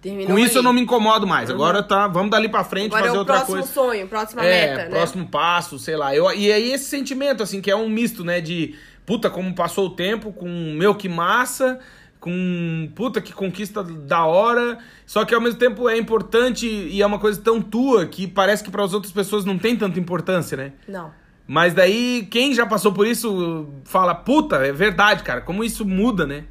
Terminou 0.01 0.29
Com 0.33 0.39
isso 0.39 0.53
aí. 0.53 0.57
eu 0.57 0.63
não 0.63 0.73
me 0.73 0.81
incomodo 0.81 1.27
mais. 1.27 1.51
Agora 1.51 1.83
tá, 1.83 2.07
vamos 2.09 2.31
dali 2.31 2.49
pra 2.49 2.65
frente 2.65 2.87
Agora 2.95 3.03
fazer 3.05 3.15
é 3.15 3.17
o 3.17 3.19
outra 3.21 3.35
próximo 3.35 3.57
coisa. 3.59 3.73
sonho, 3.73 4.09
próxima 4.09 4.45
É, 4.45 4.67
meta, 4.69 4.85
né? 4.85 4.91
próximo 4.91 5.29
passo, 5.29 5.79
sei 5.79 5.97
lá. 5.97 6.15
Eu, 6.15 6.33
e 6.33 6.53
aí 6.53 6.73
esse 6.73 6.85
sentimento, 6.87 7.43
assim, 7.43 7.61
que 7.61 7.71
é 7.71 7.77
um 7.77 7.89
misto, 7.89 8.25
né? 8.25 8.41
De 8.41 8.75
puta, 9.07 9.29
como 9.31 9.55
passou 9.55 9.87
o 9.87 9.91
tempo, 9.91 10.33
com 10.33 10.49
meu 10.77 10.95
que 10.95 11.09
massa, 11.09 11.79
com 12.19 12.91
puta 12.95 13.21
que 13.21 13.33
conquista 13.33 13.83
da 13.85 14.25
hora. 14.25 14.79
Só 15.07 15.25
que 15.25 15.35
ao 15.35 15.41
mesmo 15.41 15.59
tempo 15.59 15.89
é 15.89 15.97
importante 15.97 16.67
e 16.67 17.01
é 17.03 17.07
uma 17.07 17.19
coisa 17.19 17.41
tão 17.41 17.61
tua 17.61 18.07
que 18.07 18.27
parece 18.27 18.63
que 18.65 18.71
para 18.71 18.85
as 18.85 18.93
outras 18.95 19.13
pessoas 19.13 19.45
não 19.45 19.59
tem 19.59 19.77
tanta 19.77 19.99
importância, 20.01 20.57
né? 20.57 20.73
Não. 20.89 21.13
Mas 21.47 21.75
daí, 21.75 22.27
quem 22.31 22.55
já 22.55 22.65
passou 22.67 22.93
por 22.93 23.07
isso 23.07 23.69
fala, 23.85 24.15
puta, 24.15 24.57
é 24.57 24.73
verdade, 24.73 25.23
cara, 25.23 25.41
como 25.41 25.63
isso 25.65 25.85
muda, 25.85 26.27
né? 26.27 26.45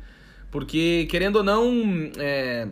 Porque, 0.51 1.08
querendo 1.10 1.38
ou 1.38 1.43
não, 1.43 1.71
é, 2.17 2.67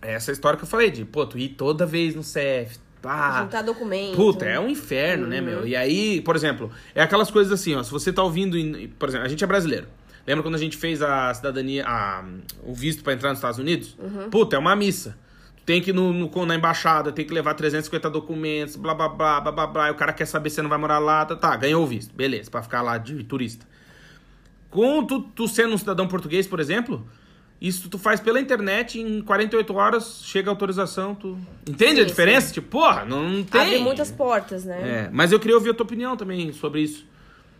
é 0.00 0.12
essa 0.14 0.32
história 0.32 0.56
que 0.56 0.64
eu 0.64 0.68
falei 0.68 0.90
de, 0.90 1.04
pô, 1.04 1.26
tu 1.26 1.38
ir 1.38 1.50
toda 1.50 1.84
vez 1.84 2.14
no 2.14 2.22
CEF, 2.22 2.78
pá, 3.02 3.42
Juntar 3.42 3.62
documento. 3.62 4.16
Puta, 4.16 4.46
é 4.46 4.58
um 4.58 4.68
inferno, 4.68 5.26
né, 5.26 5.40
meu? 5.40 5.66
E 5.66 5.76
aí, 5.76 6.20
por 6.22 6.34
exemplo, 6.34 6.70
é 6.94 7.02
aquelas 7.02 7.30
coisas 7.30 7.52
assim, 7.52 7.74
ó, 7.74 7.82
se 7.82 7.90
você 7.90 8.10
tá 8.12 8.22
ouvindo, 8.22 8.56
por 8.98 9.08
exemplo, 9.10 9.26
a 9.26 9.28
gente 9.28 9.44
é 9.44 9.46
brasileiro. 9.46 9.86
Lembra 10.26 10.42
quando 10.42 10.56
a 10.56 10.58
gente 10.58 10.76
fez 10.76 11.00
a 11.02 11.32
cidadania, 11.34 11.84
a- 11.86 12.24
o 12.62 12.74
visto 12.74 13.02
pra 13.04 13.12
entrar 13.12 13.28
nos 13.30 13.38
Estados 13.38 13.58
Unidos? 13.58 13.96
Puta, 14.30 14.56
é 14.56 14.58
uma 14.58 14.74
missa. 14.76 15.16
Tem 15.68 15.82
que 15.82 15.90
ir 15.90 15.92
no, 15.92 16.14
no- 16.14 16.46
na 16.46 16.54
embaixada, 16.54 17.12
tem 17.12 17.26
que 17.26 17.34
levar 17.34 17.52
350 17.52 18.08
documentos, 18.08 18.74
blá, 18.74 18.94
blá, 18.94 19.06
blá, 19.06 19.38
blá, 19.42 19.52
blá, 19.52 19.66
blá. 19.66 19.88
E 19.88 19.90
o 19.90 19.94
cara 19.94 20.14
quer 20.14 20.24
saber 20.24 20.48
se 20.48 20.54
você 20.56 20.62
não 20.62 20.70
vai 20.70 20.78
morar 20.78 20.98
lá, 20.98 21.26
tá, 21.26 21.36
tá, 21.36 21.54
ganhou 21.56 21.82
o 21.82 21.86
visto. 21.86 22.14
Beleza, 22.16 22.50
pra 22.50 22.62
ficar 22.62 22.80
lá 22.80 22.96
de 22.96 23.22
turista. 23.22 23.66
Com 24.70 25.04
tu, 25.04 25.20
tu 25.20 25.46
sendo 25.46 25.74
um 25.74 25.76
cidadão 25.76 26.08
português, 26.08 26.46
por 26.46 26.58
exemplo, 26.58 27.06
isso 27.60 27.90
tu 27.90 27.98
faz 27.98 28.18
pela 28.18 28.40
internet, 28.40 28.98
em 28.98 29.20
48 29.20 29.74
horas 29.74 30.22
chega 30.24 30.50
a 30.50 30.52
autorização, 30.52 31.14
tu... 31.14 31.38
Entende 31.68 31.96
Sim, 31.96 32.00
a 32.00 32.04
diferença? 32.06 32.50
Tipo, 32.54 32.68
porra, 32.68 33.04
não, 33.04 33.28
não 33.28 33.44
tem... 33.44 33.60
Abre 33.60 33.78
muitas 33.80 34.10
portas, 34.10 34.64
né? 34.64 34.80
É, 35.06 35.10
mas 35.12 35.32
eu 35.32 35.38
queria 35.38 35.54
ouvir 35.56 35.68
a 35.68 35.74
tua 35.74 35.84
opinião 35.84 36.16
também 36.16 36.50
sobre 36.52 36.80
isso. 36.80 37.04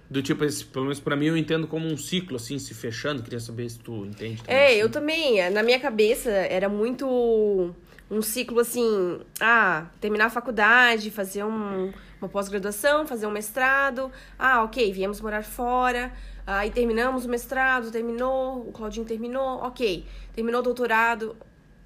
Do 0.08 0.22
tipo, 0.22 0.42
esse, 0.46 0.64
pelo 0.64 0.86
menos 0.86 0.98
pra 0.98 1.14
mim, 1.14 1.26
eu 1.26 1.36
entendo 1.36 1.66
como 1.66 1.86
um 1.86 1.96
ciclo, 1.98 2.36
assim, 2.36 2.58
se 2.58 2.72
fechando. 2.72 3.22
Queria 3.22 3.38
saber 3.40 3.68
se 3.68 3.78
tu 3.78 4.06
entende. 4.06 4.40
também, 4.42 4.56
É, 4.56 4.66
assim. 4.68 4.76
eu 4.76 4.88
também. 4.88 5.50
Na 5.50 5.62
minha 5.62 5.78
cabeça 5.78 6.30
era 6.30 6.66
muito 6.70 7.74
um 8.10 8.22
ciclo 8.22 8.60
assim: 8.60 9.20
ah, 9.40 9.86
terminar 10.00 10.26
a 10.26 10.30
faculdade, 10.30 11.10
fazer 11.10 11.44
um- 11.44 11.92
uma 12.20 12.28
pós-graduação, 12.28 13.06
fazer 13.06 13.26
um 13.26 13.30
mestrado. 13.30 14.10
Ah, 14.38 14.62
ok, 14.64 14.92
viemos 14.92 15.20
morar 15.20 15.44
fora. 15.44 16.12
Aí 16.46 16.70
terminamos 16.70 17.26
o 17.26 17.28
mestrado, 17.28 17.90
terminou, 17.90 18.66
o 18.66 18.72
Claudinho 18.72 19.04
terminou, 19.04 19.58
ok. 19.62 20.06
Terminou 20.34 20.60
o 20.60 20.64
doutorado. 20.64 21.36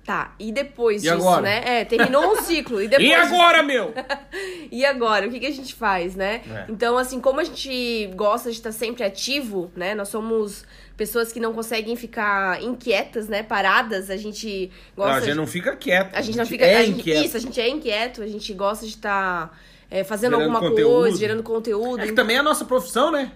Tá, 0.04 0.34
e 0.36 0.50
depois 0.50 1.00
E 1.00 1.02
disso, 1.04 1.14
agora? 1.14 1.42
né? 1.42 1.62
É, 1.80 1.84
terminou 1.84 2.32
um 2.32 2.42
ciclo. 2.42 2.82
E 2.82 2.88
depois 2.88 3.08
E 3.08 3.14
agora, 3.14 3.62
meu? 3.62 3.94
e 4.70 4.84
agora, 4.84 5.28
o 5.28 5.30
que, 5.30 5.38
que 5.38 5.46
a 5.46 5.50
gente 5.52 5.74
faz, 5.74 6.16
né? 6.16 6.42
É. 6.50 6.64
Então, 6.68 6.98
assim, 6.98 7.20
como 7.20 7.38
a 7.38 7.44
gente 7.44 8.08
gosta 8.16 8.50
de 8.50 8.56
estar 8.56 8.72
sempre 8.72 9.04
ativo, 9.04 9.70
né? 9.76 9.94
Nós 9.94 10.08
somos 10.08 10.64
pessoas 10.96 11.32
que 11.32 11.38
não 11.38 11.52
conseguem 11.52 11.94
ficar 11.94 12.60
inquietas, 12.60 13.28
né? 13.28 13.44
Paradas. 13.44 14.10
A 14.10 14.16
gente 14.16 14.72
Não, 14.96 15.04
gosta. 15.04 15.12
a 15.12 15.20
gente 15.20 15.30
de- 15.30 15.36
não 15.36 15.46
fica 15.46 15.76
quieto. 15.76 16.14
a 16.16 16.20
gente 16.20 16.36
não 16.36 16.46
fica. 16.46 16.64
É 16.66 16.78
a 16.78 16.82
gente- 16.84 16.98
inquieto. 16.98 17.24
Isso, 17.24 17.36
a 17.36 17.40
gente 17.40 17.60
é 17.60 17.68
inquieto, 17.68 18.22
a 18.22 18.26
gente 18.26 18.52
gosta 18.54 18.84
de 18.84 18.92
estar 18.94 19.56
é, 19.88 20.02
fazendo 20.02 20.32
Gerando 20.32 20.42
alguma 20.54 20.68
conteúdo. 20.70 20.90
coisa, 20.94 21.16
gerando 21.18 21.42
conteúdo. 21.44 22.02
É 22.02 22.06
que 22.06 22.12
também 22.12 22.36
é 22.36 22.40
a 22.40 22.42
nossa 22.42 22.64
profissão, 22.64 23.12
né? 23.12 23.30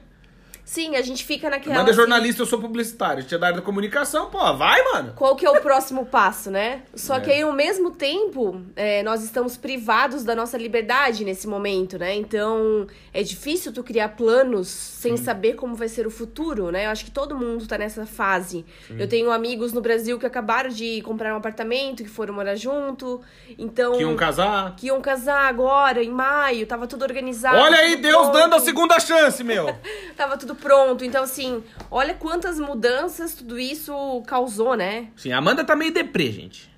Sim, 0.67 0.97
a 0.97 1.01
gente 1.03 1.25
fica 1.25 1.49
naquela. 1.49 1.77
Manda 1.77 1.93
assim, 1.93 2.01
jornalista, 2.01 2.43
eu 2.43 2.47
sou 2.47 2.61
publicitário. 2.61 3.19
A 3.19 3.21
gente 3.23 3.33
é 3.33 3.39
da 3.39 3.47
área 3.47 3.61
da 3.61 3.65
comunicação, 3.65 4.27
pô, 4.27 4.39
vai, 4.57 4.83
mano. 4.83 5.13
Qual 5.15 5.37
que 5.37 5.47
é 5.47 5.51
o 5.51 5.61
próximo 5.61 6.05
passo, 6.07 6.51
né? 6.51 6.83
Só 6.93 7.19
É. 7.19 7.21
que 7.21 7.31
aí, 7.31 7.43
ao 7.43 7.53
mesmo 7.53 7.93
tempo, 7.93 8.61
é, 8.75 9.01
nós 9.05 9.23
estamos 9.23 9.57
privados 9.57 10.25
da 10.25 10.35
nossa 10.35 10.59
liberdade 10.59 11.25
nesse 11.25 11.47
momento, 11.47 11.97
né? 11.97 12.17
Então, 12.17 12.85
é 13.15 13.23
difícil 13.23 13.73
tu 13.73 13.85
criar 13.85 14.09
planos 14.17 14.67
sem 14.67 15.17
saber 15.17 15.53
como 15.55 15.77
vai 15.77 15.87
ser 15.87 16.05
o 16.05 16.11
futuro, 16.11 16.73
né? 16.73 16.87
Eu 16.87 16.91
acho 16.91 17.05
que 17.05 17.13
todo 17.13 17.37
mundo 17.37 17.65
tá 17.69 17.79
nessa 17.79 18.05
fase. 18.05 18.67
Eu 18.91 19.07
tenho 19.09 19.31
amigos 19.31 19.73
no 19.73 19.81
Brasil 19.81 20.19
que 20.19 20.27
acabaram 20.27 20.69
de 20.69 21.01
comprar 21.03 21.33
um 21.33 21.37
apartamento, 21.37 22.03
que 22.03 22.11
foram 22.11 22.35
morar 22.35 22.57
junto. 22.57 23.21
Então... 23.57 23.93
Que 23.93 24.01
iam 24.03 24.17
casar. 24.17 24.75
que 24.75 24.89
iam 24.89 25.01
casar 25.01 25.47
agora, 25.49 26.03
em 26.03 26.11
maio, 26.11 26.67
tava 26.67 26.89
tudo 26.89 27.03
organizado. 27.03 27.57
Olha 27.57 27.77
aí, 27.77 27.95
Deus 27.95 28.17
pronto. 28.17 28.33
dando 28.33 28.57
a 28.57 28.59
segunda 28.59 28.99
chance, 28.99 29.45
meu. 29.45 29.73
Tava 30.17 30.37
tudo 30.37 30.56
pronto. 30.57 31.05
Então, 31.05 31.23
assim, 31.23 31.63
olha 31.91 32.15
quantas 32.15 32.59
mudanças 32.59 33.35
tudo 33.35 33.59
isso 33.59 34.23
causou, 34.27 34.75
né? 34.75 35.09
Sim, 35.17 35.33
a 35.33 35.39
Amanda 35.39 35.65
tá 35.65 35.77
meio 35.77 35.93
deprê, 35.93 36.31
gente. 36.33 36.75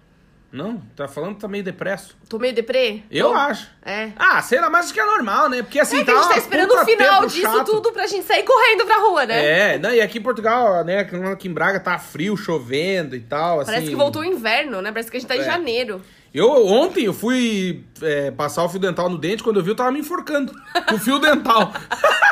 Não? 0.51 0.79
Tá 0.97 1.07
falando 1.07 1.35
que 1.35 1.43
tá 1.43 1.49
meio 1.49 1.63
depresso. 1.63 2.17
Tô 2.27 2.39
meio 2.39 2.55
deprê? 2.55 3.03
Eu 3.11 3.29
Tô? 3.29 3.35
acho. 3.35 3.69
É. 3.85 4.13
Ah, 4.17 4.41
sei 4.41 4.59
lá, 4.59 4.71
mas 4.71 4.87
acho 4.87 4.95
que 4.95 5.01
é 5.01 5.05
normal, 5.05 5.51
né? 5.51 5.63
Porque 5.63 5.79
assim, 5.79 5.99
É 5.99 6.05
que 6.05 6.11
a 6.11 6.15
tá 6.15 6.23
gente 6.23 6.33
tá 6.33 6.39
esperando 6.39 6.73
o 6.73 6.85
final 6.87 7.27
disso 7.27 7.43
chato. 7.43 7.67
tudo 7.67 7.93
pra 7.93 8.07
gente 8.07 8.25
sair 8.25 8.45
correndo 8.45 8.87
pra 8.87 8.97
rua, 8.97 9.27
né? 9.27 9.45
É, 9.75 9.79
não, 9.79 9.93
e 9.93 10.01
aqui 10.01 10.17
em 10.17 10.23
Portugal, 10.23 10.83
né, 10.85 11.01
aqui 11.01 11.49
em 11.49 11.53
Braga 11.53 11.79
tá 11.79 11.99
frio, 11.99 12.35
chovendo 12.35 13.15
e 13.15 13.21
tal, 13.21 13.61
assim. 13.61 13.73
Parece 13.73 13.91
que 13.91 13.95
voltou 13.97 14.23
o 14.23 14.25
inverno, 14.25 14.81
né? 14.81 14.91
Parece 14.91 15.11
que 15.11 15.19
a 15.19 15.21
gente 15.21 15.29
tá 15.29 15.37
em 15.37 15.41
É. 15.41 15.45
janeiro. 15.45 16.01
Eu, 16.33 16.67
ontem, 16.67 17.05
eu 17.05 17.13
fui 17.13 17.85
é, 18.01 18.31
passar 18.31 18.65
o 18.65 18.69
fio 18.71 18.79
dental 18.81 19.11
no 19.11 19.19
dente, 19.19 19.43
quando 19.43 19.59
eu 19.61 19.63
vi, 19.63 19.71
eu 19.71 19.77
tava 19.77 19.91
me 19.93 20.01
enforcando 20.01 20.51
com 20.89 20.95
o 20.95 20.99
fio 20.99 21.19
dental. 21.19 21.73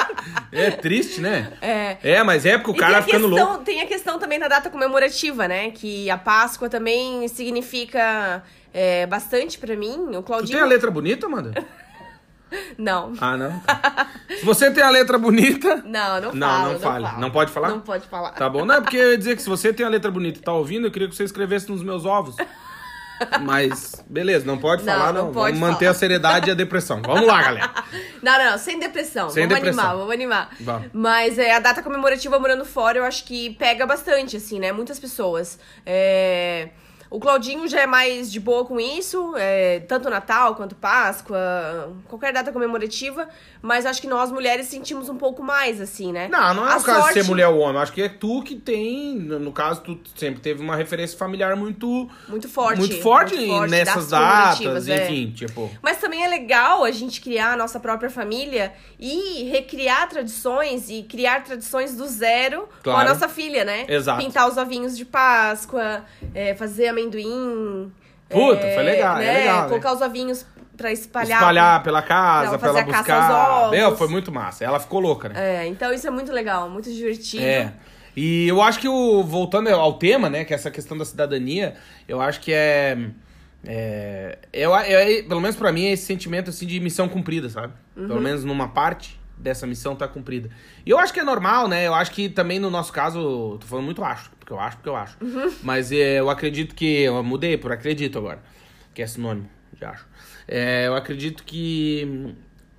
é 0.52 0.70
triste, 0.70 1.20
né? 1.20 1.52
É. 1.60 1.96
É, 2.02 2.22
mas 2.22 2.44
é 2.46 2.56
porque 2.58 2.70
o 2.72 2.74
E 2.74 2.78
cara 2.78 2.94
tem, 2.94 3.00
a 3.00 3.02
ficando 3.04 3.28
questão, 3.28 3.48
louco. 3.48 3.64
tem 3.64 3.80
a 3.80 3.86
questão 3.86 4.18
também 4.18 4.38
da 4.38 4.48
data 4.48 4.70
comemorativa, 4.70 5.46
né? 5.48 5.70
Que 5.70 6.08
a 6.10 6.18
Páscoa 6.18 6.68
também 6.68 7.26
significa 7.28 8.42
é, 8.72 9.06
bastante 9.06 9.58
pra 9.58 9.76
mim. 9.76 9.96
O 10.10 10.12
Tu 10.12 10.22
Claudinho. 10.22 10.52
tem 10.58 10.60
a 10.60 10.68
letra 10.68 10.90
bonita, 10.90 11.26
Amanda? 11.26 11.52
Não. 12.78 13.12
Ah, 13.20 13.36
não? 13.36 13.58
Tá. 13.60 14.06
Se 14.38 14.44
você 14.44 14.70
tem 14.70 14.82
a 14.82 14.88
letra 14.88 15.18
bonita... 15.18 15.82
Não, 15.84 16.20
não 16.20 16.32
Não, 16.32 16.48
falo. 16.48 16.72
não 16.74 16.78
fale. 16.80 17.04
falo. 17.06 17.20
Não 17.20 17.30
pode 17.30 17.50
falar? 17.50 17.68
Não 17.70 17.80
pode 17.80 18.06
falar. 18.06 18.30
Tá 18.30 18.48
bom, 18.48 18.64
não 18.64 18.76
é 18.76 18.80
porque 18.80 18.96
eu 18.96 19.10
ia 19.10 19.18
dizer 19.18 19.34
que 19.34 19.42
se 19.42 19.48
você 19.48 19.72
tem 19.72 19.84
a 19.84 19.88
letra 19.88 20.12
bonita 20.12 20.38
e 20.38 20.42
tá 20.42 20.52
ouvindo, 20.52 20.86
eu 20.86 20.90
queria 20.92 21.08
que 21.08 21.14
você 21.16 21.24
escrevesse 21.24 21.68
nos 21.68 21.82
meus 21.82 22.04
ovos. 22.04 22.36
Mas, 23.40 24.04
beleza, 24.08 24.44
não 24.46 24.58
pode 24.58 24.84
Não, 24.84 24.92
falar, 24.92 25.12
não 25.12 25.26
não. 25.26 25.32
pode 25.32 25.56
Vamos 25.56 25.68
manter 25.70 25.86
falar. 25.86 25.90
a 25.90 25.94
seriedade 25.94 26.48
e 26.48 26.52
a 26.52 26.54
depressão. 26.54 27.00
Vamos 27.02 27.26
lá, 27.26 27.42
galera. 27.42 27.70
Não, 28.22 28.38
não, 28.44 28.58
sem 28.58 28.78
depressão. 28.80 29.30
Sem 29.30 29.44
vamos 29.46 29.56
depressão. 29.62 29.84
animar, 29.84 29.96
vamos 29.98 30.12
animar. 30.12 30.50
Vamos. 30.60 30.88
Mas 30.92 31.38
é, 31.38 31.54
a 31.54 31.60
data 31.60 31.80
comemorativa 31.82 32.38
morando 32.38 32.64
fora, 32.64 32.98
eu 32.98 33.04
acho 33.04 33.24
que 33.24 33.50
pega 33.50 33.86
bastante, 33.86 34.36
assim, 34.36 34.58
né? 34.58 34.72
Muitas 34.72 34.98
pessoas. 34.98 35.58
É, 35.84 36.70
O 37.08 37.20
Claudinho 37.20 37.68
já 37.68 37.80
é 37.82 37.86
mais 37.86 38.30
de 38.32 38.40
boa 38.40 38.64
com 38.64 38.80
isso, 38.80 39.34
é, 39.36 39.80
tanto 39.80 40.10
Natal 40.10 40.54
quanto 40.56 40.74
Páscoa, 40.74 41.96
qualquer 42.08 42.32
data 42.32 42.52
comemorativa, 42.52 43.28
mas 43.62 43.86
acho 43.86 44.00
que 44.00 44.06
nós 44.08 44.30
mulheres 44.30 44.66
sentimos 44.66 45.08
um 45.08 45.16
pouco 45.16 45.42
mais, 45.42 45.80
assim, 45.80 46.12
né? 46.12 46.28
Não, 46.28 46.54
não 46.54 46.68
é 46.68 46.72
A 46.72 46.76
o 46.78 46.82
caso 46.82 46.98
de 47.00 47.06
ser 47.08 47.12
sorte- 47.20 47.28
mulher 47.28 47.48
ou 47.48 47.58
homem. 47.58 47.80
Acho 47.80 47.92
que 47.92 48.02
é 48.02 48.08
tu 48.08 48.42
que 48.42 48.56
tem, 48.56 49.14
no 49.18 49.52
caso, 49.52 49.80
tu 49.82 49.98
sempre 50.16 50.40
teve 50.40 50.60
uma 50.62 50.74
referência 50.76 51.16
familiar 51.16 51.54
muito 51.56 52.08
Muito 52.28 52.48
forte. 52.48 52.78
muito 52.78 53.00
forte, 53.00 53.36
muito 53.36 53.50
forte, 53.50 53.70
nessas 53.70 54.08
datas 54.10 54.58
datas, 54.60 54.88
é. 54.88 55.04
enfim, 55.04 55.30
tipo. 55.32 55.70
Mas 55.82 55.98
também 55.98 56.24
é 56.24 56.28
legal 56.28 56.84
a 56.84 56.90
gente 56.90 57.20
criar 57.20 57.52
a 57.52 57.56
nossa 57.56 57.78
própria 57.78 58.10
família 58.10 58.72
e 58.98 59.44
recriar 59.44 60.08
tradições 60.08 60.90
e 60.90 61.02
criar 61.04 61.44
tradições 61.44 61.94
do 61.96 62.06
zero 62.06 62.62
com 62.82 62.90
a 62.90 62.94
Claro. 62.94 63.08
nossa 63.10 63.28
filha, 63.28 63.64
né? 63.64 63.84
Exato. 63.88 64.22
Pintar 64.22 64.48
os 64.48 64.56
ovinhos 64.56 64.96
de 64.96 65.04
Páscoa, 65.04 66.04
é, 66.34 66.54
fazer 66.54 66.88
amendoim. 67.00 67.92
Puta, 68.28 68.60
foi 68.60 68.82
legal, 68.82 69.18
é 69.18 69.24
né? 69.24 69.38
legal, 69.40 69.62
né? 69.62 69.68
Colocar 69.68 69.92
os 69.92 70.00
ovinhos 70.00 70.44
pra 70.76 70.90
espalhar. 70.92 71.38
Espalhar 71.38 71.82
pela 71.82 72.02
casa, 72.02 72.50
pra 72.50 72.58
pra 72.58 72.68
ela 72.68 72.78
fazer 72.78 72.90
a 72.90 73.02
caça 73.04 73.22
buscar. 73.22 73.70
Meu, 73.70 73.96
foi 73.96 74.08
muito 74.08 74.32
massa. 74.32 74.64
Ela 74.64 74.80
ficou 74.80 75.00
louca, 75.00 75.28
né? 75.28 75.34
É, 75.64 75.66
então 75.66 75.92
isso 75.92 76.06
é 76.06 76.10
muito 76.10 76.32
legal, 76.32 76.68
muito 76.68 76.90
divertido. 76.92 77.44
É. 77.44 77.72
E 78.16 78.48
eu 78.48 78.60
acho 78.62 78.80
que 78.80 78.88
o. 78.88 79.22
Voltando 79.22 79.68
ao 79.68 79.92
tema, 79.94 80.28
né? 80.30 80.44
Que 80.44 80.54
é 80.54 80.56
essa 80.56 80.70
questão 80.70 80.96
da 80.96 81.04
cidadania, 81.04 81.74
eu 82.08 82.20
acho 82.20 82.40
que 82.40 82.52
é. 82.52 82.96
É, 83.64 84.38
eu, 84.52 84.70
eu- 84.74 85.24
pelo 85.28 85.40
menos 85.40 85.56
pra 85.56 85.72
mim 85.72 85.86
é 85.86 85.92
esse 85.92 86.04
sentimento 86.06 86.50
assim 86.50 86.66
de 86.66 86.78
missão 86.80 87.08
cumprida, 87.08 87.48
sabe? 87.48 87.72
Uhum. 87.96 88.06
Pelo 88.06 88.20
menos 88.20 88.44
numa 88.44 88.68
parte 88.68 89.18
dessa 89.38 89.66
missão 89.66 89.94
tá 89.94 90.08
cumprida. 90.08 90.50
E 90.84 90.90
eu 90.90 90.98
acho 90.98 91.12
que 91.12 91.20
é 91.20 91.24
normal, 91.24 91.68
né? 91.68 91.86
Eu 91.86 91.94
acho 91.94 92.10
que 92.10 92.28
também 92.28 92.58
no 92.58 92.70
nosso 92.70 92.92
caso, 92.92 93.58
tô 93.60 93.66
falando 93.66 93.84
muito 93.84 94.02
acho, 94.04 94.30
porque 94.38 94.52
eu 94.52 94.58
acho, 94.60 94.76
porque 94.78 94.88
eu 94.88 94.96
acho. 94.96 95.16
Uhum. 95.22 95.52
Mas 95.62 95.92
é, 95.92 96.18
eu 96.20 96.30
acredito 96.30 96.74
que 96.74 97.02
eu 97.02 97.22
mudei 97.22 97.56
por 97.56 97.70
acredito 97.72 98.18
agora, 98.18 98.42
que 98.94 99.02
é 99.02 99.06
sinônimo 99.06 99.48
de 99.72 99.84
acho. 99.84 100.06
É, 100.48 100.86
eu 100.86 100.94
acredito 100.94 101.42
que 101.44 102.34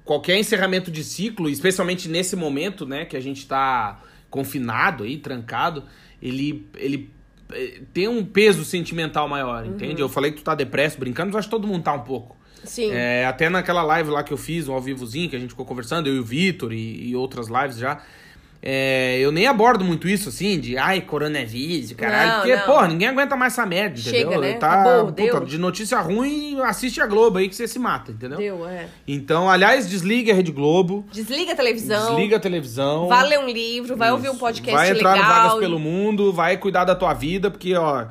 qualquer 0.06 0.38
encerramento 0.38 0.90
de 0.90 1.04
ciclo, 1.04 1.50
especialmente 1.50 2.08
nesse 2.08 2.36
momento, 2.36 2.86
né, 2.86 3.04
que 3.06 3.18
a 3.18 3.20
gente 3.20 3.46
tá 3.46 4.00
confinado 4.30 5.04
aí, 5.04 5.18
trancado, 5.18 5.84
ele 6.22 6.68
ele 6.76 7.12
eh, 7.52 7.82
tem 7.94 8.08
um 8.08 8.24
peso 8.26 8.64
sentimental 8.66 9.28
maior, 9.28 9.64
Uhum. 9.66 9.72
entende? 9.72 10.02
Eu 10.02 10.08
falei 10.10 10.32
que 10.32 10.38
tu 10.38 10.44
tá 10.44 10.56
depresso, 10.56 10.98
brincando, 11.00 11.28
mas 11.32 11.40
acho 11.40 11.48
que 11.50 11.52
todo 11.56 11.68
mundo 11.68 11.84
tá 11.84 11.94
um 11.94 12.02
pouco. 12.04 12.37
Sim. 12.64 12.92
É, 12.92 13.26
até 13.26 13.50
naquela 13.50 13.84
live 13.84 14.10
lá 14.10 14.24
que 14.24 14.34
eu 14.34 14.38
fiz, 14.38 14.68
um 14.68 14.74
ao 14.74 14.82
vivozinho, 14.82 15.30
que 15.30 15.36
a 15.36 15.40
gente 15.40 15.50
ficou 15.50 15.66
conversando, 15.66 16.08
eu 16.08 16.16
e 16.16 16.20
o 16.20 16.24
Vitor 16.24 16.72
e, 16.74 17.10
e 17.10 17.16
outras 17.16 17.48
lives 17.48 17.78
já. 17.78 18.00
é, 18.62 19.18
eu 19.20 19.32
nem 19.32 19.46
abordo 19.48 19.86
muito 19.86 20.08
isso, 20.08 20.30
assim, 20.30 20.60
de 20.60 20.78
ai, 20.78 21.00
coronavírus, 21.02 21.94
caralho. 21.94 22.30
Não, 22.32 22.38
porque, 22.40 22.56
não. 22.56 22.64
porra, 22.66 22.88
ninguém 22.88 23.08
aguenta 23.08 23.36
mais 23.36 23.54
essa 23.54 23.66
merda, 23.66 23.96
Chega, 23.98 24.18
entendeu? 24.22 24.42
né? 24.42 24.54
Tá, 24.54 24.82
Acabou, 24.82 25.14
puta, 25.14 25.46
de 25.46 25.58
notícia 25.58 26.00
ruim, 26.02 26.60
assiste 26.62 27.00
a 27.00 27.06
Globo 27.06 27.38
aí 27.38 27.48
que 27.48 27.56
você 27.56 27.68
se 27.68 27.78
mata, 27.80 28.12
entendeu? 28.12 28.38
Deu, 28.38 28.68
é. 28.68 28.88
Então, 29.08 29.50
aliás, 29.50 29.88
desligue 29.88 30.32
a 30.32 30.34
Rede 30.34 30.52
Globo, 30.52 31.06
Desliga 31.14 31.54
a 31.54 31.56
televisão. 31.56 32.16
desliga 32.16 32.38
a 32.38 32.40
televisão. 32.40 33.08
Vai 33.08 33.28
ler 33.30 33.40
um 33.40 33.48
livro, 33.48 33.96
vai 33.96 34.12
ouvir 34.12 34.28
um 34.30 34.32
Isso. 34.32 34.40
podcast 34.40 34.76
Vai 34.76 34.90
entrar 34.90 35.14
legal. 35.14 35.30
no 35.30 35.36
Vagas 35.36 35.60
pelo 35.60 35.80
Mundo, 35.80 36.34
vai 36.34 36.58
cuidar 36.58 36.84
da 36.84 36.96
tua 36.96 37.14
vida, 37.14 37.50
porque, 37.52 37.76
ó, 37.76 38.06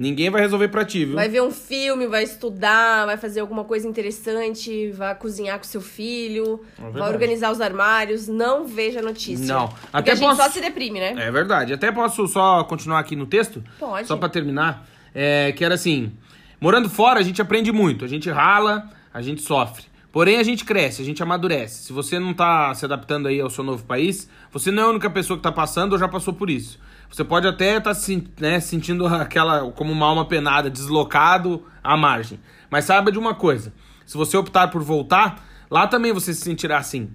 ninguém 0.00 0.30
vai 0.30 0.40
resolver 0.40 0.68
pra 0.68 0.84
ti, 0.84 1.04
viu? 1.04 1.14
Vai 1.14 1.28
ver 1.28 1.42
um 1.42 1.50
filme, 1.50 2.06
vai 2.06 2.22
estudar, 2.24 3.04
vai 3.06 3.16
fazer 3.18 3.40
alguma 3.40 3.64
coisa 3.64 3.86
interessante, 3.86 4.90
vai 4.92 5.14
cozinhar 5.14 5.58
com 5.58 5.64
seu 5.64 5.80
filho, 5.80 6.60
É 6.78 6.90
vai 6.90 7.08
organizar 7.12 7.52
os 7.52 7.60
armários. 7.60 8.26
Não 8.26 8.66
veja 8.66 9.02
notícia. 9.02 9.46
Não. 9.54 9.68
Porque 9.68 9.86
Até 9.92 10.12
a 10.12 10.14
gente 10.14 10.26
posso- 10.26 10.42
só 10.42 10.48
se 10.48 10.60
deprime, 10.60 10.98
né? 10.98 11.14
É 11.18 11.30
verdade. 11.30 11.72
Até 11.72 11.92
posso 11.92 12.26
só 12.26 12.64
continuar 12.64 12.98
aqui 13.00 13.14
no 13.14 13.26
texto? 13.26 13.62
Pode. 13.78 14.08
Só 14.08 14.16
pra 14.16 14.28
terminar. 14.28 14.86
É, 15.14 15.52
que 15.52 15.64
era 15.64 15.74
assim: 15.74 16.12
morando 16.60 16.88
fora, 16.88 17.20
a 17.20 17.22
gente 17.22 17.42
aprende 17.42 17.70
muito. 17.70 18.04
A 18.04 18.08
gente 18.08 18.30
rala, 18.30 18.88
a 19.12 19.20
gente 19.20 19.42
sofre. 19.42 19.84
Porém, 20.12 20.38
a 20.38 20.42
gente 20.42 20.64
cresce, 20.64 21.00
a 21.02 21.04
gente 21.04 21.22
amadurece. 21.22 21.84
Se 21.84 21.92
você 21.92 22.18
não 22.18 22.34
tá 22.34 22.74
se 22.74 22.84
adaptando 22.84 23.28
aí 23.28 23.40
ao 23.40 23.48
seu 23.48 23.62
novo 23.62 23.84
país, 23.84 24.28
você 24.50 24.70
não 24.72 24.82
é 24.82 24.86
a 24.86 24.88
única 24.88 25.08
pessoa 25.08 25.36
que 25.36 25.42
tá 25.42 25.52
passando 25.52 25.92
ou 25.92 25.98
já 26.00 26.08
passou 26.08 26.34
por 26.34 26.50
isso. 26.50 26.80
Você 27.10 27.24
pode 27.24 27.46
até 27.46 27.76
estar 27.76 27.92
se 27.94 28.24
né, 28.40 28.60
sentindo 28.60 29.04
aquela 29.06 29.70
como 29.72 29.92
uma 29.92 30.06
alma 30.06 30.24
penada, 30.24 30.70
deslocado 30.70 31.64
à 31.82 31.96
margem. 31.96 32.38
Mas 32.70 32.84
saiba 32.84 33.10
de 33.10 33.18
uma 33.18 33.34
coisa: 33.34 33.72
se 34.06 34.16
você 34.16 34.36
optar 34.36 34.68
por 34.68 34.82
voltar, 34.82 35.44
lá 35.68 35.86
também 35.86 36.12
você 36.12 36.32
se 36.32 36.40
sentirá 36.40 36.78
assim. 36.78 37.10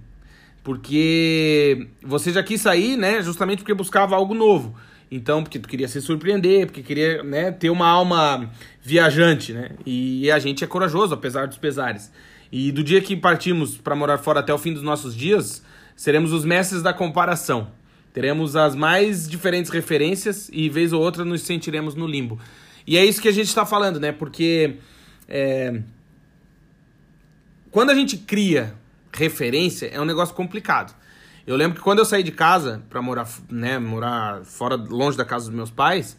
Porque 0.62 1.88
você 2.02 2.32
já 2.32 2.42
quis 2.42 2.60
sair, 2.60 2.96
né? 2.96 3.22
Justamente 3.22 3.58
porque 3.58 3.72
buscava 3.72 4.14
algo 4.16 4.34
novo. 4.34 4.74
Então, 5.10 5.42
porque 5.42 5.58
tu 5.58 5.68
queria 5.68 5.86
se 5.86 6.00
surpreender, 6.00 6.66
porque 6.66 6.82
queria, 6.82 7.22
né, 7.22 7.52
ter 7.52 7.70
uma 7.70 7.86
alma 7.86 8.50
viajante, 8.82 9.52
né? 9.52 9.70
E 9.86 10.28
a 10.30 10.38
gente 10.40 10.64
é 10.64 10.66
corajoso, 10.66 11.14
apesar 11.14 11.46
dos 11.46 11.56
pesares. 11.56 12.10
E 12.50 12.72
do 12.72 12.82
dia 12.82 13.00
que 13.00 13.16
partimos 13.16 13.76
para 13.76 13.94
morar 13.94 14.18
fora 14.18 14.40
até 14.40 14.52
o 14.52 14.58
fim 14.58 14.72
dos 14.72 14.82
nossos 14.82 15.14
dias, 15.14 15.62
seremos 15.94 16.32
os 16.32 16.44
mestres 16.44 16.82
da 16.82 16.92
comparação. 16.92 17.68
Teremos 18.16 18.56
as 18.56 18.74
mais 18.74 19.28
diferentes 19.28 19.70
referências 19.70 20.48
e 20.50 20.70
vez 20.70 20.94
ou 20.94 21.02
outra 21.02 21.22
nos 21.22 21.42
sentiremos 21.42 21.94
no 21.94 22.06
limbo. 22.06 22.40
E 22.86 22.96
é 22.96 23.04
isso 23.04 23.20
que 23.20 23.28
a 23.28 23.32
gente 23.32 23.48
está 23.48 23.66
falando, 23.66 24.00
né? 24.00 24.10
Porque 24.10 24.76
é, 25.28 25.82
quando 27.70 27.90
a 27.90 27.94
gente 27.94 28.16
cria 28.16 28.72
referência, 29.12 29.88
é 29.88 30.00
um 30.00 30.06
negócio 30.06 30.34
complicado. 30.34 30.96
Eu 31.46 31.56
lembro 31.56 31.76
que 31.76 31.82
quando 31.82 31.98
eu 31.98 32.06
saí 32.06 32.22
de 32.22 32.32
casa 32.32 32.82
pra 32.88 33.02
morar, 33.02 33.28
né, 33.50 33.78
morar 33.78 34.42
fora, 34.46 34.76
longe 34.76 35.18
da 35.18 35.24
casa 35.26 35.48
dos 35.48 35.54
meus 35.54 35.70
pais, 35.70 36.16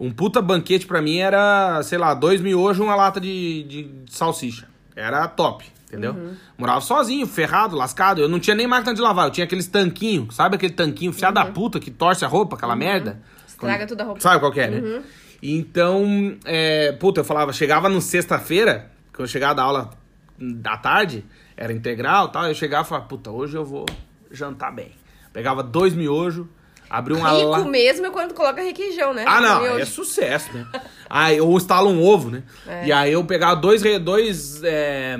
um 0.00 0.10
puta 0.10 0.42
banquete 0.42 0.84
pra 0.84 1.00
mim 1.00 1.18
era, 1.18 1.80
sei 1.84 1.96
lá, 1.96 2.12
dois 2.12 2.40
miojos 2.40 2.78
e 2.78 2.82
uma 2.82 2.96
lata 2.96 3.20
de, 3.20 3.62
de 3.62 3.90
salsicha. 4.12 4.66
Era 4.96 5.28
top, 5.28 5.64
entendeu? 5.86 6.32
Morava 6.58 6.80
sozinho, 6.80 7.26
ferrado, 7.26 7.74
lascado. 7.76 8.20
Eu 8.20 8.28
não 8.28 8.38
tinha 8.38 8.54
nem 8.54 8.66
máquina 8.66 8.94
de 8.94 9.00
lavar, 9.00 9.26
eu 9.26 9.30
tinha 9.30 9.44
aqueles 9.44 9.66
tanquinhos, 9.66 10.34
sabe 10.34 10.56
aquele 10.56 10.72
tanquinho 10.72 11.12
fiado 11.12 11.34
da 11.34 11.46
puta 11.46 11.80
que 11.80 11.90
torce 11.90 12.24
a 12.24 12.28
roupa, 12.28 12.56
aquela 12.56 12.76
merda? 12.76 13.20
Estraga 13.46 13.86
toda 13.86 14.02
a 14.02 14.06
roupa. 14.06 14.20
Sabe 14.20 14.40
qual 14.40 14.52
que 14.52 14.60
é, 14.60 14.68
né? 14.68 15.02
Então, 15.42 16.36
é, 16.44 16.92
puta, 16.92 17.20
eu 17.20 17.24
falava, 17.24 17.52
chegava 17.52 17.88
no 17.88 18.00
sexta-feira, 18.00 18.90
quando 19.12 19.20
eu 19.26 19.28
chegava 19.28 19.54
da 19.54 19.62
aula 19.62 19.90
da 20.38 20.76
tarde, 20.76 21.24
era 21.56 21.72
integral 21.72 22.26
e 22.28 22.32
tal, 22.32 22.46
eu 22.46 22.54
chegava 22.54 22.84
e 22.84 22.88
falava, 22.88 23.06
puta, 23.06 23.30
hoje 23.30 23.56
eu 23.56 23.64
vou 23.64 23.86
jantar 24.30 24.74
bem. 24.74 24.92
Pegava 25.32 25.62
dois 25.62 25.94
miojos, 25.94 26.46
abria 26.88 27.16
uma 27.16 27.30
Rico 27.30 27.50
la- 27.50 27.64
mesmo 27.64 28.06
é 28.06 28.10
quando 28.10 28.34
coloca 28.34 28.60
requeijão, 28.62 29.12
né? 29.14 29.24
Ah, 29.26 29.40
não, 29.40 29.60
Miojo. 29.62 29.78
é 29.80 29.84
sucesso, 29.84 30.52
né? 30.52 30.66
aí 31.08 31.36
eu 31.36 31.50
instalo 31.52 31.90
um 31.90 32.02
ovo, 32.02 32.30
né? 32.30 32.42
É. 32.66 32.86
E 32.86 32.92
aí 32.92 33.12
eu 33.12 33.24
pegava 33.24 33.56
dois, 33.56 33.82
dois 34.02 34.62
é, 34.64 35.18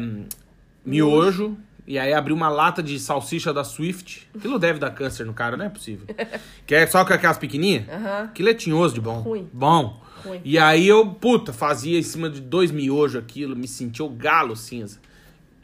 miojo, 0.86 1.56
e 1.86 1.98
aí 1.98 2.12
abri 2.12 2.32
uma 2.32 2.48
lata 2.48 2.82
de 2.82 2.98
salsicha 2.98 3.52
da 3.52 3.62
Swift. 3.62 4.28
Aquilo 4.36 4.58
deve 4.58 4.78
dar 4.78 4.90
câncer 4.90 5.24
no 5.24 5.32
cara, 5.32 5.56
não 5.56 5.64
é 5.64 5.68
possível. 5.68 6.06
que 6.66 6.74
é 6.74 6.86
só 6.86 7.04
com 7.04 7.12
aquelas 7.12 7.38
pequenininhas? 7.38 7.88
Aham. 7.88 8.24
Aquilo 8.24 8.48
é 8.48 8.54
tinhoso 8.54 8.94
de 8.94 9.00
bom. 9.00 9.20
Ruim. 9.20 9.48
Bom. 9.52 10.02
Ruim. 10.24 10.40
E 10.44 10.58
aí 10.58 10.88
eu, 10.88 11.06
puta, 11.06 11.52
fazia 11.52 11.98
em 11.98 12.02
cima 12.02 12.28
de 12.28 12.40
dois 12.40 12.72
miojos 12.72 13.22
aquilo, 13.22 13.54
me 13.54 13.68
sentia 13.68 14.04
o 14.04 14.08
galo 14.08 14.56
cinza. 14.56 14.98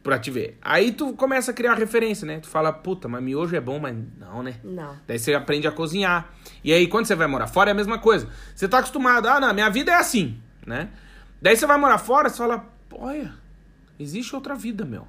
Pra 0.03 0.19
te 0.19 0.33
ver. 0.33 0.59
Aí 0.61 0.91
tu 0.91 1.13
começa 1.13 1.53
a 1.53 1.55
criar 1.55 1.75
referência, 1.75 2.27
né? 2.27 2.41
Tu 2.41 2.49
fala, 2.49 2.73
puta, 2.73 3.09
mas 3.09 3.23
miojo 3.23 3.55
é 3.55 3.61
bom, 3.61 3.79
mas 3.79 3.97
não, 4.19 4.43
né? 4.43 4.57
Não. 4.65 4.97
Daí 5.07 5.17
você 5.17 5.33
aprende 5.33 5.69
a 5.69 5.73
cozinhar. 5.73 6.33
E 6.65 6.73
aí, 6.73 6.89
quando 6.89 7.07
você 7.07 7.15
vai 7.15 7.29
morar 7.29 7.47
fora, 7.47 7.71
é 7.71 7.73
a 7.73 7.75
mesma 7.75 8.01
coisa. 8.01 8.29
Você 8.53 8.67
tá 8.67 8.79
acostumado, 8.79 9.29
ah, 9.29 9.39
não, 9.39 9.55
minha 9.55 9.71
vida 9.71 9.93
é 9.93 9.95
assim, 9.95 10.41
né? 10.67 10.89
Daí 11.41 11.57
você 11.57 11.67
vai 11.67 11.79
morar 11.79 11.99
fora, 11.99 12.29
você 12.29 12.37
fala, 12.37 12.67
olha, 12.93 13.33
existe 13.99 14.35
outra 14.35 14.55
vida, 14.55 14.85
meu. 14.85 15.07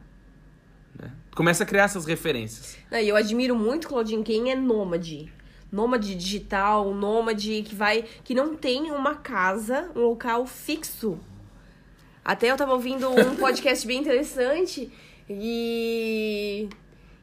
Né? 0.99 1.11
Começa 1.35 1.63
a 1.63 1.67
criar 1.67 1.83
essas 1.83 2.05
referências. 2.05 2.77
E 2.91 3.07
eu 3.07 3.15
admiro 3.15 3.55
muito 3.55 3.87
Claudine 3.87 4.23
quem 4.23 4.51
é 4.51 4.55
nômade. 4.55 5.31
Nômade 5.71 6.15
digital, 6.15 6.93
nômade 6.93 7.63
que 7.63 7.73
vai. 7.73 8.03
que 8.23 8.35
não 8.35 8.55
tem 8.55 8.91
uma 8.91 9.15
casa, 9.15 9.89
um 9.95 10.01
local 10.01 10.45
fixo. 10.45 11.19
Até 12.23 12.51
eu 12.51 12.57
tava 12.57 12.73
ouvindo 12.73 13.09
um 13.09 13.35
podcast 13.37 13.85
bem 13.85 13.99
interessante 13.99 14.91
e. 15.29 16.69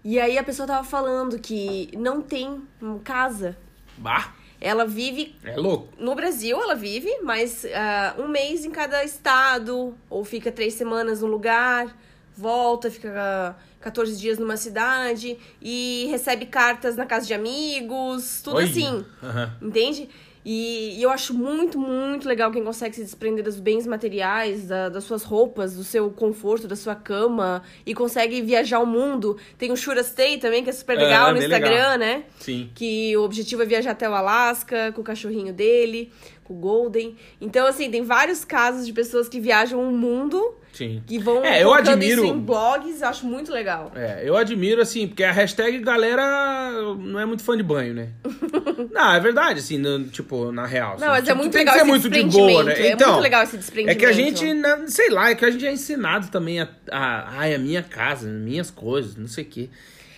E 0.02 0.18
aí 0.18 0.38
a 0.38 0.42
pessoa 0.42 0.66
tava 0.66 0.82
falando 0.82 1.38
que 1.38 1.90
não 1.96 2.22
tem 2.22 2.62
casa. 3.04 3.56
Bah, 3.98 4.34
Ela 4.60 4.84
vive 4.86 5.34
é 5.42 5.56
louco. 5.56 5.88
no 5.98 6.14
Brasil 6.14 6.60
ela 6.60 6.74
vive, 6.74 7.10
mas 7.22 7.64
ah, 7.74 8.14
um 8.18 8.28
mês 8.28 8.64
em 8.64 8.70
cada 8.70 9.02
estado, 9.02 9.94
ou 10.08 10.24
fica 10.24 10.52
três 10.52 10.74
semanas 10.74 11.22
num 11.22 11.28
lugar, 11.28 11.96
volta, 12.36 12.90
fica 12.90 13.12
ah, 13.16 13.54
14 13.80 14.18
dias 14.18 14.38
numa 14.38 14.56
cidade 14.58 15.38
e 15.62 16.06
recebe 16.10 16.44
cartas 16.46 16.96
na 16.96 17.06
casa 17.06 17.26
de 17.26 17.32
amigos, 17.34 18.42
tudo 18.42 18.56
Olha. 18.56 18.66
assim, 18.66 19.04
Aham. 19.22 19.56
entende? 19.62 20.08
E, 20.44 20.98
e 20.98 21.03
eu 21.03 21.11
acho 21.11 21.35
muito, 21.35 21.79
muito 21.79 22.26
legal 22.26 22.50
quem 22.50 22.64
consegue 22.64 22.94
se 22.96 23.03
desprender 23.03 23.44
dos 23.44 23.61
bens 23.61 23.87
materiais, 23.87 24.66
da- 24.68 24.88
das 24.88 25.05
suas 25.05 25.22
roupas, 25.22 25.76
do 25.76 25.85
seu 25.85 26.11
conforto, 26.11 26.66
da 26.66 26.76
sua 26.76 26.94
cama, 26.94 27.62
e 27.85 27.92
consegue 27.94 28.40
viajar 28.40 28.79
o 28.81 28.87
mundo. 28.87 29.37
Tem 29.59 29.70
o 29.70 29.76
Shura 29.76 30.03
Stay 30.03 30.38
também, 30.38 30.64
que 30.64 30.70
é 30.70 30.72
super 30.72 30.96
É, 30.96 31.03
legal 31.03 31.29
no 31.29 31.35
bem 31.35 31.42
Instagram, 31.44 31.70
legal. 31.92 31.98
né? 31.98 32.24
Sim. 32.38 32.70
que 32.74 33.14
o 33.16 33.22
objetivo 33.22 33.62
é 33.62 33.66
viajar 33.66 33.90
até 33.90 34.09
o 34.09 34.14
Alasca 34.14 34.92
com 34.92 35.03
o 35.03 35.05
cachorrinho 35.05 35.53
dele, 35.53 36.11
com 36.50 36.54
o 36.54 36.56
Golden. 36.56 37.16
Então, 37.40 37.66
assim, 37.66 37.88
tem 37.90 38.02
vários 38.02 38.44
casos 38.44 38.84
de 38.84 38.92
pessoas 38.92 39.28
que 39.28 39.38
viajam 39.38 39.80
o 39.88 39.92
mundo 39.92 40.54
Sim. 40.72 41.00
e 41.08 41.16
vão 41.18 41.44
É, 41.44 41.62
eu 41.62 41.72
admiro- 41.72 42.24
em 42.24 42.38
blogs, 42.38 43.02
acho 43.02 43.24
muito 43.24 43.52
legal. 43.52 43.92
É, 43.94 44.22
eu 44.24 44.36
admiro, 44.36 44.82
assim, 44.82 45.06
porque 45.06 45.22
a 45.22 45.30
hashtag 45.30 45.78
galera 45.78 46.72
não 46.98 47.20
é 47.20 47.24
muito 47.24 47.42
fã 47.44 47.56
de 47.56 47.62
banho, 47.62 47.94
né? 47.94 48.08
não, 48.92 49.12
é 49.14 49.20
verdade, 49.20 49.60
assim, 49.60 49.78
no- 49.78 50.04
tipo, 50.08 50.50
na 50.50 50.66
real. 50.66 50.94
assim. 50.94 51.04
Não, 51.04 51.10
mas 51.10 51.22
é 51.24 51.26
Tipo, 51.26 51.36
muito 51.38 51.52
tem 51.52 51.60
legal 51.60 51.74
que 51.74 51.80
esse 51.80 51.88
muito 51.90 52.10
de 52.10 52.22
boa, 52.24 52.64
né? 52.64 52.72
desprendimento, 52.72 52.80
é 52.80 52.92
Então, 52.92 53.10
muito 53.12 53.22
legal 53.22 53.42
esse 53.44 53.54
É 53.54 53.58
desprendimento. 53.58 53.98
que 53.98 54.06
a 54.06 54.12
gente, 54.12 54.54
né, 54.54 54.84
sei 54.88 55.10
lá, 55.10 55.30
é 55.30 55.34
que 55.36 55.44
a 55.44 55.50
gente 55.50 55.66
é 55.66 55.72
ensinado 55.72 56.28
também 56.30 56.60
a, 56.60 56.68
a, 56.90 57.38
ai, 57.38 57.54
a 57.54 57.58
minha 57.58 57.82
casa, 57.82 58.26
minhas 58.28 58.70
coisas, 58.70 59.14
não 59.16 59.28
sei 59.28 59.44
o 59.44 59.46
quê. 59.46 59.70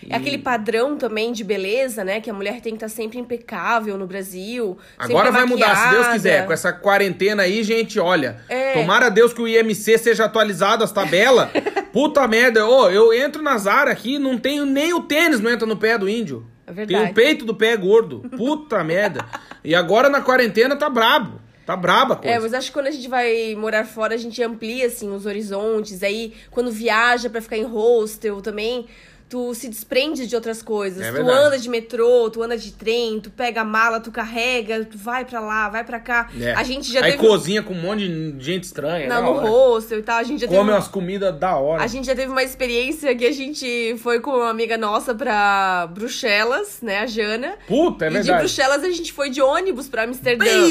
É 0.09 0.17
aquele 0.17 0.39
padrão 0.39 0.97
também 0.97 1.33
de 1.33 1.45
beleza, 1.45 2.05
né? 2.05 2.21
Que 2.21 2.31
a 2.31 2.35
mulher 2.35 2.61
tem 2.61 2.73
que 2.77 2.85
estar 2.85 2.89
sempre 2.89 3.19
impecável 3.19 3.97
no 3.97 4.07
Brasil. 4.07 4.77
Agora 4.99 5.31
vai 5.31 5.45
mudar, 5.45 5.75
se 5.77 5.83
Deus 5.83 5.93
maquiada. 5.97 6.13
quiser. 6.13 6.47
Com 6.47 6.53
essa 6.53 6.73
quarentena 6.73 7.43
aí, 7.45 7.63
gente, 7.63 7.99
olha. 7.99 8.41
É. 8.49 8.73
Tomara 8.73 9.07
a 9.07 9.11
Deus 9.11 9.33
que 9.33 9.41
o 9.43 9.49
IMC 9.49 9.99
seja 9.99 10.25
atualizado, 10.25 10.83
as 10.85 10.93
tabelas. 10.93 11.49
Puta 11.93 12.27
merda. 12.27 12.67
Ô, 12.67 12.89
eu 12.91 13.13
entro 13.13 13.43
na 13.43 13.57
Zara 13.59 13.91
aqui, 13.91 14.19
não 14.19 14.39
tenho 14.39 14.65
nem 14.65 14.93
o 14.95 15.01
tênis, 15.03 15.41
não 15.41 15.51
entra 15.51 15.67
no 15.67 15.77
pé 15.77 15.97
do 15.99 16.09
índio. 16.09 16.47
É 16.67 16.73
Tem 16.73 16.87
verdade. 16.87 17.11
o 17.11 17.15
peito 17.15 17.45
do 17.45 17.55
pé 17.55 17.77
gordo. 17.77 18.21
Puta 18.37 18.83
merda. 18.85 19.25
E 19.65 19.75
agora 19.75 20.09
na 20.09 20.21
quarentena 20.21 20.77
tá 20.77 20.89
brabo. 20.89 21.41
Tá 21.65 21.77
braba 21.77 22.15
a 22.15 22.17
coisa. 22.17 22.35
É, 22.35 22.41
mas 22.41 22.55
acho 22.55 22.69
que 22.69 22.73
quando 22.73 22.89
a 22.89 22.91
gente 22.91 23.09
vai 23.09 23.55
morar 23.55 23.85
fora, 23.85 24.15
a 24.15 24.19
gente 24.19 24.43
amplia, 24.43 24.87
assim, 24.87 25.09
os 25.15 25.27
horizontes. 25.27 26.03
Aí, 26.03 26.33
quando 26.51 26.73
viaja 26.73 27.31
pra 27.31 27.41
ficar 27.41 27.57
em 27.57 27.63
hostel 27.63 28.41
também, 28.41 28.87
tu 29.33 29.55
se 29.55 29.67
desprende 29.67 30.27
de 30.27 30.35
outras 30.37 30.63
coisas. 30.63 31.03
É 31.03 31.11
tu 31.11 31.27
anda 31.27 31.59
de 31.59 31.67
metrô, 31.67 32.29
tu 32.29 32.43
anda 32.43 32.55
de 32.55 32.71
trem, 32.71 33.19
tu 33.19 33.31
pega 33.31 33.63
a 33.63 33.65
mala, 33.65 33.99
tu 33.99 34.13
carrega, 34.13 34.85
tu 34.85 34.99
vai 34.99 35.25
pra 35.25 35.41
lá, 35.41 35.71
vai 35.71 35.83
pra 35.85 35.99
cá. 35.99 36.29
É. 36.39 36.53
A 36.53 36.63
gente 36.63 36.93
já 36.93 37.03
Aí 37.03 37.13
teve... 37.13 37.27
cozinha 37.27 37.63
com 37.63 37.73
um 37.73 37.81
monte 37.81 38.07
de 38.07 38.45
gente 38.45 38.65
estranha. 38.65 39.09
Não, 39.09 39.35
da 39.35 39.41
no 39.41 39.49
hostel 39.49 40.01
e 40.01 40.03
tal, 40.03 40.19
a 40.19 40.23
gente 40.23 40.43
já 40.43 40.47
Come 40.47 40.59
teve... 40.59 40.71
umas 40.73 40.87
comidas 40.87 41.35
da 41.39 41.57
hora. 41.57 41.83
A 41.83 41.87
gente 41.87 42.05
já 42.05 42.15
teve 42.15 42.31
uma 42.31 42.43
experiência 42.43 43.17
que 43.17 43.25
a 43.25 43.33
gente 43.33 43.97
foi 44.03 44.21
com 44.21 44.33
uma 44.33 44.51
amiga 44.51 44.77
nossa 44.77 45.15
pra 45.15 45.89
Bruxelas, 45.91 46.83
né, 46.83 46.99
a 46.99 47.07
Jana. 47.07 47.55
Puta, 47.67 48.05
é 48.05 48.09
e 48.09 48.11
de 48.11 48.17
verdade. 48.19 48.39
Bruxelas 48.41 48.85
a 48.85 48.91
gente 48.91 49.15
foi 49.15 49.31
de 49.31 49.41
ônibus 49.41 49.89
pra 49.89 50.03
Amsterdã. 50.03 50.45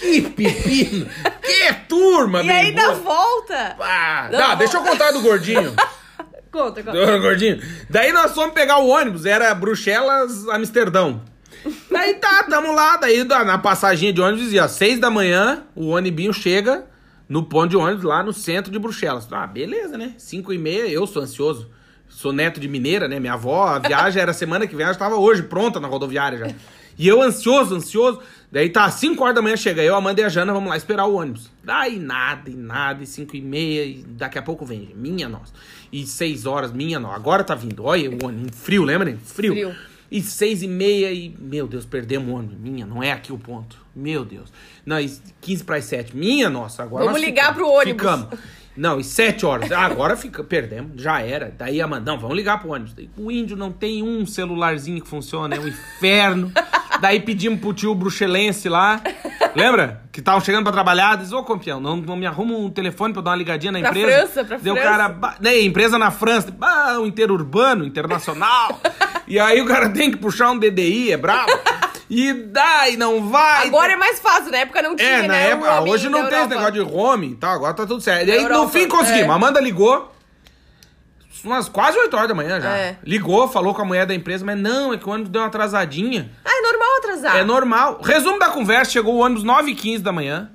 Que 0.00 0.22
pepino! 0.22 1.06
que 1.42 1.72
turma, 1.88 2.42
E 2.42 2.50
aí, 2.50 2.72
boa. 2.72 2.94
volta, 2.94 3.76
Ah, 3.78 4.28
Não, 4.32 4.38
tá, 4.38 4.54
deixa 4.56 4.76
eu 4.78 4.82
contar 4.82 5.12
do 5.12 5.20
gordinho. 5.20 5.74
Conta, 6.58 6.82
conta. 6.82 7.18
Gordinho. 7.18 7.60
Daí 7.88 8.12
nós 8.12 8.32
fomos 8.32 8.52
pegar 8.52 8.78
o 8.78 8.88
ônibus, 8.88 9.24
era 9.26 9.54
Bruxelas, 9.54 10.48
Amsterdão. 10.48 11.22
Daí 11.90 12.14
tá, 12.14 12.44
tamo 12.44 12.72
lá, 12.72 12.96
daí 12.96 13.24
da- 13.24 13.44
na 13.44 13.58
passaginha 13.58 14.12
de 14.12 14.20
ônibus 14.20 14.42
dizia, 14.44 14.64
ó, 14.64 14.68
seis 14.68 14.98
da 14.98 15.10
manhã, 15.10 15.64
o 15.74 15.88
ônibinho 15.88 16.32
chega 16.32 16.84
no 17.28 17.42
ponto 17.44 17.70
de 17.70 17.76
ônibus 17.76 18.04
lá 18.04 18.22
no 18.22 18.32
centro 18.32 18.70
de 18.72 18.78
Bruxelas. 18.78 19.26
Ah, 19.32 19.46
beleza, 19.46 19.98
né? 19.98 20.14
Cinco 20.18 20.52
e 20.52 20.58
meia, 20.58 20.86
eu 20.88 21.06
sou 21.06 21.22
ansioso. 21.22 21.68
Sou 22.08 22.32
neto 22.32 22.58
de 22.58 22.66
mineira, 22.68 23.06
né? 23.06 23.20
Minha 23.20 23.34
avó, 23.34 23.64
a 23.66 23.78
viagem 23.78 24.20
era 24.22 24.32
semana 24.32 24.66
que 24.66 24.74
vem, 24.74 24.84
ela 24.84 24.92
estava 24.92 25.16
hoje 25.16 25.42
pronta 25.42 25.78
na 25.78 25.86
rodoviária 25.88 26.38
já. 26.38 26.48
E 26.98 27.06
eu 27.06 27.22
ansioso, 27.22 27.74
ansioso. 27.76 28.20
Daí 28.50 28.70
tá, 28.70 28.90
5 28.90 29.22
horas 29.22 29.34
da 29.34 29.42
manhã 29.42 29.56
chega 29.56 29.82
eu, 29.82 29.94
Amanda 29.94 30.22
e 30.22 30.24
a 30.24 30.28
Jana, 30.30 30.54
vamos 30.54 30.70
lá 30.70 30.76
esperar 30.76 31.04
o 31.04 31.16
ônibus. 31.16 31.50
Daí 31.62 31.98
nada, 31.98 32.48
e 32.48 32.54
nada, 32.54 33.02
e 33.02 33.06
5 33.06 33.36
e 33.36 33.42
meia, 33.42 33.84
e 33.84 34.02
daqui 34.02 34.38
a 34.38 34.42
pouco 34.42 34.64
vem. 34.64 34.90
Minha 34.96 35.28
nossa. 35.28 35.52
E 35.92 36.06
6 36.06 36.46
horas, 36.46 36.72
minha 36.72 36.98
nossa. 36.98 37.16
Agora 37.16 37.44
tá 37.44 37.54
vindo. 37.54 37.84
Olha 37.84 38.10
o 38.10 38.24
ônibus, 38.24 38.58
frio, 38.58 38.84
lembra? 38.84 39.16
Frio. 39.22 39.52
Frio. 39.52 39.76
E 40.10 40.22
6 40.22 40.62
e 40.62 40.68
meia, 40.68 41.12
e 41.12 41.36
meu 41.38 41.66
Deus, 41.66 41.84
perdemos 41.84 42.30
o 42.30 42.36
ônibus. 42.36 42.56
Minha, 42.58 42.86
não 42.86 43.02
é 43.02 43.12
aqui 43.12 43.30
o 43.34 43.38
ponto. 43.38 43.76
Meu 43.94 44.24
Deus. 44.24 44.50
Não, 44.86 44.98
e 44.98 45.12
15 45.42 45.64
para 45.64 45.76
as 45.76 45.84
7. 45.84 46.16
Minha 46.16 46.48
nossa, 46.48 46.82
agora 46.82 47.04
Vamos 47.04 47.20
ligar 47.20 47.52
ficamos- 47.52 47.56
pro 47.58 47.68
ônibus. 47.80 47.90
Ficamos. 48.02 48.28
Não, 48.74 48.98
e 48.98 49.04
7 49.04 49.44
horas. 49.44 49.70
Agora 49.72 50.16
fica, 50.16 50.42
perdemos, 50.42 51.02
já 51.02 51.20
era. 51.20 51.52
Daí 51.58 51.82
a 51.82 51.84
Amanda, 51.84 52.10
não, 52.12 52.18
vamos 52.18 52.34
ligar 52.36 52.58
pro 52.60 52.70
ônibus. 52.70 52.94
Daí, 52.94 53.10
o 53.18 53.30
índio 53.30 53.56
não 53.56 53.70
tem 53.72 54.02
um 54.02 54.24
celularzinho 54.24 55.02
que 55.02 55.08
funciona, 55.08 55.56
é 55.56 55.60
um 55.60 55.68
inferno. 55.68 56.50
Daí 57.00 57.20
pedimos 57.20 57.60
pro 57.60 57.72
tio 57.72 57.94
bruxelense 57.94 58.68
lá, 58.68 59.00
lembra? 59.54 60.02
Que 60.12 60.20
estavam 60.20 60.40
chegando 60.40 60.64
pra 60.64 60.72
trabalhar, 60.72 61.16
diz, 61.16 61.32
ô 61.32 61.42
campeão, 61.44 61.80
não, 61.80 61.96
não 61.96 62.16
me 62.16 62.26
arruma 62.26 62.54
um 62.56 62.68
telefone 62.70 63.12
pra 63.12 63.20
eu 63.20 63.24
dar 63.24 63.30
uma 63.32 63.36
ligadinha 63.36 63.70
na 63.72 63.80
Pra 63.80 63.90
empresa. 63.90 64.16
França, 64.18 64.44
pra 64.44 64.56
o 64.56 64.60
França. 64.60 64.80
cara, 64.82 65.36
né, 65.40 65.60
empresa 65.60 65.98
na 65.98 66.10
França, 66.10 66.54
ah, 66.60 66.98
o 67.00 67.06
interurbano, 67.06 67.84
internacional. 67.84 68.80
e 69.28 69.38
aí 69.38 69.60
o 69.60 69.66
cara 69.66 69.88
tem 69.90 70.10
que 70.10 70.16
puxar 70.16 70.50
um 70.50 70.58
DDI, 70.58 71.12
é 71.12 71.16
brabo. 71.16 71.52
E 72.10 72.32
dá, 72.32 72.88
e 72.88 72.96
não 72.96 73.28
vai. 73.28 73.66
Agora 73.66 73.92
é 73.92 73.96
mais 73.96 74.18
fácil, 74.18 74.50
na 74.50 74.58
época 74.58 74.80
não 74.80 74.96
tinha, 74.96 75.08
É, 75.08 75.22
na 75.22 75.28
né? 75.28 75.50
época, 75.50 75.82
hoje 75.82 76.08
não 76.08 76.20
tem 76.20 76.28
esse 76.28 76.34
Europa. 76.36 76.54
negócio 76.54 76.72
de 76.72 76.80
roaming 76.80 77.30
e 77.32 77.36
tal, 77.36 77.52
agora 77.52 77.74
tá 77.74 77.86
tudo 77.86 78.00
certo. 78.00 78.26
E 78.28 78.32
aí, 78.32 78.38
no 78.38 78.44
Europa, 78.48 78.72
fim, 78.72 78.88
conseguimos. 78.88 79.28
é. 79.30 79.34
Amanda 79.34 79.60
ligou, 79.60 80.10
umas 81.44 81.68
quase 81.68 81.98
8 81.98 82.16
horas 82.16 82.28
da 82.28 82.34
manhã 82.34 82.60
já. 82.60 82.76
É. 82.76 82.98
Ligou, 83.04 83.48
falou 83.48 83.74
com 83.74 83.82
a 83.82 83.84
mulher 83.84 84.06
da 84.06 84.14
empresa, 84.14 84.44
mas 84.44 84.58
não, 84.58 84.92
é 84.92 84.98
que 84.98 85.08
o 85.08 85.12
ônibus 85.12 85.30
deu 85.30 85.42
uma 85.42 85.48
atrasadinha. 85.48 86.30
Ah, 86.44 86.50
é 86.50 86.60
normal 86.62 86.88
atrasar. 86.98 87.36
É 87.36 87.44
normal. 87.44 88.00
Resumo 88.02 88.38
da 88.38 88.50
conversa, 88.50 88.92
chegou 88.92 89.14
o 89.14 89.18
ônibus 89.18 89.44
9h15 89.44 90.00
da 90.00 90.12
manhã, 90.12 90.50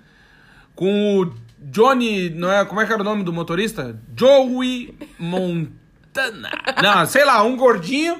com 0.75 1.19
o 1.19 1.33
Johnny, 1.59 2.29
não 2.29 2.51
é, 2.51 2.65
como 2.65 2.81
é 2.81 2.85
que 2.85 2.91
era 2.91 3.01
o 3.01 3.05
nome 3.05 3.23
do 3.23 3.31
motorista? 3.31 3.99
Joey 4.15 4.97
Montana. 5.17 6.49
não, 6.81 7.05
sei 7.05 7.23
lá, 7.23 7.41
um 7.43 7.55
gordinho, 7.55 8.17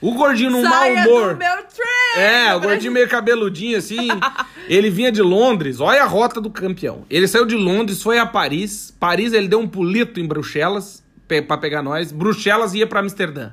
o 0.00 0.12
gordinho 0.12 0.50
num 0.50 0.62
mau 0.62 0.90
humor. 0.90 1.36
trem! 1.36 2.24
É, 2.24 2.54
o 2.54 2.60
gordinho 2.60 2.92
meio 2.92 3.08
cabeludinho 3.08 3.78
assim. 3.78 4.08
ele 4.68 4.90
vinha 4.90 5.10
de 5.10 5.22
Londres, 5.22 5.80
olha 5.80 6.02
a 6.02 6.06
rota 6.06 6.40
do 6.40 6.50
campeão. 6.50 7.06
Ele 7.08 7.26
saiu 7.26 7.46
de 7.46 7.56
Londres, 7.56 8.02
foi 8.02 8.18
a 8.18 8.26
Paris. 8.26 8.94
Paris 8.98 9.32
ele 9.32 9.48
deu 9.48 9.60
um 9.60 9.68
pulito 9.68 10.20
em 10.20 10.26
Bruxelas 10.26 11.05
pe 11.26 11.42
pra 11.42 11.58
pegar 11.58 11.82
nós. 11.82 12.12
Bruxelas 12.12 12.74
ia 12.74 12.86
pra 12.86 13.00
Amsterdã. 13.00 13.52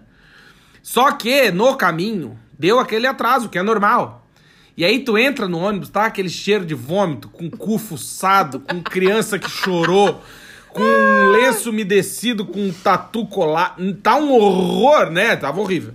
Só 0.81 1.11
que 1.11 1.51
no 1.51 1.75
caminho 1.75 2.37
deu 2.57 2.79
aquele 2.79 3.07
atraso, 3.07 3.49
que 3.49 3.57
é 3.57 3.63
normal. 3.63 4.27
E 4.75 4.83
aí 4.83 4.99
tu 4.99 5.17
entra 5.17 5.47
no 5.47 5.59
ônibus, 5.59 5.89
tá 5.89 6.05
aquele 6.05 6.29
cheiro 6.29 6.65
de 6.65 6.73
vômito, 6.73 7.29
com 7.29 7.49
cu 7.49 7.77
fuçado, 7.77 8.59
com 8.59 8.81
criança 8.81 9.37
que 9.37 9.49
chorou, 9.49 10.21
com 10.69 10.81
um 10.81 11.29
lenço 11.29 11.69
umedecido, 11.69 12.45
com 12.45 12.59
um 12.59 12.73
tatu 12.73 13.27
colado. 13.27 13.93
Tá 13.95 14.15
um 14.15 14.31
horror, 14.33 15.11
né? 15.11 15.35
Tava 15.35 15.61
horrível. 15.61 15.93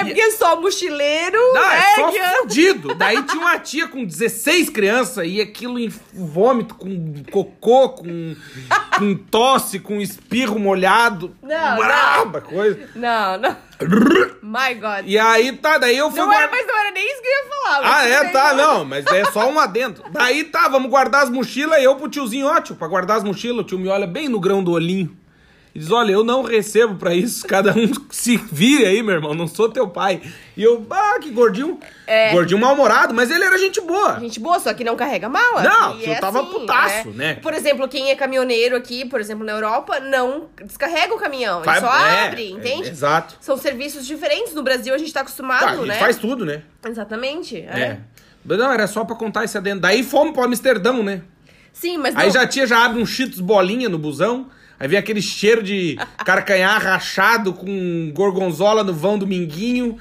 É 0.00 0.04
porque 0.04 0.30
só 0.32 0.60
mochileiro, 0.60 1.38
Não, 1.54 1.70
é 1.70 1.94
só 1.94 2.12
fudido. 2.40 2.94
Daí 2.94 3.22
tinha 3.24 3.40
uma 3.40 3.58
tia 3.58 3.88
com 3.88 4.04
16 4.04 4.70
crianças 4.70 5.26
e 5.26 5.40
aquilo 5.40 5.78
em 5.78 5.88
vômito, 6.12 6.74
com 6.74 7.22
cocô, 7.30 7.88
com, 7.90 8.36
com 8.98 9.14
tosse, 9.14 9.78
com 9.78 10.00
espirro 10.00 10.58
molhado. 10.58 11.34
Não, 11.42 11.76
Braba 11.76 12.40
coisa. 12.40 12.88
Não, 12.94 13.38
não. 13.38 13.56
My 14.42 14.74
God. 14.74 15.04
E 15.06 15.18
aí 15.18 15.52
tá, 15.52 15.78
daí 15.78 15.96
eu 15.96 16.10
fui 16.10 16.18
Não 16.18 16.32
era, 16.32 16.46
guardar- 16.48 16.58
mas 16.58 16.66
não 16.66 16.78
era 16.80 16.90
nem 16.90 17.06
isso 17.12 17.22
que 17.22 17.28
eu 17.28 17.32
ia 17.32 17.44
falar. 17.48 17.96
Ah, 17.96 18.08
é, 18.08 18.24
tá, 18.30 18.54
não, 18.54 18.84
mas 18.84 19.06
é 19.06 19.24
só 19.26 19.48
um 19.48 19.58
adendo. 19.58 20.02
Daí 20.10 20.44
tá, 20.44 20.68
vamos 20.68 20.90
guardar 20.90 21.22
as 21.22 21.30
mochilas 21.30 21.78
e 21.80 21.84
eu 21.84 21.94
pro 21.96 22.08
tiozinho, 22.08 22.46
ó, 22.46 22.60
tio, 22.60 22.74
pra 22.74 22.88
guardar 22.88 23.18
as 23.18 23.24
mochilas, 23.24 23.60
o 23.60 23.64
tio 23.64 23.78
me 23.78 23.88
olha 23.88 24.06
bem 24.06 24.28
no 24.28 24.40
grão 24.40 24.62
do 24.64 24.72
olhinho. 24.72 25.16
E 25.74 25.78
diz, 25.78 25.90
olha, 25.90 26.12
eu 26.12 26.24
não 26.24 26.42
recebo 26.42 26.94
pra 26.96 27.14
isso, 27.14 27.46
cada 27.46 27.72
um 27.72 27.90
se 28.10 28.36
vire 28.36 28.84
aí, 28.86 29.02
meu 29.02 29.14
irmão, 29.14 29.34
não 29.34 29.46
sou 29.46 29.68
teu 29.68 29.86
pai. 29.88 30.20
E 30.56 30.62
eu, 30.62 30.84
ah, 30.90 31.18
que 31.20 31.30
gordinho, 31.30 31.78
É. 32.06 32.32
gordinho 32.32 32.58
mal-humorado, 32.60 33.12
mas 33.14 33.30
ele 33.30 33.44
era 33.44 33.56
gente 33.58 33.80
boa. 33.80 34.18
Gente 34.18 34.40
boa, 34.40 34.58
só 34.58 34.72
que 34.74 34.82
não 34.82 34.96
carrega 34.96 35.28
mala. 35.28 35.62
Não, 35.62 35.96
E 35.98 36.02
tio 36.04 36.20
tava 36.20 36.44
putaço, 36.44 37.10
né? 37.10 37.34
Por 37.34 37.52
exemplo, 37.54 37.86
quem 37.86 38.10
é 38.10 38.16
caminhoneiro 38.16 38.74
aqui, 38.76 39.04
por 39.04 39.20
exemplo, 39.20 39.44
na 39.44 39.52
Europa, 39.52 40.00
não 40.00 40.48
descarrega 40.64 41.14
o 41.14 41.18
caminhão. 41.18 41.62
Faz- 41.62 41.82
ele 41.82 41.86
só 41.92 41.96
é, 41.98 42.26
abre, 42.26 42.42
é, 42.42 42.50
entende? 42.50 42.88
exato. 42.88 43.36
São 43.40 43.56
serviços 43.56 44.06
diferentes. 44.06 44.54
No 44.54 44.62
Brasil 44.62 44.94
a 44.94 44.98
gente 44.98 45.12
tá 45.12 45.20
acostumado, 45.20 45.60
Tá, 45.60 45.70
a 45.72 45.76
gente 45.76 45.86
né? 45.88 45.98
faz 45.98 46.16
tudo, 46.16 46.44
né? 46.44 46.62
Exatamente. 46.84 47.56
É. 47.58 47.80
É. 47.80 47.98
Mas 48.44 48.58
Não, 48.58 48.72
era 48.72 48.86
só 48.86 49.04
pra 49.04 49.14
contar 49.14 49.44
esse 49.44 49.56
adendo. 49.58 49.80
Daí 49.82 50.02
fomos 50.02 50.32
pro 50.32 50.42
Amsterdão, 50.44 51.02
né? 51.02 51.20
Sim, 51.72 51.98
mas 51.98 52.16
Aí 52.16 52.26
não. 52.26 52.32
já 52.32 52.46
tinha, 52.46 52.66
já 52.66 52.84
abre 52.84 53.00
um 53.00 53.06
cheetos 53.06 53.38
bolinha 53.40 53.88
no 53.88 53.98
busão. 53.98 54.48
Aí 54.78 54.86
vem 54.88 54.98
aquele 54.98 55.20
cheiro 55.22 55.62
de 55.62 55.96
carcanhar 56.24 56.82
rachado 56.82 57.52
com 57.52 58.12
gorgonzola 58.14 58.84
no 58.84 58.94
vão 58.94 59.18
do 59.18 59.26
minguinho. 59.26 59.98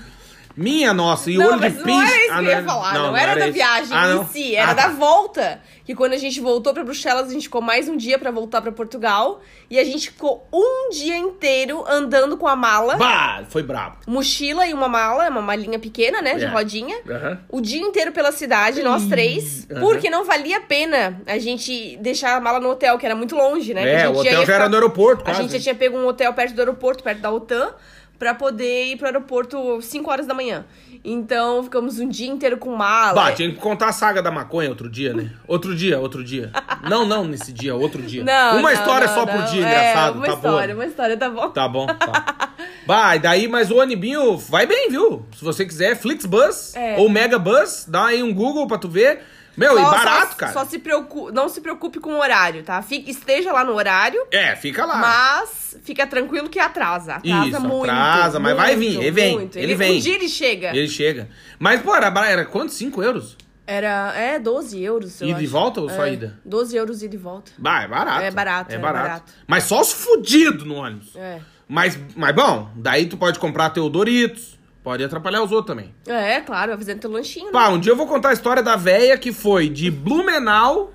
Minha 0.57 0.91
nossa, 0.93 1.29
e 1.29 1.37
Não, 1.37 1.45
olho 1.45 1.59
de 1.59 1.69
não 1.69 1.83
pinche. 1.83 2.11
era 2.11 2.23
isso 2.25 2.33
Ah, 2.33 2.39
que 2.39 2.45
eu 2.45 2.49
ia 2.49 2.63
falar. 2.63 2.93
Não, 2.95 3.15
era, 3.15 3.35
da 3.35 3.45
isso. 3.45 3.53
viagem 3.53 3.89
Ah, 3.95 4.07
em 4.07 4.15
não? 4.15 4.27
si, 4.27 4.55
era 4.55 4.71
Ah, 4.71 4.73
da 4.73 4.81
tá. 4.83 4.89
volta. 4.89 5.61
Que 5.85 5.95
quando 5.95 6.13
a 6.13 6.17
gente 6.17 6.41
voltou 6.41 6.73
pra 6.73 6.83
Bruxelas, 6.83 7.29
a 7.29 7.33
gente 7.33 7.43
ficou 7.43 7.61
mais 7.61 7.87
um 7.87 7.95
dia 7.95 8.19
pra 8.19 8.29
voltar 8.31 8.61
pra 8.61 8.71
Portugal. 8.73 9.39
E 9.69 9.79
a 9.79 9.83
gente 9.85 10.09
ficou 10.11 10.45
um 10.51 10.89
dia 10.89 11.15
inteiro 11.17 11.85
andando 11.87 12.35
com 12.37 12.47
a 12.47 12.55
mala. 12.57 12.97
Bah, 12.97 13.43
foi 13.47 13.63
brabo. 13.63 13.97
Mochila 14.07 14.65
e 14.67 14.73
uma 14.73 14.89
mala, 14.89 15.29
uma 15.29 15.41
malinha 15.41 15.77
pequena, 15.79 16.21
né? 16.21 16.35
De 16.35 16.43
É. 16.45 16.47
rodinha. 16.47 16.97
O 17.49 17.61
dia 17.61 17.79
inteiro 17.81 18.11
pela 18.11 18.31
cidade, 18.33 18.81
nós 18.83 19.05
três. 19.05 19.65
Porque 19.79 20.09
não 20.09 20.25
valia 20.25 20.57
a 20.57 20.61
pena 20.61 21.21
a 21.25 21.37
gente 21.37 21.97
deixar 22.01 22.35
a 22.35 22.41
mala 22.41 22.59
no 22.59 22.69
hotel, 22.71 22.97
que 22.97 23.05
era 23.05 23.15
muito 23.15 23.35
longe, 23.35 23.73
né? 23.73 23.81
a 23.83 23.87
É, 23.87 23.99
gente 24.07 24.15
o 24.15 24.19
hotel 24.19 24.39
ia 24.41 24.45
já 24.45 24.55
era 24.55 24.67
no 24.67 24.75
aeroporto, 24.75 25.21
A 25.21 25.25
quase. 25.25 25.41
gente 25.43 25.51
já 25.53 25.59
tinha 25.59 25.75
pego 25.75 25.97
um 25.97 26.07
hotel 26.07 26.33
perto 26.33 26.53
do 26.53 26.59
aeroporto, 26.59 27.03
perto 27.03 27.19
da 27.21 27.31
OTAN, 27.31 27.73
pra 28.17 28.33
poder 28.33 28.85
ir 28.85 28.97
pro 28.97 29.05
aeroporto 29.05 29.81
5 29.81 30.09
horas 30.09 30.25
da 30.27 30.33
manhã. 30.33 30.65
Então, 31.03 31.63
ficamos 31.63 31.99
um 31.99 32.07
dia 32.09 32.27
inteiro 32.27 32.57
com 32.57 32.75
mala. 32.75 33.13
Bah, 33.13 33.31
tinha 33.31 33.49
que 33.51 33.57
contar 33.57 33.89
a 33.89 33.91
saga 33.93 34.21
da 34.21 34.31
maconha 34.31 34.69
outro 34.69 34.89
dia, 34.89 35.13
né? 35.13 35.31
Outro 35.47 35.75
dia, 35.75 35.99
outro 35.99 36.23
dia. 36.23 36.51
não, 36.89 37.05
não 37.05 37.23
nesse 37.25 37.53
dia, 37.53 37.75
outro 37.75 38.01
dia. 38.01 38.23
Não, 38.23 38.53
uma 38.59 38.61
não, 38.61 38.71
história 38.71 39.07
não, 39.07 39.13
só 39.13 39.25
não. 39.25 39.33
por 39.33 39.43
dia, 39.51 39.65
É, 39.65 39.69
engraçado, 39.69 40.15
uma 40.17 40.25
tá 40.25 40.33
história, 40.33 40.75
bom. 40.75 40.81
uma 40.81 40.87
história, 40.87 41.17
tá 41.17 41.29
bom. 41.29 41.49
Tá 41.51 41.67
bom, 41.67 41.85
tá. 41.87 42.49
Bah, 42.87 43.15
e 43.15 43.19
daí, 43.19 43.47
mas 43.49 43.69
o 43.69 43.81
Anibinho 43.81 44.37
vai 44.37 44.65
bem, 44.65 44.89
viu? 44.89 45.25
Se 45.37 45.43
você 45.43 45.65
quiser, 45.65 45.95
Flixbus 45.95 46.73
É. 46.75 46.95
ou 46.97 47.09
Megabus, 47.09 47.85
dá 47.87 48.05
aí 48.07 48.23
um 48.23 48.33
Google 48.33 48.65
pra 48.65 48.77
tu 48.77 48.87
ver. 48.89 49.21
Meu, 49.57 49.77
e 49.77 49.81
Só- 49.81 49.89
barato, 49.91 50.31
só, 50.33 50.37
cara. 50.37 50.53
Só 50.53 50.65
se 50.65 50.77
preocupe, 50.79 51.31
não 51.33 51.49
se 51.49 51.59
preocupe 51.61 51.99
com 51.99 52.11
o 52.13 52.19
horário, 52.19 52.63
tá? 52.63 52.79
Fique, 52.83 53.09
esteja 53.11 53.51
lá 53.51 53.63
no 53.63 53.73
horário, 53.73 54.23
É, 54.31 54.55
fica 54.55 54.85
lá. 54.85 54.97
mas 54.97 55.66
fica 55.83 56.05
tranquilo 56.07 56.49
que 56.49 56.59
atrasa. 56.59 57.15
Atrasa 57.15 57.47
Isso, 57.47 57.61
muito. 57.61 57.89
atrasa, 57.91 58.39
mas 58.39 58.55
vai 58.55 58.75
vir, 58.75 58.97
ele 58.99 59.11
vem, 59.11 59.33
muito. 59.35 59.57
ele 59.57 59.75
vem. 59.75 59.97
Um 59.97 59.99
dia 59.99 60.15
ele 60.15 60.29
chega. 60.29 60.69
Ele 60.75 60.87
chega. 60.87 61.29
Mas, 61.59 61.81
pô, 61.81 61.95
era, 61.95 62.07
era 62.27 62.45
quanto? 62.45 62.71
5 62.73 63.01
euros? 63.03 63.37
Era, 63.65 64.13
é, 64.15 64.39
12 64.39 64.81
euros, 64.81 65.19
eu 65.19 65.27
Ida 65.27 65.41
e 65.41 65.43
acho. 65.43 65.51
volta 65.51 65.81
ou 65.81 65.89
só 65.89 66.05
É, 66.05 66.13
ida? 66.13 66.39
12 66.45 66.75
euros 66.77 67.03
ida 67.03 67.15
e 67.15 67.17
volta. 67.17 67.51
Bah, 67.57 67.81
é 67.83 67.87
barato. 67.87 68.21
É 68.23 68.31
barato, 68.31 68.71
É 68.71 68.75
é 68.75 68.79
barato. 68.79 69.03
barato. 69.07 69.33
Mas 69.45 69.63
só 69.65 69.81
os 69.81 69.91
fudidos 69.91 70.63
no 70.65 70.75
ônibus. 70.75 71.13
É. 71.17 71.39
Mas, 71.67 71.99
mas 72.15 72.33
bom, 72.33 72.71
daí 72.77 73.07
tu 73.07 73.17
pode 73.17 73.37
comprar 73.39 73.69
teu 73.71 73.89
Doritos. 73.89 74.57
Pode 74.81 75.03
atrapalhar 75.03 75.43
os 75.43 75.51
outros 75.51 75.75
também. 75.75 75.93
É, 76.07 76.39
claro, 76.39 76.71
avisando 76.71 76.99
teu 77.01 77.11
lanchinho, 77.11 77.47
né? 77.47 77.51
Pá, 77.51 77.67
um 77.67 77.77
dia 77.77 77.91
eu 77.91 77.97
vou 77.97 78.07
contar 78.07 78.29
a 78.29 78.33
história 78.33 78.63
da 78.63 78.77
véia 78.77 79.17
que 79.17 79.33
foi 79.33 79.67
de 79.67 79.91
Blumenau. 79.91 80.93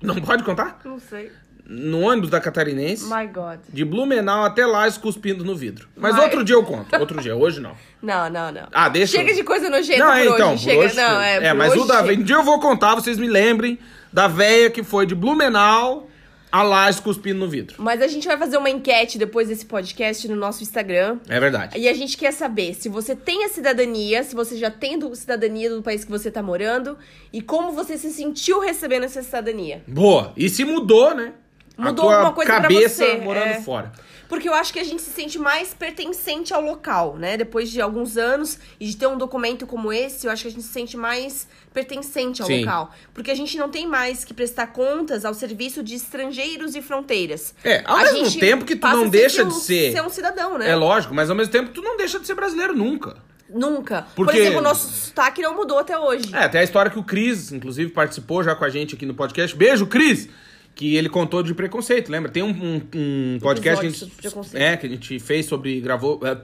Não 0.00 0.14
pode 0.20 0.44
contar? 0.44 0.80
Não 0.84 1.00
sei. 1.00 1.32
No 1.72 2.00
ônibus 2.00 2.30
da 2.30 2.40
Catarinense. 2.40 3.04
My 3.04 3.28
God. 3.28 3.60
De 3.68 3.84
Blumenau 3.84 4.44
até 4.44 4.66
lá, 4.66 4.90
cuspindo 4.90 5.44
no 5.44 5.54
vidro. 5.54 5.88
Mas 5.96 6.14
Mas- 6.16 6.24
outro 6.24 6.42
dia 6.42 6.56
eu 6.56 6.64
conto. 6.64 6.94
Outro 6.98 7.20
dia, 7.22 7.36
hoje 7.36 7.60
não. 7.60 7.72
Não, 8.02 8.30
não, 8.30 8.50
não. 8.50 8.66
Ah, 8.72 8.88
deixa 8.88 9.18
Chega 9.18 9.30
eu- 9.30 9.36
de 9.36 9.44
coisa 9.44 9.68
nojenta 9.68 9.98
não, 9.98 10.06
por 10.10 10.18
é, 10.18 10.24
então, 10.26 10.52
hoje. 10.54 10.64
Chega, 10.64 10.80
hoje 10.80 10.96
não, 10.96 11.20
é, 11.20 11.36
É, 11.48 11.52
mas 11.52 11.72
hoje 11.72 11.82
o 11.82 11.84
da. 11.86 12.02
Um 12.02 12.22
dia 12.22 12.36
eu 12.36 12.42
vou 12.42 12.58
contar, 12.58 12.94
vocês 12.94 13.18
me 13.18 13.28
lembrem 13.28 13.78
da 14.10 14.26
véia 14.26 14.70
que 14.70 14.82
foi 14.82 15.04
de 15.04 15.14
Blumenau 15.14 16.08
a 16.50 16.62
lá 16.62 16.92
cuspindo 16.94 17.38
no 17.38 17.46
vidro. 17.48 17.76
Mas 17.78 18.00
a 18.02 18.08
gente 18.08 18.26
vai 18.26 18.36
fazer 18.38 18.56
uma 18.56 18.70
enquete 18.70 19.18
depois 19.18 19.48
desse 19.48 19.66
podcast 19.66 20.26
no 20.28 20.34
nosso 20.34 20.62
Instagram. 20.62 21.18
É 21.28 21.38
verdade. 21.38 21.78
E 21.78 21.88
a 21.88 21.92
gente 21.94 22.16
quer 22.16 22.32
saber 22.32 22.74
se 22.74 22.88
você 22.88 23.14
tem 23.14 23.44
a 23.44 23.48
cidadania, 23.50 24.24
se 24.24 24.34
você 24.34 24.56
já 24.56 24.70
tem 24.70 24.98
do- 24.98 25.14
cidadania 25.14 25.68
do 25.70 25.82
país 25.82 26.02
que 26.04 26.10
você 26.10 26.30
tá 26.30 26.42
morando 26.42 26.96
e 27.32 27.40
como 27.42 27.70
você 27.72 27.96
se 27.98 28.10
sentiu 28.10 28.58
recebendo 28.60 29.04
essa 29.04 29.22
cidadania. 29.22 29.82
Boa. 29.86 30.32
E 30.36 30.48
se 30.48 30.64
mudou, 30.64 31.14
né? 31.14 31.34
Mudou 31.80 32.10
alguma 32.10 32.32
coisa 32.32 32.52
pra 32.52 32.60
cabeça 32.62 33.04
você, 33.04 33.16
morando 33.16 33.48
é. 33.48 33.60
fora. 33.62 33.92
Porque 34.28 34.48
eu 34.48 34.54
acho 34.54 34.72
que 34.72 34.78
a 34.78 34.84
gente 34.84 35.02
se 35.02 35.10
sente 35.10 35.40
mais 35.40 35.74
pertencente 35.74 36.54
ao 36.54 36.60
local, 36.60 37.16
né? 37.16 37.36
Depois 37.36 37.68
de 37.68 37.80
alguns 37.80 38.16
anos 38.16 38.58
e 38.78 38.86
de 38.86 38.96
ter 38.96 39.08
um 39.08 39.18
documento 39.18 39.66
como 39.66 39.92
esse, 39.92 40.24
eu 40.24 40.30
acho 40.32 40.42
que 40.42 40.48
a 40.48 40.50
gente 40.52 40.62
se 40.62 40.72
sente 40.72 40.96
mais 40.96 41.48
pertencente 41.74 42.40
ao 42.40 42.46
Sim. 42.46 42.60
local. 42.60 42.92
Porque 43.12 43.30
a 43.32 43.34
gente 43.34 43.58
não 43.58 43.68
tem 43.68 43.88
mais 43.88 44.24
que 44.24 44.32
prestar 44.32 44.68
contas 44.68 45.24
ao 45.24 45.34
serviço 45.34 45.82
de 45.82 45.96
estrangeiros 45.96 46.76
e 46.76 46.82
fronteiras. 46.82 47.52
É, 47.64 47.82
ao 47.84 47.96
A 47.96 48.02
mesmo 48.12 48.38
tempo 48.38 48.64
que 48.64 48.76
tu 48.76 48.86
não 48.86 49.08
deixa 49.08 49.44
de 49.44 49.54
ser- 49.54 49.92
ser 49.92 50.02
um 50.02 50.08
cidadão, 50.08 50.56
né? 50.56 50.70
É 50.70 50.76
lógico, 50.76 51.12
mas 51.12 51.28
ao 51.28 51.34
mesmo 51.34 51.50
tempo 51.52 51.70
tu 51.72 51.82
não 51.82 51.96
deixa 51.96 52.20
de 52.20 52.26
ser 52.26 52.34
brasileiro 52.34 52.72
nunca. 52.76 53.16
Nunca. 53.52 54.02
Por 54.14 54.26
Porque- 54.26 54.38
exemplo, 54.38 54.60
o 54.60 54.62
nosso 54.62 54.88
sotaque 55.06 55.42
não 55.42 55.56
mudou 55.56 55.78
até 55.80 55.98
hoje. 55.98 56.32
É, 56.32 56.44
até 56.44 56.60
a 56.60 56.62
história 56.62 56.88
que 56.88 57.00
o 57.00 57.02
Cris, 57.02 57.50
inclusive, 57.50 57.90
participou 57.90 58.44
já 58.44 58.54
com 58.54 58.64
a 58.64 58.68
gente 58.68 58.94
aqui 58.94 59.04
no 59.04 59.14
podcast. 59.14 59.56
Beijo, 59.56 59.88
Cris! 59.88 60.28
Que 60.74 60.96
ele 60.96 61.08
contou 61.08 61.42
de 61.42 61.52
preconceito, 61.54 62.10
lembra? 62.10 62.30
Tem 62.30 62.42
um, 62.42 62.48
um- 62.50 62.82
um 62.94 63.38
podcast 63.40 63.80
que 63.80 63.86
a, 63.86 63.90
gente, 63.90 64.56
é, 64.56 64.76
que 64.76 64.86
a 64.86 64.88
gente 64.88 65.18
fez 65.18 65.46
sobre. 65.46 65.80
gravou. 65.80 66.20
é, 66.24 66.36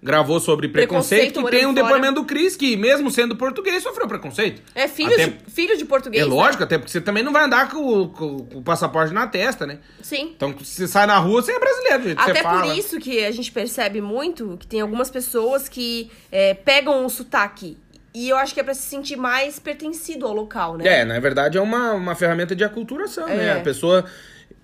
gravou 0.00 0.38
sobre 0.38 0.68
preconceito, 0.68 1.32
Preconceito, 1.32 1.40
morando 1.40 1.58
tem 1.58 1.66
um 1.66 1.74
fora. 1.74 1.86
depoimento 1.96 2.20
do 2.20 2.24
Cris, 2.24 2.54
que 2.54 2.76
mesmo 2.76 3.10
sendo 3.10 3.34
português, 3.34 3.82
sofreu 3.82 4.06
preconceito. 4.06 4.62
É 4.72 4.86
filho, 4.86 5.12
Até- 5.12 5.26
de, 5.26 5.50
filho 5.50 5.76
de 5.76 5.84
português. 5.84 6.24
É 6.24 6.28
né? 6.28 6.32
lógico, 6.32 6.62
até 6.62 6.78
porque 6.78 6.92
você 6.92 7.00
também 7.00 7.24
não 7.24 7.32
vai 7.32 7.44
andar 7.44 7.68
com, 7.68 7.78
o- 8.02 8.08
com- 8.08 8.38
com 8.46 8.58
o 8.58 8.62
passaporte 8.62 9.12
na 9.12 9.26
testa, 9.26 9.66
né? 9.66 9.80
Sim. 10.00 10.32
Então, 10.36 10.54
se 10.62 10.76
você 10.76 10.86
sai 10.86 11.04
na 11.06 11.18
rua, 11.18 11.42
você 11.42 11.50
é 11.50 11.58
brasileiro, 11.58 12.02
que 12.16 12.22
Até 12.22 12.34
você 12.34 12.42
fala. 12.44 12.62
por 12.68 12.78
isso 12.78 12.98
que 13.00 13.24
a 13.24 13.30
gente 13.32 13.50
percebe 13.50 14.00
muito 14.00 14.56
que 14.60 14.68
tem 14.68 14.80
algumas 14.80 15.10
pessoas 15.10 15.68
que 15.68 16.08
é, 16.30 16.54
pegam 16.54 17.04
o 17.04 17.08
sotaque. 17.10 17.76
E 18.14 18.28
eu 18.28 18.36
acho 18.36 18.54
que 18.54 18.60
é 18.60 18.62
pra 18.62 18.74
se 18.74 18.82
sentir 18.82 19.16
mais 19.16 19.58
pertencido 19.58 20.26
ao 20.26 20.32
local, 20.34 20.76
né? 20.76 21.00
É, 21.00 21.04
na 21.04 21.20
verdade 21.20 21.58
é 21.58 21.60
uma, 21.60 21.92
uma 21.92 22.14
ferramenta 22.14 22.56
de 22.56 22.64
aculturação, 22.64 23.26
né? 23.26 23.46
É. 23.46 23.52
A 23.52 23.60
pessoa 23.60 24.04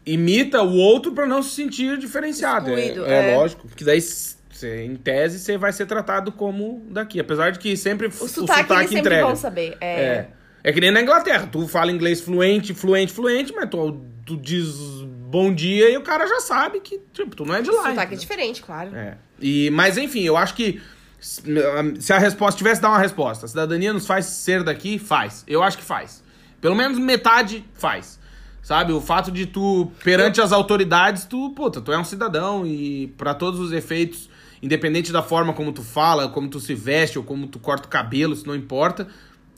imita 0.07 0.63
o 0.63 0.75
outro 0.77 1.13
pra 1.13 1.27
não 1.27 1.43
se 1.43 1.51
sentir 1.55 1.99
diferenciado. 1.99 2.71
É, 2.71 2.81
Excluído, 2.81 3.07
é 3.07 3.33
é. 3.33 3.37
lógico. 3.37 3.69
Porque 3.69 3.85
daí, 3.85 4.01
cê, 4.01 4.85
em 4.85 4.97
tese, 4.97 5.39
você 5.39 5.57
vai 5.57 5.73
ser 5.73 5.87
tratado 5.87 6.33
como 6.33 6.85
daqui. 6.91 7.21
Apesar 7.21 7.51
de 7.51 7.59
que 7.59 7.77
sempre 7.77 8.07
O 8.09 8.11
sotaque, 8.29 8.73
eles 8.73 8.83
sempre 8.89 9.01
entrega. 9.01 9.27
vão 9.27 9.37
saber. 9.37 9.77
É. 9.81 9.87
É. 10.03 10.29
É 10.65 10.73
que 10.73 10.81
nem 10.81 10.91
na 10.91 11.03
Inglaterra. 11.03 11.47
Tu 11.51 11.69
fala 11.69 11.93
inglês 11.93 12.21
fluente, 12.23 12.73
fluente, 12.73 13.13
fluente, 13.13 13.53
mas 13.55 13.69
tu, 13.69 14.01
tu 14.25 14.37
diz 14.37 14.69
bom 15.27 15.53
dia 15.55 15.91
e 15.91 15.97
o 15.97 16.03
cara 16.03 16.27
já 16.27 16.41
sabe 16.41 16.81
que, 16.81 16.99
tipo, 17.13 17.37
tu 17.37 17.45
não 17.45 17.55
é 17.55 17.61
de 17.61 17.69
O 17.71 17.77
lá. 17.77 17.91
sotaque 17.91 18.15
é 18.15 18.17
diferente, 18.17 18.63
claro. 18.63 18.95
É. 18.97 19.19
E, 19.41 19.69
mas 19.71 19.99
enfim, 19.99 20.23
eu 20.23 20.37
acho 20.37 20.55
que 20.55 20.81
se 21.25 22.13
a 22.13 22.19
resposta 22.19 22.59
tivesse 22.59 22.83
dar 22.83 22.91
uma 22.91 22.99
resposta, 22.99 23.49
cidadania 23.49 23.93
nos 23.93 24.07
faz 24.07 24.27
ser 24.27 24.63
daqui, 24.63 24.99
faz. 24.99 25.43
Eu 25.47 25.63
acho 25.63 25.79
que 25.79 25.85
faz. 25.85 26.23
Pelo 26.61 26.75
menos 26.75 26.99
metade 26.99 27.65
faz. 27.75 28.19
Sabe, 28.63 28.93
o 28.93 29.01
fato 29.01 29.31
de 29.31 29.45
tu, 29.45 29.91
perante 30.03 30.41
as 30.41 30.51
autoridades, 30.51 31.27
tu, 31.27 31.51
puta, 31.51 31.83
tu 31.83 31.93
é 31.93 31.99
um 31.99 32.05
cidadão 32.05 32.67
e 32.67 33.09
pra 33.19 33.35
todos 33.35 33.61
os 33.61 33.73
efeitos, 33.73 34.31
independente 34.63 35.13
da 35.13 35.23
forma 35.23 35.53
como 35.53 35.71
tu 35.71 35.83
fala, 35.83 36.29
como 36.29 36.49
tu 36.49 36.59
se 36.59 36.75
veste 36.75 37.19
ou 37.19 37.25
como 37.25 37.47
tu 37.47 37.59
corta 37.59 37.87
o 37.87 37.91
cabelo, 37.91 38.33
isso 38.33 38.47
não 38.47 38.55
importa. 38.55 39.07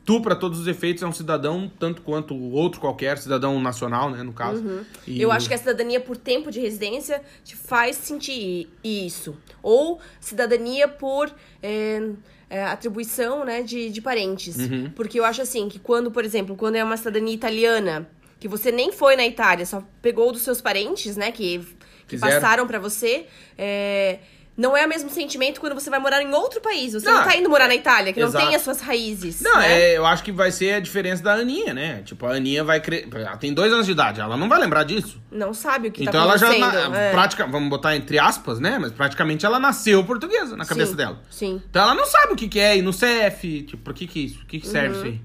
Tu, 0.07 0.21
pra 0.23 0.37
todos 0.37 0.61
os 0.61 0.69
efeitos, 0.69 1.03
é 1.03 1.07
um 1.07 1.13
cidadão, 1.13 1.69
tanto 1.81 2.01
quanto 2.01 2.33
outro 2.53 2.81
qualquer, 2.81 3.19
cidadão 3.19 3.61
nacional, 3.61 4.09
né, 4.09 4.23
no 4.23 4.33
caso. 4.33 4.63
E- 5.05 5.21
Eu 5.21 5.33
acho 5.33 5.49
que 5.49 5.55
a 5.55 5.59
cidadania 5.59 6.01
por 6.01 6.17
tempo 6.17 6.49
de 6.49 6.61
residência 6.61 7.21
te 7.45 7.57
faz 7.57 7.97
sentir 7.97 8.69
isso. 8.85 9.37
Ou 9.61 9.99
cidadania 10.21 10.87
por 10.87 11.29
é, 11.61 12.01
é, 12.49 12.63
atribuição 12.65 13.45
né, 13.45 13.63
de, 13.63 13.91
de 13.91 14.01
parentes. 14.01 14.57
Uhum. 14.57 14.93
Porque 14.95 15.19
eu 15.19 15.25
acho 15.25 15.43
assim, 15.43 15.69
que 15.69 15.81
quando, 15.81 16.09
por 16.13 16.25
exemplo, 16.25 16.55
quando 16.55 16.77
é 16.77 16.85
uma 16.85 16.97
cidadania 16.97 17.35
italiana, 17.35 18.09
que 18.39 18.47
você 18.47 18.71
nem 18.71 18.93
foi 18.93 19.17
na 19.17 19.27
Itália, 19.27 19.67
só 19.67 19.83
pegou 20.01 20.31
dos 20.31 20.43
seus 20.43 20.61
parentes, 20.61 21.17
né, 21.17 21.33
que, 21.33 21.67
que 22.07 22.17
passaram 22.17 22.65
pra 22.69 22.79
você, 22.79 23.27
é, 23.59 24.21
não 24.57 24.77
é 24.77 24.87
o 24.87 24.89
mesmo 24.89 25.11
sentimento 25.11 25.61
quando 25.61 25.75
você 25.75 25.91
vai 25.91 25.99
morar 25.99 26.23
em 26.23 26.33
outro 26.33 26.61
país. 26.61 26.95
Você 26.95 27.05
Não, 27.05 27.19
não, 27.19 27.25
tá 27.25 27.37
indo 27.37 27.49
morar 27.49 27.69
na 27.69 27.75
Itália, 27.75 28.13
que 28.13 28.21
exato. 28.21 28.39
não 28.39 28.47
tem 28.47 28.57
as 28.57 28.63
suas 28.63 28.81
raízes. 28.81 29.41
Não, 29.43 29.59
né? 29.59 29.81
é, 29.93 29.97
eu 29.99 30.07
acho 30.07 30.23
que 30.23 30.33
vai 30.33 30.51
ser 30.51 30.75
a 30.75 30.81
diferença 30.81 31.23
da 31.23 31.35
Aninha, 31.35 31.75
né? 31.75 32.03
Tipo, 32.05 32.27
a 32.27 32.33
Aninha 32.35 32.65
vai 32.65 32.81
crer. 32.81 33.07
Ela 33.13 33.37
tem 33.37 33.53
dois 33.53 33.73
anos 33.73 33.85
de 33.85 33.93
idade, 33.93 34.21
ela 34.21 34.37
não 34.37 34.49
vai 34.49 34.59
lembrar 34.59 34.85
disso. 34.85 35.21
Não 35.31 35.53
sabe 35.53 35.89
o 35.89 35.93
que 35.93 36.03
então 36.03 36.13
tá 36.15 36.21
ela 36.21 36.39
já. 36.39 36.49
acontecendo. 36.49 36.91
Na, 36.91 36.99
é. 36.99 37.47
vamos 37.49 37.69
botar 37.69 37.97
entre 37.97 38.19
aspas, 38.19 38.59
né? 38.59 38.79
Mas 38.79 38.93
praticamente 38.93 39.45
ela 39.45 39.59
nasceu 39.61 40.03
portuguesa 40.05 40.57
na 40.57 40.65
cabeça 40.65 40.93
Sim, 40.93 40.97
dela. 40.97 41.23
Sim. 41.31 41.63
Então 41.69 41.83
ela 41.83 41.95
não 41.95 42.07
sabe 42.07 42.33
o 42.33 42.37
que, 42.37 42.49
que 42.49 42.59
é 42.59 42.77
ir 42.77 42.83
no 42.83 42.93
CEF, 42.93 43.63
tipo, 43.63 43.83
por 43.83 43.93
que 43.93 44.07
que 44.07 44.21
isso? 44.25 44.43
O 44.43 44.47
que, 44.47 44.61
que 44.61 44.67
serve 44.67 44.87
Uhum. 44.89 44.95
isso 44.95 45.05
aí? 45.05 45.21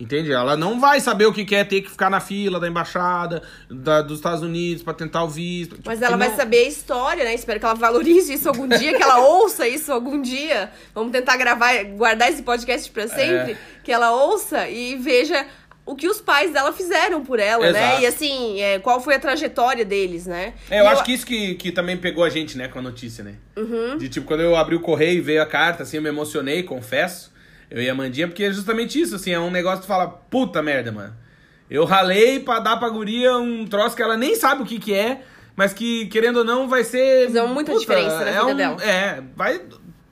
Entende? 0.00 0.32
Ela 0.32 0.56
não 0.56 0.80
vai 0.80 0.98
saber 0.98 1.26
o 1.26 1.32
que, 1.32 1.44
que 1.44 1.54
é 1.54 1.62
ter 1.62 1.82
que 1.82 1.90
ficar 1.90 2.08
na 2.08 2.20
fila 2.20 2.58
da 2.58 2.66
embaixada 2.66 3.42
da- 3.68 4.00
dos 4.00 4.16
Estados 4.18 4.42
Unidos 4.42 4.82
pra 4.82 4.94
tentar 4.94 5.22
o 5.24 5.28
visto. 5.28 5.76
Mas 5.84 6.00
ela 6.00 6.16
vai 6.16 6.28
não- 6.30 6.36
saber 6.36 6.64
a 6.64 6.68
história, 6.68 7.22
né? 7.22 7.34
Espero 7.34 7.60
que 7.60 7.66
ela 7.66 7.74
valorize 7.74 8.32
isso 8.32 8.48
algum 8.48 8.66
dia, 8.66 8.96
que 8.96 9.02
ela 9.02 9.18
ouça 9.28 9.68
isso 9.68 9.92
algum 9.92 10.22
dia. 10.22 10.70
Vamos 10.94 11.12
tentar 11.12 11.36
gravar, 11.36 11.84
guardar 11.84 12.30
esse 12.30 12.42
podcast 12.42 12.90
pra 12.90 13.06
sempre. 13.08 13.52
É. 13.52 13.56
Que 13.84 13.92
ela 13.92 14.10
ouça 14.12 14.68
e 14.70 14.96
veja 14.96 15.46
o 15.84 15.94
que 15.94 16.08
os 16.08 16.20
pais 16.20 16.52
dela 16.52 16.72
fizeram 16.72 17.24
por 17.24 17.38
ela, 17.40 17.66
Exato. 17.68 17.84
né? 17.96 18.00
E 18.02 18.06
assim, 18.06 18.60
é, 18.60 18.78
qual 18.78 19.00
foi 19.00 19.16
a 19.16 19.18
trajetória 19.18 19.84
deles, 19.84 20.24
né? 20.26 20.54
É, 20.70 20.80
eu 20.80 20.88
acho 20.88 21.02
que 21.04 21.12
isso 21.12 21.26
que, 21.26 21.56
que 21.56 21.72
também 21.72 21.96
pegou 21.96 22.22
a 22.24 22.30
gente, 22.30 22.56
né, 22.56 22.68
com 22.68 22.78
a 22.78 22.82
notícia, 22.82 23.24
né? 23.24 23.34
De 23.98 24.08
tipo, 24.08 24.26
quando 24.26 24.40
eu 24.40 24.54
abri 24.56 24.76
o 24.76 24.80
correio 24.80 25.18
e 25.18 25.20
veio 25.20 25.42
a 25.42 25.46
carta, 25.46 25.82
assim, 25.82 25.96
eu 25.96 26.02
me 26.02 26.08
emocionei, 26.08 26.62
confesso. 26.62 27.29
Eu 27.70 27.80
e 27.82 27.88
a 27.88 27.94
Mandinha, 27.94 28.26
porque 28.26 28.44
é 28.44 28.52
justamente 28.52 29.00
isso, 29.00 29.14
assim, 29.14 29.30
é 29.32 29.38
um 29.38 29.50
negócio 29.50 29.78
que 29.80 29.84
tu 29.84 29.88
fala, 29.88 30.08
puta 30.08 30.62
merda, 30.62 30.90
mano. 30.90 31.14
Eu 31.70 31.84
ralei 31.84 32.40
pra 32.40 32.58
dar 32.58 32.76
pra 32.78 32.88
guria 32.88 33.36
um 33.38 33.64
troço 33.64 33.94
que 33.94 34.02
ela 34.02 34.16
nem 34.16 34.34
sabe 34.34 34.62
o 34.62 34.66
que 34.66 34.78
que 34.80 34.92
é, 34.92 35.22
mas 35.54 35.72
que, 35.72 36.06
querendo 36.06 36.38
ou 36.38 36.44
não, 36.44 36.68
vai 36.68 36.82
ser... 36.82 37.26
Fazer 37.26 37.42
muita 37.44 37.78
diferença 37.78 38.18
na 38.24 38.26
é 38.28 38.32
vida 38.32 38.46
um- 38.46 38.56
dela. 38.56 38.82
É, 38.84 39.22
vai... 39.36 39.60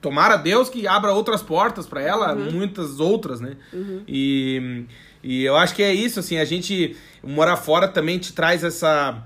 Tomara 0.01 0.37
Deus 0.37 0.69
que 0.69 0.87
abra 0.87 1.11
outras 1.11 1.41
portas 1.43 1.85
pra 1.85 2.01
ela, 2.01 2.33
Uhum. 2.33 2.51
muitas 2.53 3.01
outras, 3.01 3.41
né? 3.41 3.57
E, 4.07 4.85
e 5.21 5.43
eu 5.43 5.57
acho 5.57 5.75
que 5.75 5.83
é 5.83 5.93
isso, 5.93 6.21
assim, 6.21 6.37
a 6.37 6.45
gente 6.45 6.95
morar 7.21 7.57
fora 7.57 7.85
também 7.85 8.17
te 8.17 8.31
traz 8.31 8.63
essa 8.63 9.21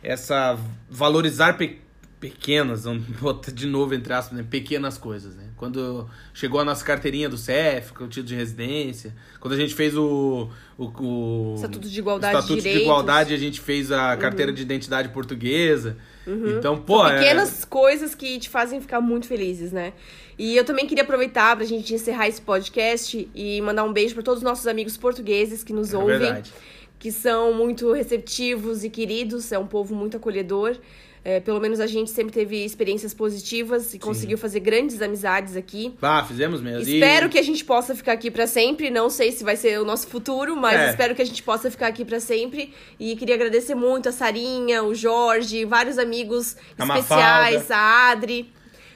essa 0.00 0.56
valorizar 0.88 1.56
pe- 1.56 1.80
pequenas, 2.22 2.84
vamos 2.84 3.02
botar 3.20 3.50
de 3.50 3.66
novo 3.66 3.92
entre 3.94 4.12
aspas, 4.12 4.38
né? 4.38 4.46
pequenas 4.48 4.96
coisas, 4.96 5.34
né? 5.34 5.48
Quando 5.56 6.08
chegou 6.32 6.60
a 6.60 6.64
nossa 6.64 6.84
carteirinha 6.84 7.28
do 7.28 7.36
CEF, 7.36 7.92
que 7.92 8.02
é 8.02 8.06
o 8.06 8.08
título 8.08 8.26
de 8.28 8.34
residência, 8.36 9.14
quando 9.40 9.54
a 9.54 9.56
gente 9.56 9.74
fez 9.74 9.96
o, 9.96 10.48
o, 10.78 10.84
o 10.84 11.54
Estatuto 11.56 11.88
de 11.88 11.98
Igualdade 11.98 12.32
de 12.32 12.38
Estatuto 12.38 12.56
de 12.56 12.62
Direitos. 12.62 12.82
Igualdade, 12.84 13.34
a 13.34 13.36
gente 13.36 13.60
fez 13.60 13.90
a 13.92 14.16
carteira 14.16 14.52
de 14.52 14.62
identidade 14.62 15.08
portuguesa. 15.10 15.96
Então, 16.26 16.78
pô, 16.78 16.98
São 16.98 17.08
é- 17.10 17.18
pequenas 17.18 17.64
coisas 17.64 18.14
que 18.14 18.38
te 18.38 18.48
fazem 18.48 18.80
ficar 18.80 19.00
muito 19.00 19.26
felizes, 19.26 19.72
né? 19.72 19.92
E 20.38 20.56
eu 20.56 20.64
também 20.64 20.86
queria 20.86 21.02
aproveitar 21.02 21.56
pra 21.56 21.64
gente 21.66 21.92
encerrar 21.92 22.28
esse 22.28 22.40
podcast 22.40 23.28
e 23.34 23.60
mandar 23.60 23.82
um 23.84 23.92
beijo 23.92 24.14
pra 24.14 24.22
todos 24.22 24.38
os 24.38 24.44
nossos 24.44 24.66
amigos 24.68 24.96
portugueses 24.96 25.62
que 25.64 25.72
nos 25.72 25.92
É 25.92 25.98
ouvem. 25.98 26.18
verdade. 26.18 26.52
que 26.98 27.10
são 27.10 27.52
muito 27.52 27.92
receptivos 27.92 28.84
e 28.84 28.88
queridos, 28.90 29.50
é 29.50 29.58
um 29.58 29.66
povo 29.66 29.92
muito 29.92 30.16
acolhedor. 30.16 30.76
É, 31.24 31.38
pelo 31.38 31.60
menos 31.60 31.78
a 31.78 31.86
gente 31.86 32.10
sempre 32.10 32.32
teve 32.32 32.64
experiências 32.64 33.14
positivas 33.14 33.94
e 33.94 33.98
conseguiu 33.98 34.36
fazer 34.36 34.58
grandes 34.58 35.00
amizades 35.00 35.54
aqui. 35.56 35.94
Ah, 36.02 36.24
fizemos 36.26 36.60
mesmo. 36.60 36.88
E- 36.88 36.94
Espero 36.98 37.28
que 37.28 37.38
a 37.38 37.42
gente 37.42 37.64
possa 37.64 37.94
ficar 37.94 38.12
aqui 38.12 38.28
pra 38.28 38.46
sempre. 38.48 38.90
Não 38.90 39.08
sei 39.08 39.30
se 39.30 39.44
vai 39.44 39.54
ser 39.56 39.80
o 39.80 39.84
nosso 39.84 40.08
futuro, 40.08 40.56
mas 40.56 40.80
É. 40.80 40.90
espero 40.90 41.14
que 41.14 41.22
a 41.22 41.24
gente 41.24 41.40
possa 41.40 41.70
ficar 41.70 41.86
aqui 41.86 42.04
pra 42.04 42.18
sempre. 42.18 42.74
E 42.98 43.14
queria 43.14 43.36
agradecer 43.36 43.76
muito 43.76 44.08
a 44.08 44.12
Sarinha, 44.12 44.82
o 44.82 44.94
Jorge, 44.96 45.64
vários 45.64 45.96
amigos 45.96 46.56
A 46.76 46.84
especiais, 46.84 47.70
a 47.70 48.10
Adri. 48.10 48.50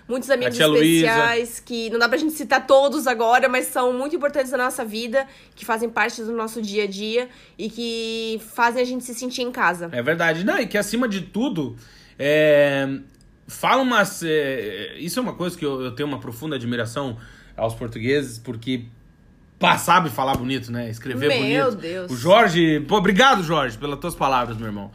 Muitos 0.08 0.28
amigos 0.30 0.56
especiais 0.58 1.60
que 1.60 1.90
não 1.90 1.98
dá 1.98 2.08
pra 2.08 2.16
gente 2.18 2.32
citar 2.32 2.64
todos 2.66 3.06
agora, 3.08 3.48
mas 3.48 3.66
são 3.66 3.92
muito 3.92 4.14
importantes 4.16 4.50
na 4.52 4.58
nossa 4.58 4.84
vida, 4.84 5.26
que 5.54 5.64
fazem 5.64 5.88
parte 5.88 6.22
do 6.22 6.32
nosso 6.32 6.62
dia 6.62 6.84
a 6.84 6.86
dia 6.86 7.28
e 7.58 7.68
que 7.68 8.40
fazem 8.54 8.82
a 8.82 8.84
gente 8.84 9.04
se 9.04 9.14
sentir 9.14 9.42
em 9.42 9.50
casa. 9.50 9.88
É 9.92 10.02
verdade. 10.02 10.44
Não, 10.44 10.58
e 10.60 10.66
que 10.66 10.78
acima 10.78 11.08
de 11.08 11.22
tudo, 11.22 11.76
é, 12.18 12.98
fala 13.46 13.82
umas. 13.82 14.22
é, 14.22 14.96
isso 14.98 15.18
é 15.18 15.22
uma 15.22 15.34
coisa 15.34 15.56
que 15.56 15.64
eu, 15.64 15.82
eu 15.82 15.92
tenho 15.92 16.08
uma 16.08 16.18
profunda 16.18 16.56
admiração 16.56 17.16
aos 17.56 17.74
portugueses, 17.74 18.38
porque 18.38 18.86
pá, 19.58 19.78
sabe 19.78 20.10
falar 20.10 20.36
bonito, 20.36 20.70
né? 20.70 20.90
Escrever 20.90 21.28
Meu 21.28 21.38
bonito. 21.38 21.80
Deus. 21.80 22.10
O 22.12 22.16
Jorge. 22.16 22.80
Pô, 22.80 22.96
obrigado, 22.96 23.42
Jorge, 23.42 23.76
pelas 23.78 23.98
tuas 23.98 24.14
palavras, 24.14 24.56
meu 24.56 24.66
irmão. 24.66 24.90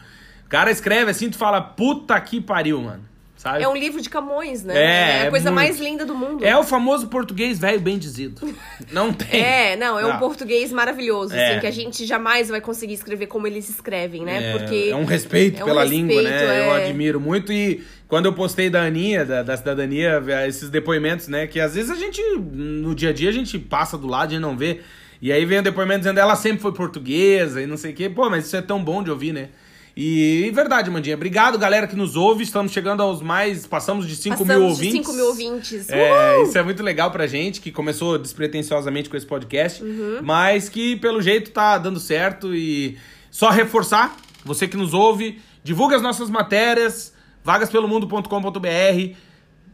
O 0.46 0.50
cara 0.50 0.70
escreve 0.70 1.12
assim, 1.12 1.30
tu 1.30 1.38
fala, 1.38 1.62
puta 1.62 2.20
que 2.20 2.42
pariu, 2.42 2.82
mano. 2.82 3.11
Sabe? 3.42 3.64
É 3.64 3.68
um 3.68 3.76
livro 3.76 4.00
de 4.00 4.08
Camões, 4.08 4.64
né? 4.64 4.78
É, 4.78 5.28
a 5.28 5.32
coisa 5.32 5.50
muito. 5.50 5.56
mais 5.56 5.80
linda 5.80 6.06
do 6.06 6.14
mundo. 6.14 6.46
É 6.46 6.56
o 6.56 6.64
famoso 6.64 7.08
português 7.08 7.58
velho 7.58 7.80
bem 7.80 7.98
dizido. 7.98 8.40
Não 8.94 9.12
tem. 9.12 9.42
É, 9.42 9.76
não, 9.76 9.98
é 10.00 10.06
um 10.06 10.10
Não. 10.10 10.20
português 10.20 10.72
maravilhoso, 10.72 11.34
É. 11.34 11.50
assim, 11.50 11.60
que 11.60 11.66
a 11.66 11.72
gente 11.72 12.06
jamais 12.06 12.50
vai 12.50 12.62
conseguir 12.62 12.94
escrever 12.94 13.26
como 13.26 13.48
eles 13.48 13.68
escrevem, 13.68 14.24
né? 14.24 14.52
É, 14.52 14.58
Porque 14.60 14.90
é 14.92 14.96
um 14.96 15.06
respeito 15.06 15.60
é 15.60 15.64
um 15.64 15.66
pela 15.66 15.82
respeito, 15.82 16.08
língua, 16.08 16.22
né? 16.22 16.68
Eu 16.68 16.76
é. 16.76 16.86
admiro 16.86 17.20
muito. 17.20 17.52
E 17.52 17.84
quando 18.08 18.28
eu 18.28 18.34
postei 18.34 18.70
da 18.70 18.84
Aninha, 18.84 19.26
da, 19.26 19.42
da 19.42 19.58
cidadania, 19.58 20.22
esses 20.48 20.70
depoimentos, 20.70 21.28
né? 21.28 21.48
Que 21.48 21.60
às 21.60 21.74
vezes 21.74 21.90
a 21.90 21.96
gente, 21.96 22.22
no 22.38 22.94
dia 22.94 23.10
a 23.10 23.14
dia, 23.14 23.30
a 23.30 23.34
gente 23.34 23.58
passa 23.58 23.98
do 23.98 24.06
lado 24.06 24.36
e 24.36 24.38
não 24.38 24.56
vê. 24.56 24.82
E 25.20 25.32
aí 25.32 25.46
vem 25.46 25.58
o 25.58 25.64
depoimento 25.64 26.02
dizendo 26.02 26.20
ela 26.20 26.36
sempre 26.36 26.62
foi 26.62 26.74
portuguesa 26.74 27.60
e 27.60 27.66
não 27.66 27.76
sei 27.76 27.92
o 27.92 27.96
quê. 27.96 28.08
Pô, 28.08 28.30
mas 28.30 28.46
isso 28.46 28.56
é 28.56 28.62
tão 28.62 28.84
bom 28.84 29.02
de 29.02 29.10
ouvir, 29.10 29.34
né? 29.34 29.50
E 30.04 30.50
verdade, 30.52 30.90
Mandinha. 30.90 31.16
Obrigado, 31.16 31.60
galera 31.60 31.86
que 31.86 31.96
nos 31.96 32.16
ouve. 32.16 32.42
Estamos 32.44 32.72
chegando 32.72 33.04
aos 33.04 33.22
mais. 33.22 33.68
Passamos 33.68 34.08
de 34.08 34.16
5 34.16 34.38
mil 34.38 34.46
Passamos 34.48 34.78
de 34.80 34.86
ouvintes. 34.88 35.06
5 35.06 35.14
mil 35.16 35.26
ouvintes. 35.28 35.90
É, 35.92 36.42
isso 36.42 36.58
é 36.58 36.64
muito 36.64 36.82
legal 36.82 37.12
pra 37.12 37.28
gente, 37.28 37.62
que 37.62 37.72
começou 37.72 38.18
despretensiosamente 38.18 39.12
com 39.12 39.16
esse 39.16 39.28
podcast, 39.28 39.84
Uhum. 39.84 40.18
mas 40.24 40.70
que 40.70 40.96
pelo 40.96 41.22
jeito 41.22 41.52
tá 41.52 41.78
dando 41.78 42.00
certo 42.00 42.56
e 42.56 42.98
só 43.30 43.52
reforçar, 43.52 44.16
você 44.44 44.68
que 44.68 44.76
nos 44.76 44.92
ouve, 44.96 45.40
divulga 45.64 45.98
as 45.98 46.02
nossas 46.02 46.32
matérias, 46.32 47.14
vagaspelomundo.com.br, 47.44 49.16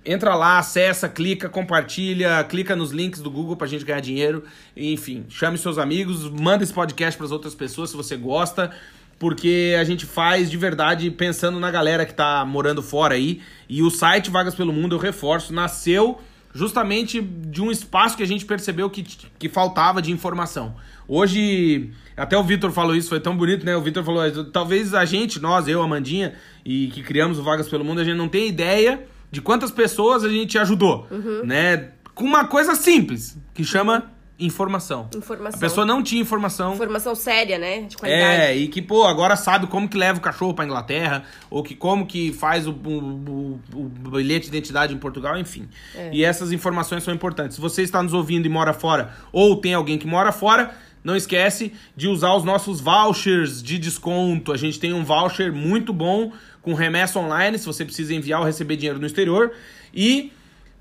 entra 0.06 0.36
lá, 0.36 0.58
acessa, 0.60 1.08
clica, 1.08 1.48
compartilha, 1.48 2.44
clica 2.44 2.76
nos 2.76 2.92
links 2.92 3.22
do 3.22 3.32
Google 3.32 3.56
pra 3.56 3.66
gente 3.66 3.86
ganhar 3.86 4.02
dinheiro, 4.02 4.44
enfim, 4.76 5.24
chame 5.30 5.58
seus 5.58 5.78
amigos, 5.78 6.30
manda 6.30 6.66
esse 6.66 6.74
podcast 6.74 7.18
pras 7.18 7.32
outras 7.32 7.56
pessoas 7.56 7.92
se 7.92 7.96
você 7.96 8.18
gosta. 8.18 8.74
Porque 9.20 9.76
a 9.80 9.84
gente 9.84 10.06
faz 10.06 10.50
de 10.50 10.58
verdade 10.58 11.10
pensando 11.10 11.60
na 11.60 11.72
galera 11.72 12.06
que 12.06 12.14
tá 12.14 12.46
morando 12.46 12.84
fora 12.84 13.16
aí. 13.16 13.42
E 13.68 13.82
o 13.82 13.90
site 13.90 14.30
Vagas 14.30 14.54
pelo 14.54 14.72
Mundo, 14.72 14.96
eu 14.96 15.00
reforço, 15.00 15.54
nasceu 15.54 16.20
justamente 16.54 17.22
de 17.22 17.62
um 17.62 17.72
espaço 17.72 18.18
que 18.18 18.24
a 18.24 18.28
gente 18.28 18.46
percebeu 18.46 18.90
que, 18.90 19.04
que 19.04 19.48
faltava 19.48 20.02
de 20.02 20.12
informação. 20.12 20.76
Hoje, 21.08 21.92
até 22.16 22.38
o 22.38 22.44
Vitor 22.44 22.72
falou 22.72 22.96
isso, 22.96 23.10
foi 23.10 23.20
tão 23.20 23.38
bonito, 23.38 23.66
né? 23.66 23.76
O 23.76 23.82
Vitor 23.82 24.04
falou, 24.04 24.46
talvez 24.46 24.94
a 24.94 25.06
gente, 25.06 25.40
nós, 25.40 25.68
eu, 25.68 25.82
Amandinha, 25.82 26.34
e 26.66 26.88
que 26.88 27.02
criamos 27.04 27.40
o 27.40 27.44
Vagas 27.44 27.70
pelo 27.70 27.86
Mundo, 27.86 28.02
a 28.02 28.04
gente 28.04 28.18
não 28.18 28.28
tem 28.28 28.48
ideia 28.48 29.06
de 29.32 29.40
quantas 29.40 29.72
pessoas 29.72 30.24
a 30.24 30.30
gente 30.30 30.58
ajudou, 30.58 31.08
né? 31.44 31.90
Com 32.16 32.26
uma 32.26 32.46
coisa 32.46 32.74
simples, 32.76 33.38
que 33.54 33.64
chama 33.64 34.12
informação. 34.40 35.10
Informação. 35.16 35.58
A 35.58 35.62
pessoa 35.62 35.86
não 35.86 36.04
tinha 36.04 36.22
informação. 36.22 36.74
Informação 36.76 37.16
séria, 37.16 37.58
né? 37.58 37.82
De 37.82 37.98
qualidade. 37.98 38.42
É, 38.42 38.56
e 38.56 38.68
que, 38.68 38.82
pô, 38.82 39.06
agora 39.06 39.36
sabe 39.36 39.68
como 39.68 39.90
que 39.90 39.98
leva 39.98 40.20
o 40.20 40.22
cachorro 40.22 40.54
pra 40.54 40.64
Inglaterra, 40.66 41.24
ou 41.50 41.64
que 41.64 41.76
como 41.76 42.06
que 42.06 42.32
faz 42.34 42.68
o, 42.68 42.72
o- 42.72 43.60
o- 43.74 43.80
o 43.80 43.90
bilhete 44.12 44.50
de 44.50 44.56
identidade 44.58 44.94
em 44.94 44.98
Portugal, 44.98 45.38
enfim. 45.38 45.68
É. 45.96 46.10
E 46.14 46.24
essas 46.24 46.52
informações 46.52 47.04
são 47.04 47.14
importantes. 47.14 47.56
Se 47.56 47.62
você 47.62 47.82
está 47.82 48.02
nos 48.04 48.14
ouvindo 48.14 48.46
e 48.46 48.50
mora 48.50 48.74
fora, 48.74 49.14
ou 49.32 49.56
tem 49.56 49.74
alguém 49.74 49.98
que 49.98 50.06
mora 50.08 50.32
fora, 50.32 50.72
não 51.04 51.16
esquece 51.16 51.74
de 51.96 52.08
usar 52.08 52.34
os 52.36 52.44
nossos 52.44 52.80
vouchers 52.82 53.64
de 53.64 53.80
desconto. 53.80 54.52
A 54.52 54.58
gente 54.58 54.80
tem 54.80 54.94
um 54.94 55.04
voucher 55.04 55.52
muito 55.54 55.92
bom 55.94 56.32
com 56.62 56.74
remessa 56.74 57.18
online, 57.18 57.58
se 57.58 57.66
você 57.66 57.86
precisa 57.86 58.14
enviar 58.14 58.42
ou 58.42 58.46
receber 58.46 58.76
dinheiro 58.76 59.00
no 59.00 59.06
exterior. 59.08 59.52
E 59.94 60.32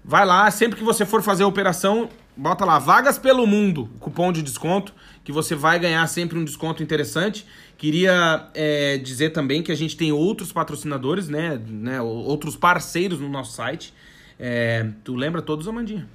Vai 0.09 0.25
lá, 0.25 0.49
sempre 0.53 0.79
que 0.79 0.85
você 0.85 1.05
for 1.05 1.21
fazer 1.21 1.43
a 1.43 1.49
operação, 1.49 2.09
bota 2.37 2.65
lá, 2.65 2.79
vagas 2.79 3.19
pelo 3.19 3.47
mundo, 3.47 3.89
cupom 3.99 4.31
de 4.31 4.43
desconto, 4.43 4.95
que 5.25 5.33
você 5.33 5.55
vai 5.55 5.79
ganhar 5.79 6.07
sempre 6.07 6.39
um 6.39 6.45
desconto 6.45 6.83
interessante. 6.83 7.47
Queria 7.79 8.49
é, 8.55 8.99
dizer 8.99 9.31
também 9.31 9.63
que 9.63 9.73
a 9.73 9.75
gente 9.75 9.97
tem 9.97 10.13
outros 10.13 10.53
patrocinadores, 10.53 11.29
né, 11.29 11.61
né 11.67 12.01
outros 12.01 12.57
parceiros 12.57 13.21
no 13.21 13.29
nosso 13.29 13.53
site. 13.53 13.93
É, 14.39 14.87
tu 15.03 15.15
lembra 15.15 15.41
todos, 15.41 15.67
Amandinha? 15.67 16.09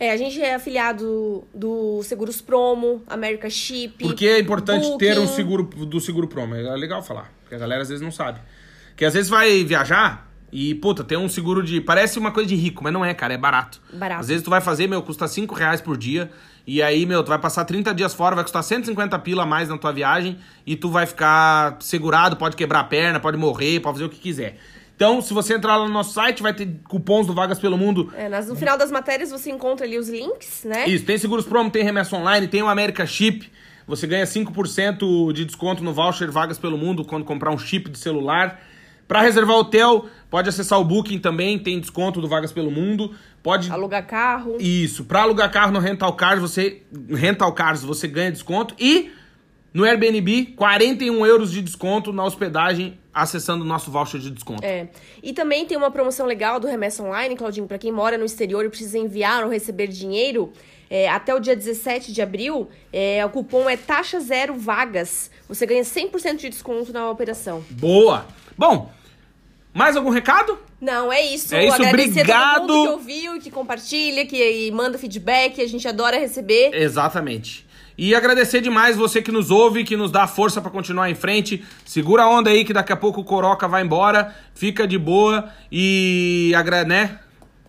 É, 0.00 0.10
a 0.10 0.16
gente 0.16 0.40
é 0.40 0.54
afiliado 0.54 1.44
do 1.54 2.02
Seguros 2.02 2.40
Promo, 2.40 3.02
America 3.06 3.48
Chip. 3.48 4.02
Por 4.02 4.14
que 4.14 4.26
é 4.26 4.40
importante 4.40 4.98
ter 4.98 5.18
um 5.18 5.22
Booking. 5.22 5.36
seguro 5.36 5.62
do 5.62 6.00
seguro 6.00 6.26
promo? 6.26 6.54
É 6.54 6.76
legal 6.76 7.02
falar, 7.02 7.32
porque 7.42 7.54
a 7.54 7.58
galera 7.58 7.82
às 7.82 7.88
vezes 7.88 8.02
não 8.02 8.10
sabe. 8.10 8.40
Que 8.96 9.04
às 9.04 9.14
vezes 9.14 9.30
vai 9.30 9.62
viajar 9.62 10.31
e, 10.52 10.74
puta, 10.74 11.02
tem 11.02 11.16
um 11.16 11.28
seguro 11.28 11.62
de. 11.62 11.80
Parece 11.80 12.18
uma 12.18 12.30
coisa 12.30 12.48
de 12.48 12.54
rico, 12.54 12.84
mas 12.84 12.92
não 12.92 13.02
é, 13.04 13.14
cara, 13.14 13.32
é 13.32 13.38
barato. 13.38 13.80
Barato. 13.92 14.20
Às 14.20 14.28
vezes 14.28 14.42
tu 14.42 14.50
vai 14.50 14.60
fazer, 14.60 14.86
meu, 14.86 15.00
custa 15.02 15.26
5 15.26 15.54
reais 15.54 15.80
por 15.80 15.96
dia. 15.96 16.30
E 16.66 16.80
aí, 16.82 17.06
meu, 17.06 17.24
tu 17.24 17.28
vai 17.28 17.38
passar 17.38 17.64
30 17.64 17.92
dias 17.94 18.14
fora, 18.14 18.34
vai 18.36 18.44
custar 18.44 18.62
150 18.62 19.18
pila 19.20 19.42
a 19.44 19.46
mais 19.46 19.68
na 19.68 19.76
tua 19.78 19.92
viagem 19.92 20.38
e 20.66 20.76
tu 20.76 20.90
vai 20.90 21.06
ficar 21.06 21.76
segurado, 21.80 22.36
pode 22.36 22.54
quebrar 22.54 22.80
a 22.80 22.84
perna, 22.84 23.18
pode 23.18 23.36
morrer, 23.36 23.80
pode 23.80 23.94
fazer 23.96 24.04
o 24.04 24.08
que 24.10 24.20
quiser. 24.20 24.58
Então, 24.94 25.20
se 25.20 25.34
você 25.34 25.54
entrar 25.54 25.76
lá 25.76 25.86
no 25.88 25.92
nosso 25.92 26.12
site, 26.12 26.40
vai 26.42 26.54
ter 26.54 26.68
cupons 26.86 27.26
do 27.26 27.34
Vagas 27.34 27.58
pelo 27.58 27.76
Mundo 27.76 28.12
É, 28.16 28.28
nas- 28.28 28.46
no 28.46 28.54
final 28.54 28.78
das 28.78 28.92
matérias 28.92 29.30
você 29.32 29.50
encontra 29.50 29.84
ali 29.84 29.98
os 29.98 30.08
links, 30.08 30.62
né? 30.64 30.86
isso, 30.86 31.04
tem 31.04 31.18
seguros 31.18 31.44
promo, 31.46 31.68
tem 31.70 31.82
remessa 31.82 32.14
online, 32.14 32.46
tem 32.46 32.62
o 32.62 32.68
America 32.68 33.04
Chip. 33.06 33.50
Você 33.88 34.06
ganha 34.06 34.24
5% 34.24 35.32
de 35.32 35.44
desconto 35.44 35.82
no 35.82 35.92
voucher 35.92 36.30
Vagas 36.30 36.58
pelo 36.58 36.78
Mundo 36.78 37.04
quando 37.04 37.24
comprar 37.24 37.50
um 37.50 37.58
chip 37.58 37.90
de 37.90 37.98
celular. 37.98 38.60
Para 39.12 39.20
reservar 39.20 39.58
hotel, 39.58 40.06
pode 40.30 40.48
acessar 40.48 40.80
o 40.80 40.84
Booking 40.86 41.18
também, 41.18 41.58
tem 41.58 41.78
desconto 41.78 42.18
do 42.18 42.26
Vagas 42.26 42.50
pelo 42.50 42.70
Mundo. 42.70 43.14
Pode 43.42 43.70
Alugar 43.70 44.06
carro. 44.06 44.56
isso, 44.58 45.04
para 45.04 45.20
alugar 45.20 45.52
carro 45.52 45.70
no 45.70 45.80
Rental 45.80 46.14
Cars, 46.14 46.40
você 46.40 46.80
Rental 47.10 47.52
Cars, 47.52 47.82
você 47.82 48.08
ganha 48.08 48.32
desconto 48.32 48.74
e 48.80 49.12
no 49.74 49.84
Airbnb 49.84 50.54
41 50.56 51.26
euros 51.26 51.52
de 51.52 51.60
desconto 51.60 52.10
na 52.10 52.24
hospedagem 52.24 52.98
acessando 53.12 53.62
o 53.62 53.66
nosso 53.66 53.90
voucher 53.90 54.18
de 54.18 54.30
desconto. 54.30 54.64
É. 54.64 54.88
E 55.22 55.34
também 55.34 55.66
tem 55.66 55.76
uma 55.76 55.90
promoção 55.90 56.24
legal 56.24 56.58
do 56.58 56.66
Remessa 56.66 57.02
Online, 57.02 57.36
Claudinho, 57.36 57.66
para 57.66 57.76
quem 57.76 57.92
mora 57.92 58.16
no 58.16 58.24
exterior 58.24 58.64
e 58.64 58.70
precisa 58.70 58.96
enviar 58.96 59.44
ou 59.44 59.50
receber 59.50 59.88
dinheiro. 59.88 60.54
é, 60.88 61.06
até 61.10 61.34
o 61.34 61.38
dia 61.38 61.54
17 61.54 62.14
de 62.14 62.22
abril, 62.22 62.70
é, 62.90 63.22
o 63.26 63.28
cupom 63.28 63.68
é 63.68 63.76
taxa 63.76 64.18
zero 64.20 64.54
vagas. 64.54 65.30
Você 65.46 65.66
ganha 65.66 65.82
100% 65.82 66.36
de 66.36 66.48
desconto 66.48 66.94
na 66.94 67.10
operação. 67.10 67.62
Boa. 67.70 68.26
Bom, 68.56 68.90
mais 69.72 69.96
algum 69.96 70.10
recado? 70.10 70.58
Não, 70.80 71.12
é 71.12 71.20
isso. 71.22 71.54
É 71.54 71.66
isso, 71.66 71.76
Agradecer 71.76 72.10
obrigado. 72.20 72.66
todo 72.66 72.74
mundo 72.74 72.86
que 72.86 72.92
ouviu, 72.92 73.40
que 73.40 73.50
compartilha, 73.50 74.26
que 74.26 74.70
manda 74.72 74.98
feedback. 74.98 75.60
A 75.60 75.68
gente 75.68 75.86
adora 75.86 76.18
receber. 76.18 76.70
Exatamente. 76.74 77.66
E 77.96 78.14
agradecer 78.14 78.60
demais 78.60 78.96
você 78.96 79.20
que 79.20 79.30
nos 79.30 79.50
ouve, 79.50 79.84
que 79.84 79.96
nos 79.96 80.10
dá 80.10 80.26
força 80.26 80.60
pra 80.60 80.70
continuar 80.70 81.10
em 81.10 81.14
frente. 81.14 81.64
Segura 81.84 82.22
a 82.24 82.28
onda 82.28 82.50
aí 82.50 82.64
que 82.64 82.72
daqui 82.72 82.92
a 82.92 82.96
pouco 82.96 83.20
o 83.20 83.24
Coroca 83.24 83.68
vai 83.68 83.82
embora. 83.82 84.34
Fica 84.54 84.86
de 84.86 84.98
boa 84.98 85.48
e 85.70 86.52
né? 86.86 87.20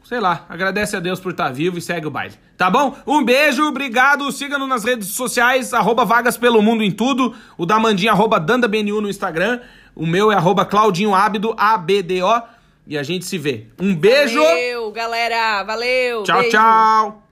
Sei 0.03 0.19
lá, 0.19 0.45
agradece 0.49 0.95
a 0.95 0.99
Deus 0.99 1.19
por 1.19 1.31
estar 1.31 1.49
vivo 1.51 1.77
e 1.77 1.81
segue 1.81 2.07
o 2.07 2.11
baile. 2.11 2.35
Tá 2.57 2.69
bom? 2.69 2.95
Um 3.05 3.23
beijo, 3.23 3.63
obrigado. 3.63 4.31
Siga-nos 4.31 4.67
nas 4.67 4.83
redes 4.83 5.09
sociais, 5.09 5.73
arroba 5.73 6.05
Vagas 6.05 6.37
Pelo 6.37 6.61
Mundo 6.61 6.83
em 6.83 6.91
tudo. 6.91 7.35
O 7.57 7.65
da 7.65 7.79
Mandinha, 7.79 8.11
arroba 8.11 8.39
DandaBNU 8.39 9.01
no 9.01 9.09
Instagram. 9.09 9.59
O 9.95 10.05
meu 10.05 10.31
é 10.31 10.35
arroba 10.35 10.65
Claudinho 10.65 11.13
A-B-D-O. 11.13 12.41
E 12.85 12.97
a 12.97 13.03
gente 13.03 13.25
se 13.25 13.37
vê. 13.37 13.67
Um 13.79 13.95
beijo. 13.95 14.41
Valeu, 14.41 14.91
galera. 14.91 15.63
Valeu. 15.63 16.23
Tchau, 16.23 16.39
beijo. 16.39 16.51
tchau. 16.51 17.22